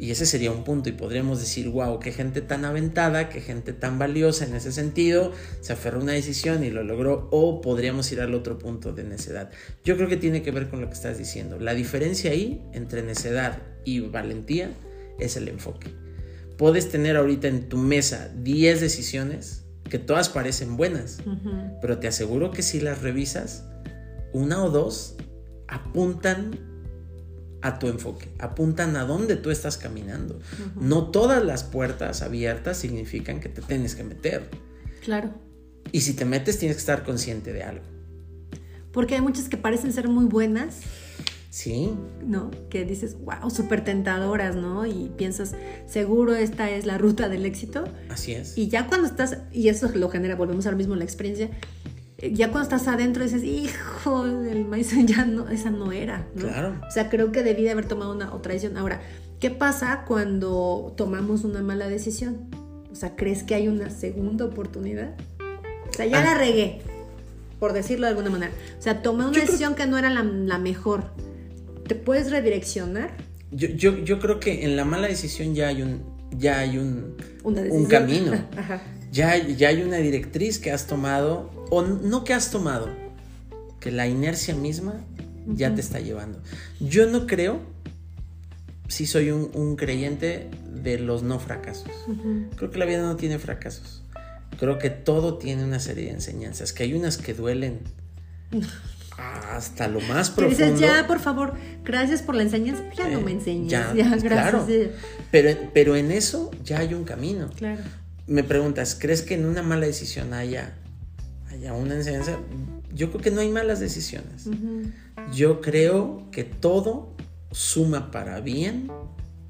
Y 0.02 0.10
ese 0.10 0.26
sería 0.26 0.52
un 0.52 0.64
punto 0.64 0.90
y 0.90 0.94
podríamos 0.94 1.40
decir, 1.40 1.70
wow, 1.70 2.00
qué 2.00 2.12
gente 2.12 2.42
tan 2.42 2.66
aventada, 2.66 3.30
qué 3.30 3.40
gente 3.40 3.72
tan 3.72 4.00
valiosa 4.00 4.46
en 4.46 4.56
ese 4.56 4.72
sentido, 4.72 5.32
se 5.60 5.74
aferró 5.74 6.00
a 6.00 6.02
una 6.02 6.14
decisión 6.14 6.64
y 6.64 6.72
lo 6.72 6.84
logró, 6.84 7.28
o 7.30 7.62
podríamos 7.62 8.12
ir 8.12 8.20
al 8.20 8.34
otro 8.34 8.58
punto 8.58 8.94
de 8.94 9.04
necedad. 9.04 9.52
Yo 9.86 9.98
creo 9.98 10.10
que 10.10 10.18
tiene 10.18 10.42
que 10.42 10.50
ver 10.50 10.70
con 10.70 10.82
lo 10.82 10.88
que 10.88 10.96
estás 10.96 11.20
diciendo. 11.20 11.60
La 11.60 11.76
diferencia 11.76 12.32
ahí 12.32 12.64
entre 12.74 13.04
necedad 13.04 13.60
y 13.86 14.00
valentía 14.00 14.72
es 15.20 15.38
el 15.38 15.48
enfoque. 15.48 15.94
Puedes 16.58 16.90
tener 16.90 17.16
ahorita 17.16 17.48
en 17.48 17.70
tu 17.70 17.78
mesa 17.78 18.34
10 18.42 18.82
decisiones 18.82 19.66
que 19.88 20.00
todas 20.00 20.30
parecen 20.30 20.78
buenas, 20.78 21.20
pero 21.80 22.00
te 22.00 22.08
aseguro 22.08 22.50
que 22.50 22.64
si 22.64 22.80
las 22.80 23.04
revisas, 23.04 23.66
una 24.34 24.64
o 24.64 24.72
dos 24.72 25.16
apuntan 25.68 26.71
a 27.62 27.80
tu 27.80 27.88
enfoque, 27.88 28.30
apuntan 28.40 28.96
a 28.96 29.06
dónde 29.06 29.36
tú 29.36 29.52
estás 29.52 29.78
caminando. 29.78 30.40
No 30.80 31.12
todas 31.12 31.44
las 31.44 31.64
puertas 31.64 32.22
abiertas 32.22 32.78
significan 32.78 33.40
que 33.40 33.50
te 33.50 33.62
tienes 33.62 33.96
que 33.96 34.04
meter. 34.04 34.50
Claro. 35.04 35.32
Y 35.92 36.02
si 36.02 36.14
te 36.14 36.26
metes 36.26 36.58
tienes 36.60 36.78
que 36.78 36.82
estar 36.82 37.04
consciente 37.04 37.54
de 37.54 37.64
algo. 37.64 37.84
Porque 38.92 39.16
hay 39.16 39.22
muchas 39.22 39.50
que 39.50 39.58
parecen 39.58 39.94
ser 39.94 40.08
muy 40.08 40.26
buenas. 40.26 40.82
Sí. 41.50 41.92
¿No? 42.26 42.50
Que 42.70 42.86
dices, 42.86 43.18
wow, 43.20 43.50
súper 43.50 43.84
tentadoras, 43.84 44.56
¿no? 44.56 44.86
Y 44.86 45.12
piensas, 45.18 45.54
seguro 45.86 46.34
esta 46.34 46.70
es 46.70 46.86
la 46.86 46.98
ruta 46.98 47.28
del 47.28 47.46
éxito. 47.46 47.84
Así 48.10 48.32
es. 48.32 48.58
Y 48.58 48.70
ya 48.70 48.88
cuando 48.88 49.08
estás, 49.08 49.40
y 49.52 49.68
eso 49.68 49.90
lo 49.94 50.10
genera, 50.10 50.36
volvemos 50.36 50.66
al 50.66 50.78
mismo 50.78 50.96
la 50.96 51.04
experiencia, 51.04 51.50
ya 52.22 52.52
cuando 52.52 52.64
estás 52.64 52.88
adentro 52.88 53.24
dices, 53.24 53.44
hijo 53.44 54.26
del 54.26 54.66
maíz, 54.66 54.92
ya 55.06 55.26
no, 55.26 55.50
esa 55.50 55.72
no 55.72 55.92
era, 55.92 56.28
¿no? 56.36 56.44
Claro. 56.44 56.76
O 56.88 56.92
sea, 56.92 57.10
creo 57.10 57.32
que 57.32 57.44
debí 57.44 57.64
de 57.64 57.72
haber 57.72 57.86
tomado 57.86 58.14
una 58.14 58.34
otra 58.34 58.54
decisión. 58.54 58.78
Ahora, 58.78 59.02
¿qué 59.40 59.50
pasa 59.50 60.04
cuando 60.08 60.94
tomamos 60.98 61.44
una 61.44 61.62
mala 61.62 61.88
decisión? 61.90 62.38
O 62.92 62.96
sea, 62.96 63.16
¿crees 63.16 63.44
que 63.44 63.56
hay 63.56 63.68
una 63.68 63.90
segunda 63.90 64.46
oportunidad? 64.46 65.16
O 65.90 65.94
sea, 65.94 66.06
ya 66.06 66.20
Ah. 66.22 66.24
la 66.26 66.38
regué, 66.38 66.82
por 67.60 67.74
decirlo 67.74 68.06
de 68.06 68.10
alguna 68.12 68.30
manera. 68.30 68.52
O 68.78 68.82
sea, 68.82 69.02
tomé 69.02 69.24
una 69.24 69.28
Yo 69.28 69.34
creo- 69.34 69.46
decisión 69.46 69.76
que 69.76 69.88
no 69.88 69.98
era 69.98 70.10
la, 70.10 70.24
la 70.24 70.58
mejor. 70.60 71.06
¿Te 71.88 71.96
puedes 71.96 72.32
redireccionar? 72.32 73.12
Yo, 73.52 73.68
yo, 73.70 73.98
yo 74.00 74.20
creo 74.20 74.40
que 74.40 74.64
en 74.64 74.76
la 74.78 74.86
mala 74.86 75.08
decisión 75.08 75.54
ya 75.56 75.68
hay 75.70 75.82
un, 75.82 76.02
ya 76.38 76.60
hay 76.60 76.78
un, 76.78 77.16
un 77.44 77.86
camino. 77.86 78.32
Ajá. 78.58 78.82
Ya, 79.12 79.36
ya 79.38 79.70
hay 79.70 79.82
una 79.82 79.98
directriz 79.98 80.58
que 80.60 80.72
has 80.72 80.88
tomado, 80.88 81.50
o 81.70 81.82
no 81.84 82.24
que 82.24 82.34
has 82.34 82.50
tomado, 82.52 82.90
que 83.80 83.92
la 83.92 84.08
inercia 84.08 84.56
misma 84.56 84.94
ya 85.48 85.74
te 85.76 85.82
está 85.82 86.00
llevando. 86.00 86.40
Yo 86.80 87.08
no 87.08 87.28
creo, 87.28 87.60
si 88.88 89.06
soy 89.08 89.32
un, 89.32 89.52
un 89.54 89.76
creyente 89.76 90.50
de 90.82 90.98
los 91.00 91.24
no 91.24 91.40
fracasos. 91.40 91.90
Ujú. 92.08 92.46
Creo 92.56 92.72
que 92.72 92.78
la 92.80 92.86
vida 92.86 93.02
no 93.02 93.16
tiene 93.18 93.38
fracasos. 93.40 94.02
Creo 94.60 94.78
que 94.78 94.90
todo 94.90 95.38
tiene 95.38 95.64
una 95.64 95.80
serie 95.80 96.06
de 96.06 96.12
enseñanzas, 96.12 96.72
que 96.74 96.84
hay 96.84 96.94
unas 96.94 97.18
que 97.18 97.34
duelen 97.34 97.80
hasta 99.18 99.88
lo 99.88 100.00
más 100.02 100.30
profundo. 100.30 100.66
dices, 100.66 100.80
ya, 100.80 101.06
por 101.08 101.20
favor, 101.20 101.54
gracias 101.84 102.22
por 102.22 102.36
la 102.36 102.44
enseñanza. 102.44 102.84
Ya 102.98 103.08
no 103.10 103.20
Eh, 103.20 103.24
me 103.24 103.32
enseñes. 103.32 103.72
ya, 103.72 103.94
Ya, 103.96 104.10
gracias. 104.10 104.24
claro. 104.24 104.68
Pero, 105.32 105.58
pero 105.74 105.96
en 105.96 106.12
eso 106.12 106.52
ya 106.64 106.80
hay 106.80 106.94
un 106.94 107.04
camino. 107.04 107.50
Claro. 107.56 107.82
Me 108.28 108.44
preguntas, 108.44 108.98
¿crees 109.00 109.22
que 109.22 109.34
en 109.34 109.46
una 109.46 109.64
mala 109.64 109.86
decisión 109.86 110.34
haya, 110.34 110.78
haya 111.50 111.74
una 111.74 111.96
enseñanza? 111.96 112.38
Yo 112.94 113.10
creo 113.10 113.22
que 113.22 113.32
no 113.32 113.42
hay 113.42 113.50
malas 113.50 113.80
decisiones. 113.80 114.48
Yo 115.34 115.62
creo 115.62 116.30
que 116.32 116.44
todo 116.44 117.16
suma 117.52 118.12
para 118.12 118.40
bien 118.42 118.92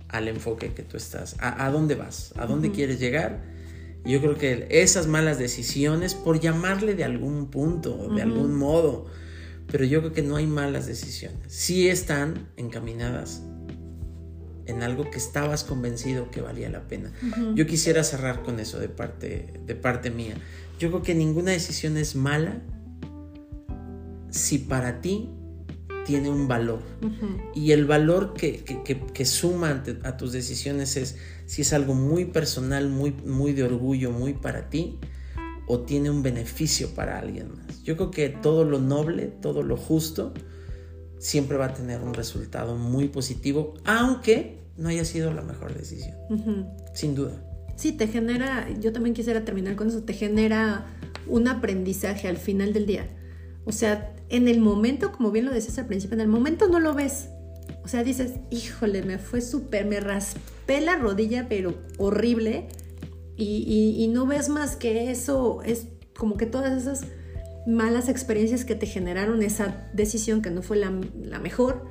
al 0.07 0.28
enfoque 0.28 0.74
que 0.74 0.84
tú 0.84 0.97
estás. 0.97 1.36
¿A, 1.39 1.65
a 1.65 1.72
dónde 1.72 1.95
vas? 1.95 2.34
¿A 2.38 2.45
dónde 2.45 2.72
quieres 2.72 2.99
llegar? 2.99 3.41
Yo 4.03 4.19
creo 4.19 4.36
que 4.36 4.67
esas 4.69 5.07
malas 5.07 5.38
decisiones, 5.38 6.15
por 6.15 6.39
llamarle 6.39 6.95
de 6.95 7.03
algún 7.03 7.51
punto, 7.51 8.09
de 8.15 8.22
algún 8.22 8.55
modo, 8.55 9.05
pero 9.72 9.86
yo 9.86 9.99
creo 9.99 10.11
que 10.11 10.24
no 10.24 10.38
hay 10.38 10.47
malas 10.47 10.88
decisiones. 10.88 11.53
Sí 11.53 11.88
están 11.88 12.47
encaminadas 12.57 13.43
en 14.72 14.84
algo 14.84 15.09
que 15.11 15.17
estabas 15.17 15.63
convencido 15.63 16.32
que 16.32 16.41
valía 16.41 16.69
la 16.69 16.88
pena. 16.88 17.11
Yo 17.55 17.65
quisiera 17.67 18.03
cerrar 18.03 18.41
con 18.43 18.59
eso 18.59 18.80
de 18.80 18.89
parte, 18.89 19.53
de 19.65 19.76
parte 19.76 20.09
mía. 20.09 20.36
Yo 20.80 20.89
creo 20.89 21.03
que 21.03 21.13
ninguna 21.15 21.51
decisión 21.51 21.97
es 21.97 22.15
mala 22.15 22.61
si 24.30 24.57
para 24.59 25.01
ti 25.01 25.30
tiene 26.05 26.30
un 26.30 26.47
valor. 26.47 26.80
Ujú. 27.01 27.38
Y 27.53 27.72
el 27.74 27.86
valor 27.86 28.34
que, 28.34 28.63
que- 28.63 28.82
que- 28.84 29.05
que 29.05 29.26
suma 29.26 29.84
a 30.03 30.17
tus 30.17 30.32
decisiones 30.32 30.97
es 30.97 31.17
si 31.45 31.61
es 31.61 31.74
algo 31.74 31.93
muy 31.93 32.26
personal, 32.26 32.89
muy, 32.89 33.11
muy 33.26 33.53
de 33.53 33.63
orgullo, 33.63 34.11
muy 34.11 34.34
para 34.34 34.69
ti, 34.69 34.97
o 35.67 35.82
tiene 35.82 36.09
un 36.09 36.24
beneficio 36.24 36.95
para 36.95 37.19
alguien 37.19 37.49
más. 37.55 37.84
Yo 37.84 37.95
creo 37.97 38.09
que 38.11 38.30
todo 38.30 38.63
lo 38.63 38.80
noble, 38.80 39.28
todo 39.28 39.61
lo 39.63 39.78
justo, 39.78 40.34
siempre 41.19 41.57
va 41.57 41.65
a 41.67 41.74
tener 41.74 42.01
un 42.01 42.13
resultado 42.15 42.76
muy 42.78 43.07
positivo, 43.09 43.76
aunque 43.86 44.61
no 44.78 44.89
haya 44.89 45.05
sido 45.05 45.34
la 45.34 45.41
mejor 45.41 45.74
decisión, 45.78 46.15
sin 46.93 47.15
duda. 47.15 47.34
Sí, 47.76 47.91
te 47.93 48.07
genera, 48.07 48.67
yo 48.80 48.91
también 48.93 49.13
quisiera 49.15 49.43
terminar 49.45 49.76
con 49.76 49.88
eso, 49.88 50.03
te 50.03 50.13
genera 50.13 50.86
un 51.28 51.47
aprendizaje 51.47 52.28
al 52.28 52.38
final 52.38 52.74
del 52.74 52.86
día. 52.86 53.07
O 53.65 53.72
sea, 53.72 54.13
en 54.30 54.47
el 54.47 54.59
momento, 54.59 55.11
como 55.11 55.32
bien 55.32 55.45
lo 55.45 55.51
decías 55.53 55.78
al 55.80 55.88
principio, 55.88 56.15
en 56.15 56.22
el 56.22 56.28
momento 56.28 56.67
no 56.67 56.80
lo 56.80 56.93
ves. 56.93 57.30
O 57.84 57.88
sea, 57.88 58.03
dices, 58.03 58.34
híjole, 58.51 59.01
me 59.03 59.17
fue 59.17 59.41
súper, 59.41 59.86
me 59.86 59.99
raspé 59.99 60.82
la 60.82 60.95
rodilla, 60.97 61.47
pero 61.49 61.76
horrible. 61.97 62.67
Y, 63.38 63.63
y- 63.67 64.03
y 64.03 64.07
no 64.09 64.26
ves 64.28 64.49
más 64.49 64.76
que 64.76 65.09
eso, 65.09 65.61
es 65.63 65.88
como 66.17 66.38
que 66.38 66.45
todas 66.45 66.80
esas 66.80 67.01
malas 67.65 68.09
experiencias 68.09 68.65
que 68.65 68.76
te 68.76 68.86
generaron 68.86 69.41
esa 69.41 69.89
decisión 69.93 70.41
que 70.41 70.51
no 70.51 70.61
fue 70.61 70.78
la, 70.78 70.91
la 71.24 71.39
mejor. 71.39 71.86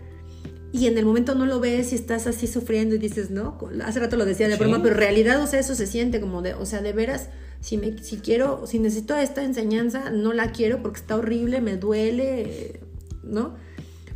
Y 0.73 0.87
en 0.87 0.97
el 0.99 1.05
momento 1.05 1.35
no 1.35 1.47
lo 1.47 1.59
ves 1.59 1.93
y 1.93 1.97
estás 1.97 2.27
así 2.27 2.47
sufriendo 2.47 2.95
y 2.95 2.99
dices, 2.99 3.31
no, 3.31 3.59
hace 3.85 3.99
rato 4.01 4.17
lo 4.17 4.25
decía 4.25 4.47
de 4.49 4.55
Sí. 4.55 4.61
broma, 4.61 4.79
pero 4.83 4.95
en 4.95 5.01
realidad, 5.01 5.43
o 5.43 5.47
sea, 5.47 5.59
eso 5.59 5.75
se 5.75 5.87
siente 5.87 6.21
como 6.21 6.43
de, 6.43 6.55
o 6.55 6.65
sea, 6.65 6.81
de 6.81 6.93
veras, 6.93 7.29
si, 7.61 7.77
me, 7.77 7.99
si 8.03 8.19
quiero, 8.19 8.67
si 8.67 8.79
necesito 8.79 9.17
esta 9.17 9.43
enseñanza, 9.43 10.11
no 10.11 10.33
la 10.33 10.53
quiero 10.53 10.81
porque 10.81 11.01
está 11.01 11.17
horrible, 11.17 11.61
me 11.61 11.77
duele, 11.77 12.81
¿no? 13.25 13.55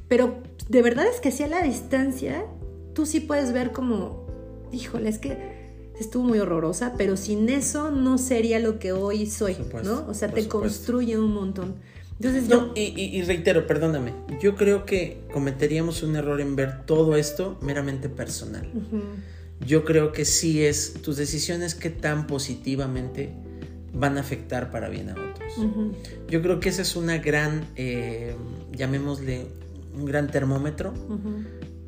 Pero 0.09 0.38
de 0.68 0.80
verdad 0.82 1.07
es 1.12 1.20
que 1.20 1.32
sí 1.32 1.42
a 1.42 1.48
la 1.48 1.62
distancia, 1.62 2.44
tú 2.94 3.05
sí 3.05 3.18
puedes 3.20 3.52
ver 3.52 3.72
como, 3.72 4.26
híjole, 4.72 5.09
es 5.09 5.18
que 5.18 5.92
estuvo 5.98 6.22
muy 6.22 6.38
horrorosa, 6.38 6.94
pero 6.96 7.16
sin 7.16 7.48
eso 7.48 7.90
no 7.90 8.16
sería 8.18 8.61
lo 8.61 8.78
que 8.78 8.92
hoy 8.92 9.26
soy, 9.26 9.55
supuesto, 9.55 9.82
¿no? 10.05 10.09
O 10.09 10.14
sea, 10.14 10.28
te 10.28 10.42
supuesto. 10.42 10.61
construye 10.61 11.18
un 11.18 11.32
montón. 11.34 11.74
Entonces 12.18 12.48
No, 12.48 12.68
yo... 12.68 12.72
y, 12.76 12.80
y- 13.00 13.16
y 13.18 13.22
reitero, 13.22 13.66
perdóname, 13.66 14.12
yo 14.40 14.54
creo 14.56 14.84
que 14.86 15.22
cometeríamos 15.32 16.02
un 16.02 16.16
error 16.16 16.40
en 16.40 16.54
ver 16.56 16.84
todo 16.86 17.16
esto 17.16 17.58
meramente 17.60 18.08
personal. 18.08 18.68
Yo 19.66 19.84
creo 19.84 20.12
que 20.12 20.24
sí 20.24 20.64
es 20.64 20.94
tus 21.02 21.16
decisiones 21.16 21.74
que 21.74 21.90
tan 21.90 22.26
positivamente 22.26 23.30
van 23.92 24.16
a 24.18 24.20
afectar 24.20 24.70
para 24.70 24.88
bien 24.88 25.10
a 25.10 25.12
otros. 25.14 25.54
Yo 26.28 26.42
creo 26.42 26.60
que 26.60 26.68
esa 26.68 26.82
es 26.82 26.96
una 26.96 27.18
gran, 27.18 27.64
eh, 27.76 28.34
llamémosle, 28.72 29.46
un 29.94 30.04
gran 30.04 30.28
termómetro 30.30 30.92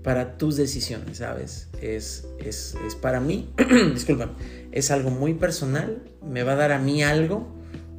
para 0.03 0.39
tus 0.39 0.57
decisiones, 0.57 1.19
¿sabes? 1.19 1.69
Es, 1.83 2.29
es, 2.39 2.77
es 2.87 2.95
para 2.95 3.19
mí, 3.21 3.51
discúlpame, 3.93 4.33
es 4.71 4.93
algo 4.93 5.11
muy 5.11 5.35
personal, 5.35 6.03
me 6.25 6.45
va 6.45 6.53
a 6.53 6.57
dar 6.57 6.71
a 6.73 6.79
mí 6.79 7.03
algo 7.03 7.56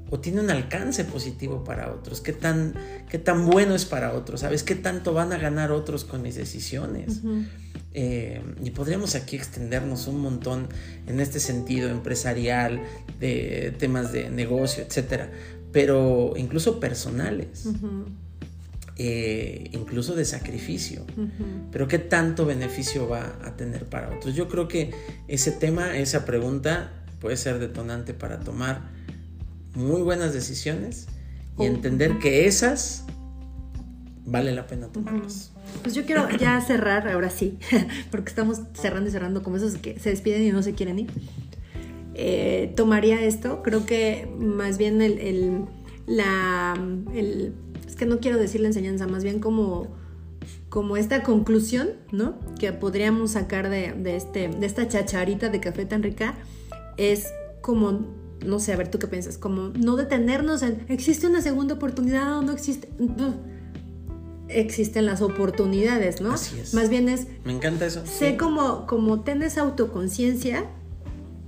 o 0.10 0.20
tiene 0.20 0.42
un 0.42 0.50
alcance 0.50 1.04
positivo 1.04 1.64
para 1.64 1.92
otros, 1.92 2.22
qué 2.22 2.34
tan, 2.34 2.74
qué 3.10 3.18
tan 3.18 3.46
bueno 3.46 3.76
es 3.76 3.86
para 3.86 4.14
otros, 4.14 4.42
¿sabes? 4.42 4.64
¿Qué 4.64 4.76
tanto 4.76 5.14
van 5.14 5.34
a 5.34 5.38
ganar 5.38 5.72
otros 5.72 6.06
con 6.06 6.22
mis 6.22 6.36
decisiones? 6.36 7.22
Eh, 7.94 8.42
y 8.64 8.72
podríamos 8.72 9.16
aquí 9.16 9.36
extendernos 9.36 10.08
un 10.08 10.22
montón 10.22 10.68
en 11.08 11.20
este 11.20 11.40
sentido 11.40 11.90
empresarial, 11.90 12.82
de 13.20 13.76
temas 13.78 14.12
de 14.12 14.30
negocio, 14.30 14.84
etcétera, 14.84 15.32
pero 15.72 16.34
incluso 16.38 16.80
personales, 16.80 17.68
eh, 18.98 19.70
incluso 19.74 20.16
de 20.16 20.26
sacrificio. 20.26 21.06
Pero 21.72 21.88
qué 21.88 22.00
tanto 22.00 22.46
beneficio 22.46 23.10
va 23.10 23.38
a 23.44 23.56
tener 23.56 23.86
para 23.86 24.16
otros. 24.16 24.36
Yo 24.36 24.48
creo 24.48 24.68
que 24.68 24.92
ese 25.28 25.52
tema, 25.52 25.98
esa 25.98 26.26
pregunta 26.26 26.92
puede 27.20 27.38
ser 27.38 27.60
detonante 27.60 28.14
para 28.14 28.40
tomar 28.40 28.97
muy 29.78 30.02
buenas 30.02 30.34
decisiones 30.34 31.08
y 31.58 31.62
Oh, 31.62 31.64
entender 31.64 32.20
que 32.20 32.46
esas 32.48 33.06
vale 34.26 34.52
la 34.54 34.68
pena 34.68 34.88
tomarlas. 34.88 35.52
Pues 35.84 35.96
yo 35.96 36.06
quiero 36.06 36.30
ya 36.38 36.60
cerrar, 36.62 37.08
ahora 37.08 37.30
sí, 37.30 37.58
porque 38.12 38.30
estamos 38.30 38.60
cerrando 38.74 39.10
y 39.10 39.12
cerrando 39.12 39.42
como 39.44 39.56
esos 39.58 39.76
que 39.78 39.98
se 40.00 40.10
despiden 40.10 40.44
y 40.44 40.52
no 40.52 40.62
se 40.64 40.74
quieren 40.74 41.00
ir. 41.00 41.10
Eh, 42.14 42.74
tomaría 42.76 43.22
esto, 43.22 43.62
creo 43.64 43.86
que 43.86 44.28
más 44.40 44.78
bien 44.78 45.02
el, 45.02 45.18
el- 45.20 45.62
la, 46.08 46.74
el- 47.14 47.54
es 47.88 47.96
que 47.96 48.06
no 48.06 48.20
quiero 48.20 48.38
decir 48.38 48.62
la 48.62 48.68
enseñanza, 48.68 49.08
más 49.08 49.24
bien 49.24 49.40
como 49.40 49.96
como 50.70 50.96
esta 50.98 51.24
conclusión, 51.24 51.90
¿no? 52.12 52.38
Que 52.60 52.72
podríamos 52.74 53.32
sacar 53.32 53.70
de, 53.70 53.94
este, 54.16 54.48
de 54.50 54.66
esta 54.66 54.88
chacharita 54.88 55.50
de 55.50 55.60
café 55.62 55.86
tan 55.86 56.04
rica 56.04 56.36
es 56.98 57.28
como, 57.62 58.06
no 58.48 58.60
sé, 58.60 58.74
a 58.74 58.78
ver 58.78 58.90
tú 58.90 59.00
qué 59.00 59.08
piensas, 59.08 59.38
como 59.38 59.70
no 59.70 59.96
detenernos 59.96 60.62
en, 60.64 60.86
¿existe 60.90 61.28
una 61.28 61.42
segunda 61.42 61.76
oportunidad 61.76 62.38
o 62.38 62.42
no 62.42 62.52
existe? 62.52 62.90
existen 64.50 65.06
las 65.06 65.22
oportunidades, 65.22 66.22
¿no? 66.22 66.32
Así 66.32 66.60
es. 66.60 66.74
Más 66.74 66.90
bien 66.90 67.10
es... 67.10 67.28
Me 67.44 67.52
encanta 67.54 67.86
eso. 67.86 68.04
Sé 68.06 68.38
como, 68.38 68.88
como 68.88 69.22
tienes 69.22 69.58
autoconciencia 69.58 70.66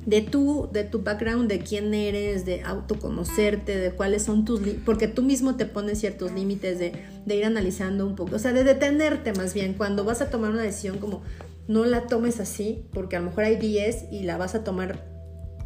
de 0.05 0.21
tu, 0.21 0.69
de 0.73 0.83
tu 0.83 1.01
background, 1.01 1.49
de 1.49 1.59
quién 1.59 1.93
eres, 1.93 2.45
de 2.45 2.61
autoconocerte, 2.61 3.77
de 3.77 3.91
cuáles 3.91 4.23
son 4.23 4.43
tus... 4.43 4.59
Porque 4.85 5.07
tú 5.07 5.21
mismo 5.21 5.55
te 5.55 5.65
pones 5.65 5.99
ciertos 5.99 6.31
límites 6.31 6.79
de, 6.79 6.93
de 7.25 7.35
ir 7.35 7.45
analizando 7.45 8.05
un 8.05 8.15
poco, 8.15 8.35
o 8.35 8.39
sea, 8.39 8.53
de 8.53 8.63
detenerte 8.63 9.33
más 9.33 9.53
bien, 9.53 9.75
cuando 9.75 10.03
vas 10.03 10.21
a 10.21 10.29
tomar 10.29 10.51
una 10.51 10.63
decisión 10.63 10.97
como 10.97 11.21
no 11.67 11.85
la 11.85 12.07
tomes 12.07 12.39
así, 12.39 12.83
porque 12.93 13.15
a 13.15 13.19
lo 13.19 13.27
mejor 13.27 13.43
hay 13.43 13.55
10 13.55 14.07
y 14.11 14.23
la 14.23 14.37
vas 14.37 14.55
a 14.55 14.63
tomar 14.63 15.05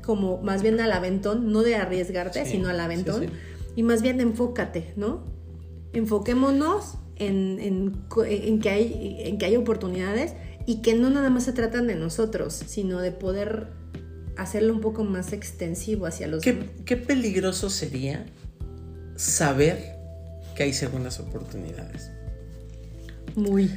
como 0.06 0.42
más 0.42 0.62
bien 0.62 0.80
al 0.80 0.92
aventón, 0.92 1.52
no 1.52 1.64
de 1.64 1.76
arriesgarte, 1.76 2.46
sino 2.46 2.70
al 2.70 2.80
aventón, 2.80 3.28
y 3.76 3.84
más 3.84 4.02
bien 4.02 4.20
enfócate, 4.22 4.94
¿no? 4.96 5.24
Enfoquémonos 5.94 6.96
en, 7.16 7.60
en, 7.60 7.94
en, 8.26 8.60
que 8.60 8.70
hay, 8.70 9.18
en 9.20 9.38
que 9.38 9.46
hay 9.46 9.56
oportunidades 9.56 10.34
y 10.66 10.82
que 10.82 10.96
no 10.96 11.10
nada 11.10 11.30
más 11.30 11.44
se 11.44 11.54
tratan 11.54 11.88
de 11.88 11.96
nosotros, 11.96 12.54
sino 12.54 13.00
de 13.00 13.12
poder 13.12 13.68
hacerlo 14.38 14.74
un 14.74 14.82
poco 14.82 15.04
más 15.04 15.34
extensivo 15.34 16.06
hacia 16.06 16.28
los 16.28 16.44
¿Qué, 16.44 16.70
qué 16.86 16.98
peligroso 16.98 17.70
sería 17.70 18.26
saber 19.16 19.98
que 20.56 20.64
hay 20.64 20.74
segundas 20.74 21.20
oportunidades? 21.20 22.10
Muy. 23.36 23.70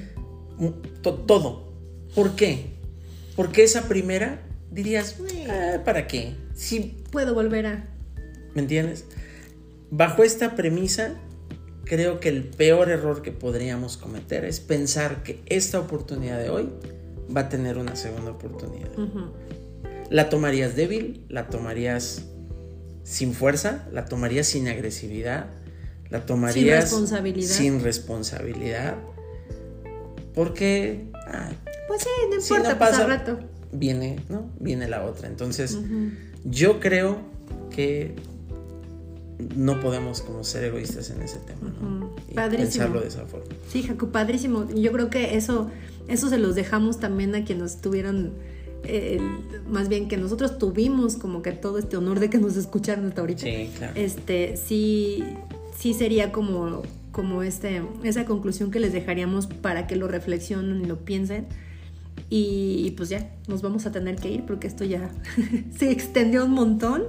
todo. 1.02 1.72
¿Por 2.14 2.34
qué? 2.36 2.76
Porque 3.34 3.62
esa 3.62 3.88
primera 3.88 4.45
dirías, 4.76 5.16
ah, 5.50 5.80
¿para 5.84 6.06
qué? 6.06 6.36
Si 6.54 7.02
puedo 7.10 7.34
volver 7.34 7.66
a. 7.66 7.88
¿Me 8.54 8.62
entiendes? 8.62 9.04
Bajo 9.90 10.22
esta 10.22 10.54
premisa, 10.54 11.14
creo 11.84 12.20
que 12.20 12.28
el 12.28 12.44
peor 12.44 12.90
error 12.90 13.22
que 13.22 13.32
podríamos 13.32 13.96
cometer 13.96 14.44
es 14.44 14.60
pensar 14.60 15.24
que 15.24 15.42
esta 15.46 15.80
oportunidad 15.80 16.38
de 16.38 16.50
hoy 16.50 16.68
va 17.34 17.42
a 17.42 17.48
tener 17.48 17.78
una 17.78 17.96
segunda 17.96 18.30
oportunidad. 18.30 18.90
La 20.10 20.28
tomarías 20.28 20.76
débil, 20.76 21.24
la 21.28 21.48
tomarías 21.48 22.22
sin 23.02 23.34
fuerza, 23.34 23.88
la 23.92 24.04
tomarías 24.04 24.46
sin 24.46 24.68
agresividad, 24.68 25.46
la 26.10 26.24
tomarías 26.24 26.90
sin 26.90 27.00
responsabilidad. 27.00 27.54
Sin 27.54 27.82
responsabilidad 27.82 28.96
porque... 30.36 31.10
pues 31.88 32.02
sí, 32.02 32.08
no 32.28 32.36
importa, 32.36 32.70
si 32.70 32.76
pasa, 32.76 33.06
rato. 33.06 33.38
Viene, 33.78 34.20
¿no? 34.28 34.50
Viene 34.60 34.88
la 34.88 35.04
otra. 35.04 35.28
Entonces, 35.28 35.78
yo 36.44 36.80
creo 36.80 37.18
que 37.70 38.14
no 39.54 39.80
podemos 39.80 40.22
como 40.22 40.44
ser 40.44 40.64
egoístas 40.64 41.10
en 41.10 41.22
ese 41.22 41.38
tema, 41.40 41.74
¿no? 41.80 42.14
Padrísimo. 42.34 42.70
pensarlo 42.70 43.00
de 43.00 43.08
esa 43.08 43.26
forma. 43.26 43.46
Sí, 43.68 43.82
Jaco, 43.82 44.08
padrísimo. 44.08 44.66
Yo 44.74 44.92
creo 44.92 45.10
que 45.10 45.36
eso, 45.36 45.70
eso 46.08 46.28
se 46.28 46.38
los 46.38 46.54
dejamos 46.54 46.98
también 46.98 47.34
a 47.34 47.44
quienes 47.44 47.80
tuvieron 47.80 48.32
más 49.68 49.88
bien 49.88 50.08
que 50.08 50.16
nosotros 50.16 50.58
tuvimos 50.58 51.16
como 51.16 51.42
que 51.42 51.52
todo 51.52 51.78
este 51.78 51.96
honor 51.96 52.20
de 52.20 52.30
que 52.30 52.38
nos 52.38 52.56
escucharan 52.56 53.06
hasta 53.06 53.20
ahorita. 53.20 53.42
Sí, 53.42 53.70
claro. 53.76 53.92
Este, 53.96 54.56
sí, 54.56 55.24
sí 55.76 55.94
sería 55.94 56.32
como, 56.32 56.82
como 57.12 57.42
este, 57.42 57.82
esa 58.04 58.24
conclusión 58.24 58.70
que 58.70 58.80
les 58.80 58.92
dejaríamos 58.92 59.46
para 59.46 59.86
que 59.86 59.96
lo 59.96 60.08
reflexionen 60.08 60.82
y 60.82 60.86
lo 60.86 60.98
piensen. 60.98 61.46
Y, 62.28 62.92
pues 62.96 63.08
ya, 63.08 63.30
nos 63.46 63.62
vamos 63.62 63.86
a 63.86 63.92
tener 63.92 64.16
que 64.16 64.30
ir 64.30 64.44
porque 64.44 64.66
esto 64.66 64.84
ya 64.84 65.10
se 65.78 65.90
extendió 65.90 66.44
un 66.44 66.52
montón. 66.52 67.04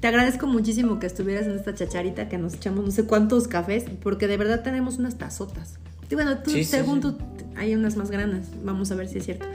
Te 0.00 0.08
agradezco 0.08 0.46
muchísimo 0.46 1.00
que 1.00 1.06
estuvieras 1.06 1.46
en 1.46 1.52
esta 1.52 1.74
chacharita, 1.74 2.28
que 2.28 2.38
nos 2.38 2.54
echamos 2.54 2.84
no 2.84 2.90
sé 2.90 3.04
cuántos 3.04 3.48
cafés, 3.48 3.84
porque 4.02 4.28
de 4.28 4.36
verdad 4.36 4.62
tenemos 4.62 4.98
unas 4.98 5.18
tazotas. 5.18 5.78
Y 6.10 6.14
bueno, 6.14 6.38
tú, 6.38 6.50
según 6.62 7.00
tú, 7.00 7.16
hay 7.56 7.74
unas 7.74 7.96
más 7.96 8.10
grandes. 8.10 8.46
Vamos 8.62 8.92
a 8.92 8.94
ver 8.94 9.08
si 9.08 9.18
es 9.18 9.24
cierto. 9.24 9.46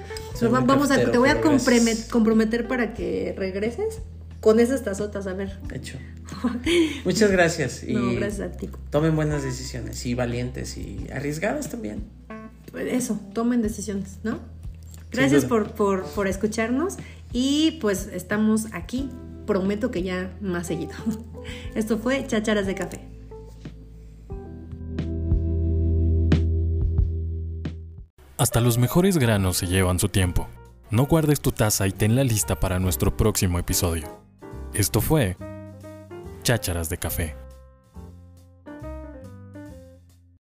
vamos 0.41 0.91
a, 0.91 1.12
te 1.12 1.18
voy 1.18 1.30
a 1.30 1.39
comprometer 1.39 2.68
para 2.68 2.93
que 2.93 3.34
regreses 3.38 4.01
con 4.41 4.60
esas 4.60 4.84
tazotas, 4.84 5.28
a 5.28 5.34
ver. 5.34 5.58
Hecho. 5.74 5.97
Muchas 7.05 7.32
gracias. 7.32 7.84
Y 7.84 7.93
no, 7.93 8.14
gracias 8.14 8.39
a 8.41 8.58
ti. 8.58 8.70
Tomen 8.89 9.16
buenas 9.16 9.43
decisiones 9.43 10.05
y 10.05 10.16
valientes 10.16 10.78
y 10.78 11.08
arriesgadas 11.14 11.70
también. 11.70 12.03
Pues 12.72 12.91
eso, 12.91 13.20
tomen 13.34 13.62
decisiones, 13.62 14.18
¿no? 14.24 14.39
Gracias 15.18 15.45
por, 15.45 15.72
por, 15.72 16.03
por 16.03 16.28
escucharnos 16.28 16.97
y 17.34 17.80
pues 17.82 18.07
estamos 18.13 18.68
aquí. 18.74 19.09
Prometo 19.45 19.91
que 19.91 20.03
ya 20.03 20.36
más 20.41 20.68
seguido. 20.68 20.93
Esto 21.76 21.97
fue 21.97 22.26
Chacharas 22.28 22.68
de 22.68 22.76
Café. 22.76 23.07
Hasta 28.38 28.61
los 28.61 28.78
mejores 28.78 29.18
granos 29.18 29.57
se 29.57 29.68
llevan 29.68 29.99
su 29.99 30.09
tiempo. 30.09 30.47
No 30.91 31.05
guardes 31.05 31.41
tu 31.41 31.51
taza 31.51 31.88
y 31.88 31.91
tenla 31.91 32.24
lista 32.24 32.59
para 32.59 32.80
nuestro 32.80 33.15
próximo 33.18 33.57
episodio. 33.57 34.22
Esto 34.74 35.01
fue 35.01 35.38
Chácharas 36.43 36.89
de 36.89 36.97
Café. 36.97 37.47